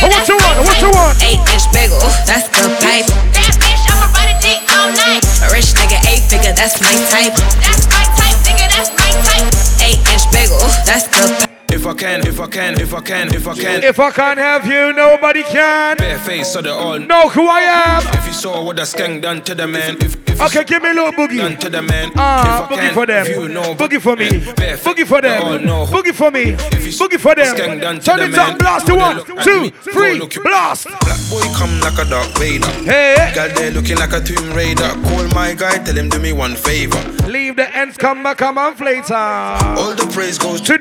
That's 0.00 0.08
my 0.08 0.08
type, 0.08 0.08
nigga, 0.08 0.16
What 0.16 0.28
you 0.28 0.36
want? 0.40 0.56
What 0.64 0.78
you 0.80 0.90
want? 0.96 1.22
Eight 1.22 1.40
inch 1.52 1.66
bagel, 1.76 2.00
that's 2.24 2.48
the 2.48 2.72
pipe. 2.80 3.04
That 3.36 3.52
bitch, 3.60 3.84
I'ma 3.84 4.08
ride 4.16 4.32
a 4.32 4.36
dick 4.40 4.60
all 4.72 4.88
night. 4.96 5.20
A 5.44 5.52
rich 5.52 5.76
nigga, 5.76 6.00
eight 6.08 6.24
figure, 6.24 6.56
that's 6.56 6.80
my 6.80 6.94
type. 7.12 7.36
That's 7.60 7.84
my 7.92 8.04
type, 8.16 8.38
nigga, 8.48 8.64
that's 8.72 8.90
my 8.96 9.12
type. 9.28 9.52
Eight 9.84 10.00
inch 10.08 10.24
bagel, 10.32 10.56
that's 10.88 11.04
the 11.04 11.59
If 11.72 11.86
I 11.86 11.94
can, 11.94 12.26
if 12.26 12.40
I 12.40 12.46
can, 12.46 12.80
if 12.80 12.92
I 12.92 13.00
can, 13.00 13.34
if 13.34 13.46
I 13.48 13.54
can. 13.54 13.82
If 13.84 13.98
I 14.00 14.10
can't 14.10 14.38
have 14.38 14.66
you, 14.66 14.92
nobody 14.92 15.42
can. 15.42 15.96
Bare 15.96 16.18
face 16.18 16.48
so 16.52 16.60
they 16.60 16.68
all 16.70 16.98
know 16.98 17.28
who 17.28 17.46
I 17.48 17.60
am. 17.60 18.02
If 18.18 18.26
you 18.26 18.32
saw 18.32 18.62
what 18.64 18.76
the 18.76 18.82
skank 18.82 19.22
done 19.22 19.42
to 19.42 19.54
the 19.54 19.66
man, 19.66 19.96
if, 20.00 20.16
if 20.28 20.38
you 20.38 20.44
Okay, 20.46 20.64
give 20.64 20.82
me 20.82 20.90
a 20.90 20.94
little 20.94 21.12
boogie. 21.12 21.38
done 21.38 21.56
to 21.58 21.68
the 21.70 21.82
man, 21.82 22.12
Ah, 22.16 22.64
if 22.64 22.70
boogie 22.70 22.80
can, 22.80 22.94
for 22.94 23.06
them. 23.06 23.26
you 23.26 23.48
know, 23.48 23.74
Boogie 23.74 24.00
for 24.00 24.16
me. 24.16 24.28
Boogie 24.28 25.06
for 25.06 25.20
them. 25.22 25.42
Boogie 25.86 26.14
for 26.14 26.30
me. 26.30 26.52
Boogie 26.52 27.18
for 27.20 27.34
them. 27.34 27.56
Skank 27.56 27.80
done 27.80 27.98
to 28.00 28.04
Turn 28.04 28.18
the 28.18 28.24
it 28.24 28.30
man. 28.32 28.50
up. 28.52 28.58
Blast 28.58 28.86
to 28.86 28.92
They 28.92 28.98
one, 28.98 29.16
two, 29.44 29.70
three. 29.92 30.18
Blast. 30.42 30.84
Black 30.84 31.20
boy 31.30 31.42
come 31.56 31.80
like 31.80 31.98
a 31.98 32.08
Darth 32.10 32.38
Vader. 32.38 32.66
Hey. 32.84 33.32
Girl 33.34 33.48
there 33.54 33.70
looking 33.70 33.96
like 33.96 34.12
a 34.12 34.20
Tomb 34.20 34.52
Raider. 34.52 34.88
Call 35.04 35.28
my 35.34 35.54
guy, 35.54 35.78
tell 35.78 35.96
him 35.96 36.08
do 36.08 36.18
me 36.18 36.32
one 36.32 36.56
favor. 36.56 37.00
Leave 37.28 37.56
the 37.56 37.74
ends, 37.76 37.96
come 37.96 38.22
back 38.22 38.40
a 38.40 38.50
month 38.52 38.80
later. 38.80 39.14
All 39.14 39.94
the 39.94 40.10
praise 40.12 40.36
goes 40.38 40.60
To 40.62 40.76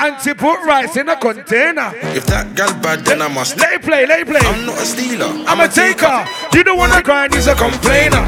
Auntie 0.00 0.32
put 0.32 0.62
rice 0.64 0.96
in 0.96 1.08
a 1.08 1.16
container. 1.16 1.90
If 2.14 2.26
that 2.26 2.54
gal 2.54 2.70
bad, 2.80 3.04
then 3.04 3.20
I 3.20 3.26
must. 3.26 3.58
Let 3.58 3.72
it 3.72 3.82
play, 3.82 4.06
let 4.06 4.20
it 4.20 4.28
play. 4.28 4.38
I'm 4.38 4.64
not 4.64 4.78
a 4.78 4.86
stealer. 4.86 5.26
I'm 5.42 5.58
a 5.58 5.66
taker. 5.66 6.22
You 6.54 6.62
don't 6.62 6.78
wanna 6.78 7.02
grind, 7.02 7.34
he's 7.34 7.48
a 7.48 7.54
complainer. 7.56 8.22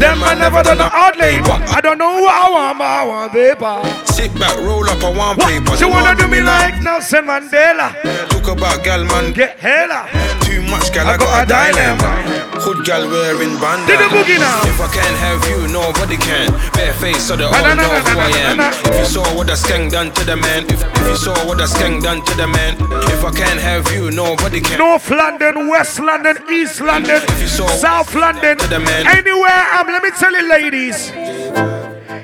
Them 0.00 0.24
I 0.24 0.32
never 0.32 0.62
done 0.62 0.80
a 0.80 0.88
hard 0.88 1.18
labor. 1.18 1.60
I 1.76 1.82
don't 1.82 1.98
know 1.98 2.24
what 2.24 2.32
I 2.32 2.50
want, 2.50 2.78
but 2.78 2.88
I 2.88 3.04
want 3.04 3.32
paper. 3.32 3.76
Sit 4.08 4.32
back, 4.40 4.56
roll 4.64 4.88
up 4.88 5.02
a 5.04 5.12
one 5.12 5.36
paper. 5.36 5.68
What 5.68 5.80
you 5.80 5.90
wanna 5.90 6.16
do 6.16 6.26
me 6.26 6.40
like 6.40 6.80
Nelson 6.80 7.26
Mandela? 7.26 7.92
Talk 8.30 8.56
about 8.56 8.82
gal 8.82 9.04
man. 9.04 9.34
Get 9.34 9.58
hella. 9.60 10.08
Too 10.40 10.62
much 10.72 10.88
gal, 10.90 11.06
I 11.06 11.14
I, 11.14 11.16
got 11.18 11.28
got, 11.28 11.36
a 11.36 11.68
a 11.68 11.72
dilemma. 11.76 12.39
Hood 12.60 12.84
gal 12.84 13.08
wearing 13.08 13.56
bandana. 13.56 13.88
Did 13.88 13.98
the 14.04 14.08
boogie 14.12 14.38
now. 14.38 14.60
If 14.68 14.80
I 14.80 14.88
can't 14.92 15.16
have 15.16 15.40
you, 15.48 15.66
nobody 15.72 16.16
can. 16.16 16.52
Bare 16.76 16.92
face 17.00 17.24
so 17.24 17.34
they 17.36 17.44
all 17.44 17.52
know 17.74 17.88
who 18.04 18.18
I 18.20 18.28
am. 18.44 18.56
na, 18.58 18.68
na. 18.68 18.90
If 18.92 18.98
you 19.00 19.04
saw 19.06 19.24
what 19.34 19.46
the 19.46 19.54
skank 19.54 19.92
done 19.92 20.12
to 20.12 20.24
the 20.24 20.36
man, 20.36 20.64
if, 20.68 20.84
if 20.84 21.06
you 21.08 21.16
saw 21.16 21.32
what 21.46 21.56
the 21.56 21.64
skank 21.64 22.02
done 22.02 22.22
to 22.24 22.34
the 22.36 22.46
man, 22.46 22.76
if 23.08 23.24
I 23.24 23.32
can't 23.32 23.58
have 23.60 23.90
you, 23.92 24.10
nobody 24.10 24.60
can. 24.60 24.78
North 24.78 25.08
London, 25.10 25.68
West 25.68 25.98
London, 26.00 26.36
East 26.50 26.80
London, 26.82 27.20
South 27.48 28.14
London, 28.14 28.58
man. 28.84 29.06
anywhere 29.08 29.64
I'm. 29.72 29.86
Let 29.86 30.02
me 30.02 30.10
tell 30.10 30.32
you, 30.32 30.48
ladies. 30.48 31.10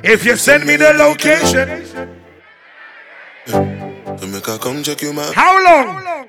If 0.05 0.25
you 0.27 0.37
send 0.37 0.67
me 0.67 0.77
the 0.77 0.93
location, 0.93 1.83
Jamaica, 4.21 4.59
come 4.59 4.83
check 4.83 5.01
you, 5.01 5.13
man. 5.15 5.33
how 5.33 5.65
long? 5.65 6.27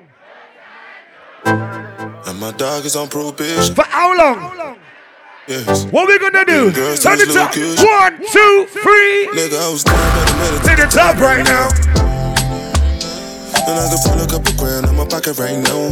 And 2.27 2.39
my 2.39 2.51
dog 2.51 2.85
is 2.85 2.95
on 2.95 3.07
probation. 3.07 3.73
For 3.73 3.85
how 3.85 4.15
long? 4.17 4.77
Yes. 5.47 5.85
What 5.85 6.07
we 6.09 6.19
gonna 6.19 6.43
do? 6.43 6.71
Turn 6.73 7.19
it 7.23 7.29
up. 7.37 7.55
One, 7.55 8.17
two, 8.19 8.67
three. 8.67 9.27
Nigga, 9.31 9.55
I 9.63 9.69
was 9.71 9.83
down 9.83 9.95
by 9.95 10.25
the 10.27 10.35
minute. 10.43 10.61
To 10.67 10.75
the 10.75 10.87
top 10.91 11.15
right 11.23 11.45
now. 11.45 11.69
And 13.67 13.79
I 13.79 13.87
can 13.87 13.99
pull 14.03 14.19
a 14.21 14.27
couple 14.27 14.53
grand 14.59 14.87
in 14.87 14.95
my 14.95 15.05
pocket 15.07 15.39
right 15.39 15.57
now. 15.57 15.87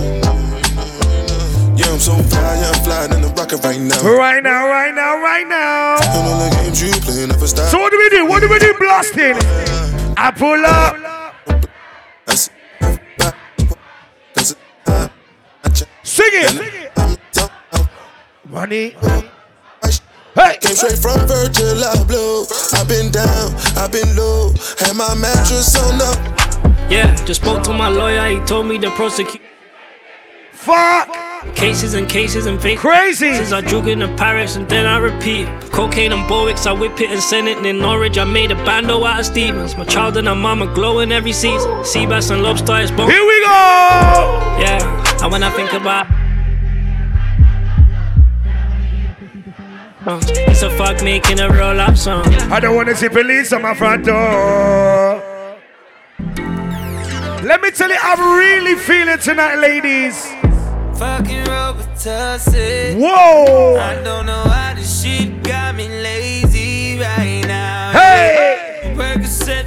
Yeah, 1.77 1.91
I'm 1.91 1.99
so 1.99 2.15
fly, 2.15 2.55
yeah, 2.59 2.71
I'm 2.73 2.83
flying 2.83 3.13
in 3.13 3.21
the 3.21 3.29
rocket 3.35 3.63
right 3.63 3.79
now. 3.79 4.01
Right 4.03 4.43
now, 4.43 4.67
right 4.67 4.93
now, 4.93 5.21
right 5.21 5.47
now. 5.47 5.97
And 6.03 6.27
all 6.27 6.49
the 6.49 6.55
games 6.57 6.81
you 6.81 6.91
play 7.01 7.25
never 7.25 7.47
stop. 7.47 7.69
So 7.71 7.79
what 7.79 7.91
do 7.91 7.97
we 7.97 8.09
do? 8.09 8.25
What 8.25 8.41
do 8.41 8.49
we 8.49 8.59
do? 8.59 8.73
Blasting. 8.79 9.35
I 10.17 10.31
pull 10.35 10.65
up. 10.65 10.97
That's- 12.25 12.49
that's- 14.33 14.55
Sing 16.15 16.31
it. 16.31 16.91
Money. 18.47 18.95
Hey. 20.33 20.57
Came 20.61 20.75
straight 20.75 20.97
from 20.97 21.19
Virgil, 21.27 21.83
I 21.83 22.03
blow. 22.07 22.45
I've 22.71 22.87
been 22.87 23.11
down, 23.11 23.53
I've 23.75 23.91
been 23.91 24.15
low. 24.15 24.53
Had 24.79 24.95
my 24.95 25.13
mattress 25.15 25.75
on 25.75 26.01
up. 26.01 26.17
Yeah, 26.89 27.13
just 27.25 27.41
spoke 27.41 27.63
to 27.63 27.73
my 27.73 27.89
lawyer. 27.89 28.29
He 28.29 28.39
told 28.45 28.65
me 28.67 28.77
to 28.79 28.89
prosecute. 28.91 29.41
Fuck. 30.53 31.13
Cases 31.53 31.95
and 31.95 32.07
cases 32.07 32.45
and 32.45 32.61
fake 32.61 32.79
Crazy. 32.79 33.31
cases. 33.31 33.51
I 33.51 33.59
drug 33.59 33.89
in 33.89 33.99
the 33.99 34.07
Paris 34.15 34.55
and 34.55 34.69
then 34.69 34.85
I 34.85 34.97
repeat. 34.99 35.47
Cocaine 35.73 36.13
and 36.13 36.23
Borwicks, 36.29 36.65
I 36.65 36.71
whip 36.71 36.99
it 37.01 37.11
and 37.11 37.21
send 37.21 37.49
it. 37.49 37.57
And 37.57 37.65
in 37.65 37.79
Norwich, 37.79 38.17
I 38.17 38.23
made 38.23 38.51
a 38.51 38.55
bando 38.63 39.03
out 39.03 39.19
of 39.19 39.25
Stevens. 39.25 39.75
My 39.75 39.83
child 39.83 40.15
and 40.15 40.27
her 40.29 40.35
mama 40.35 40.73
glowing 40.73 41.11
every 41.11 41.33
season. 41.33 41.83
Sea 41.83 42.05
bass 42.05 42.29
and 42.29 42.41
lobster 42.41 42.79
is 42.79 42.89
bomb. 42.89 43.09
Here 43.09 43.25
we 43.25 43.39
go. 43.41 43.51
Yeah, 44.59 44.79
and 45.21 45.31
wanna 45.31 45.51
think 45.51 45.73
about. 45.73 46.07
Uh, 50.07 50.19
it's 50.47 50.61
a 50.61 50.69
fuck 50.77 51.03
making 51.03 51.39
a 51.39 51.49
roll 51.49 51.79
up 51.79 51.97
song. 51.97 52.25
I 52.51 52.59
don't 52.59 52.75
wanna 52.75 52.95
see 52.95 53.09
police 53.09 53.51
on 53.53 53.63
my 53.63 53.73
front 53.73 54.05
door. 54.05 55.21
Let 57.43 57.61
me 57.61 57.71
tell 57.71 57.89
you, 57.89 57.97
I'm 58.01 58.37
really 58.39 58.75
feeling 58.75 59.19
tonight, 59.19 59.55
ladies. 59.55 60.27
Fucking 60.97 61.43
Robitussin. 61.45 62.99
Whoa. 62.99 63.77
I 63.77 64.01
don't 64.03 64.25
know 64.25 64.43
why 64.45 64.73
this 64.75 65.03
shit 65.03 65.43
got 65.43 65.75
me 65.75 65.87
lazy 65.89 66.97
right 66.99 67.43
now. 67.45 67.91
Hey. 67.91 68.54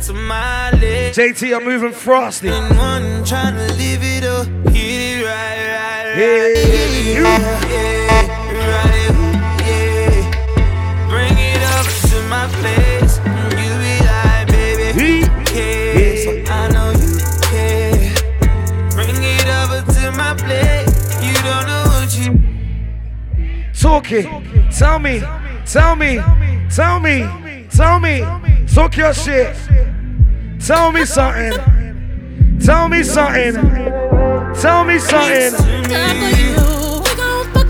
My 0.07 0.71
lips. 0.71 1.19
JT, 1.19 1.55
I'm 1.55 1.65
moving 1.65 1.93
frosty. 1.93 2.49
And 2.49 2.77
one 2.79 3.25
trying 3.25 3.57
to 3.57 3.75
live 3.75 4.01
it 4.03 4.25
up. 4.25 4.47
Hit 4.73 5.21
it 5.21 5.25
right, 5.25 5.59
right, 5.69 6.07
right. 6.07 6.17
Yeah. 6.17 7.19
Yeah, 7.69 7.99
right, 8.65 9.11
yeah. 9.67 11.09
Bring 11.11 11.37
it 11.37 11.63
up 11.75 11.87
to 12.09 12.23
my 12.29 12.47
place. 12.61 13.19
and 13.19 13.53
You 13.59 13.71
be 13.85 13.95
like, 14.07 14.47
baby, 14.49 15.27
care. 15.45 16.45
I 16.49 16.69
know 16.73 16.91
you 16.93 17.19
care. 17.51 18.15
Bring 18.93 19.23
it 19.23 19.49
over 19.61 19.83
to 19.93 20.13
my 20.17 20.33
place. 20.39 20.95
You 21.23 21.35
don't 21.43 21.67
know 21.67 21.85
what 21.89 22.11
you. 22.17 22.31
Talk 23.79 24.13
it. 24.13 24.27
Tell 24.73 24.99
me. 24.99 25.21
Tell 25.67 25.97
me. 25.97 26.21
Tell 26.71 27.01
me. 27.01 27.27
Tell 27.69 28.01
me. 28.01 28.25
Talk 28.73 28.97
your 28.97 29.13
shit. 29.13 29.57
Tell 30.67 30.93
me 30.93 31.05
something. 31.05 32.59
Tell 32.61 32.89
me 32.89 33.03
something. 33.03 33.55
Tell 34.61 34.85
me 34.85 34.99
something. 34.99 35.53
Time 35.55 36.17
for 36.21 36.37
you. 36.37 37.01
We 37.03 37.17
gon' 37.17 37.53
fuck 37.53 37.69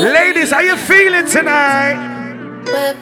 Ladies, 0.00 0.50
how 0.50 0.60
you 0.60 0.76
feeling 0.76 1.26
tonight? 1.26 1.94
Whip, 2.64 2.96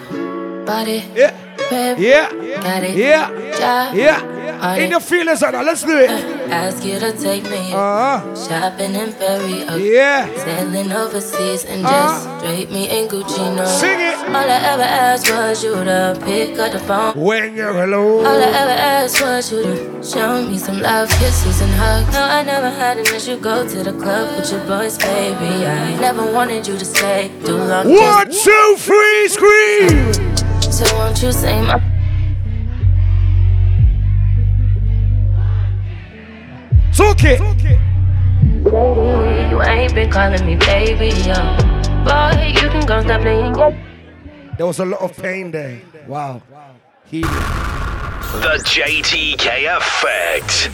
body. 0.66 1.05
Yeah. 1.14 1.32
Whip, 1.70 1.99
Yeah. 1.99 2.28
Got 2.62 2.82
it. 2.82 2.96
Yeah. 2.96 3.30
Ja. 3.59 3.92
Yeah. 3.92 4.74
In 4.74 4.90
it. 4.90 4.94
the 4.94 5.01
feelings 5.01 5.40
that, 5.40 5.55
let's 5.64 5.82
do 5.82 5.96
it. 5.96 6.11
Uh. 6.11 6.38
Ask 6.51 6.84
you 6.84 6.99
to 6.99 7.12
take 7.12 7.44
me 7.51 7.72
Uh-huh. 7.72 8.20
shopping 8.34 8.94
in 8.94 9.12
Paris. 9.12 9.68
uh, 9.70 9.76
Yeah. 9.76 10.26
Sailing 10.44 10.90
overseas 10.92 11.64
and 11.64 11.84
Uh-huh. 11.84 11.94
just 11.94 12.44
drape 12.44 12.70
me 12.70 12.88
in 12.88 13.09
Gucci. 13.09 13.44
No. 13.57 13.64
Sing 13.66 14.01
it. 14.01 14.16
All 14.28 14.49
I 14.57 14.61
ever 14.72 14.82
asked 14.82 15.30
was 15.30 15.62
you 15.64 15.74
to 15.84 16.16
pick 16.24 16.59
up 16.59 16.72
the 16.72 16.78
phone. 16.80 17.12
When 17.16 17.55
you're 17.57 17.82
alone. 17.84 18.24
All 18.26 18.40
I 18.49 18.51
ever 18.62 18.76
asked 18.96 19.20
was 19.20 19.53
you 19.53 19.62
to 19.62 19.74
show 20.03 20.42
me 20.42 20.57
some 20.59 20.80
love, 20.80 21.09
kisses, 21.20 21.61
and 21.61 21.72
hugs. 21.74 22.12
No, 22.14 22.22
I 22.22 22.42
never 22.42 22.70
had 22.70 22.96
unless 22.99 23.26
you 23.28 23.36
go 23.36 23.66
to 23.68 23.78
the 23.88 23.92
club 23.92 24.24
with 24.36 24.51
your 24.53 24.61
boys, 24.64 24.96
baby. 24.99 25.66
I 25.66 25.96
never 26.01 26.24
wanted 26.32 26.66
you 26.66 26.76
to 26.78 26.84
stay 26.84 27.30
too 27.44 27.57
long. 27.57 27.84
One, 27.94 28.28
two, 28.30 28.76
three, 28.78 29.28
scream. 29.28 30.12
So 30.70 30.84
won't 30.96 31.20
you 31.22 31.32
say 31.32 31.61
my 31.62 31.80
Took 36.99 37.22
it. 37.22 37.38
You 38.66 39.62
ain't 39.62 39.94
been 39.94 40.11
calling 40.11 40.44
me 40.44 40.57
baby, 40.57 41.11
yo. 41.22 41.34
Boy, 42.03 42.53
you 42.61 42.68
can 42.68 42.84
go 42.86 43.01
stop 43.03 43.20
playing. 43.20 43.53
There 44.57 44.66
was 44.66 44.80
a 44.80 44.84
lot 44.84 45.03
of 45.03 45.16
pain 45.16 45.53
there. 45.53 45.80
Wow. 46.09 46.42
Healing. 47.07 47.30
The 48.42 48.61
JTK 48.66 49.76
Effect. 49.76 50.70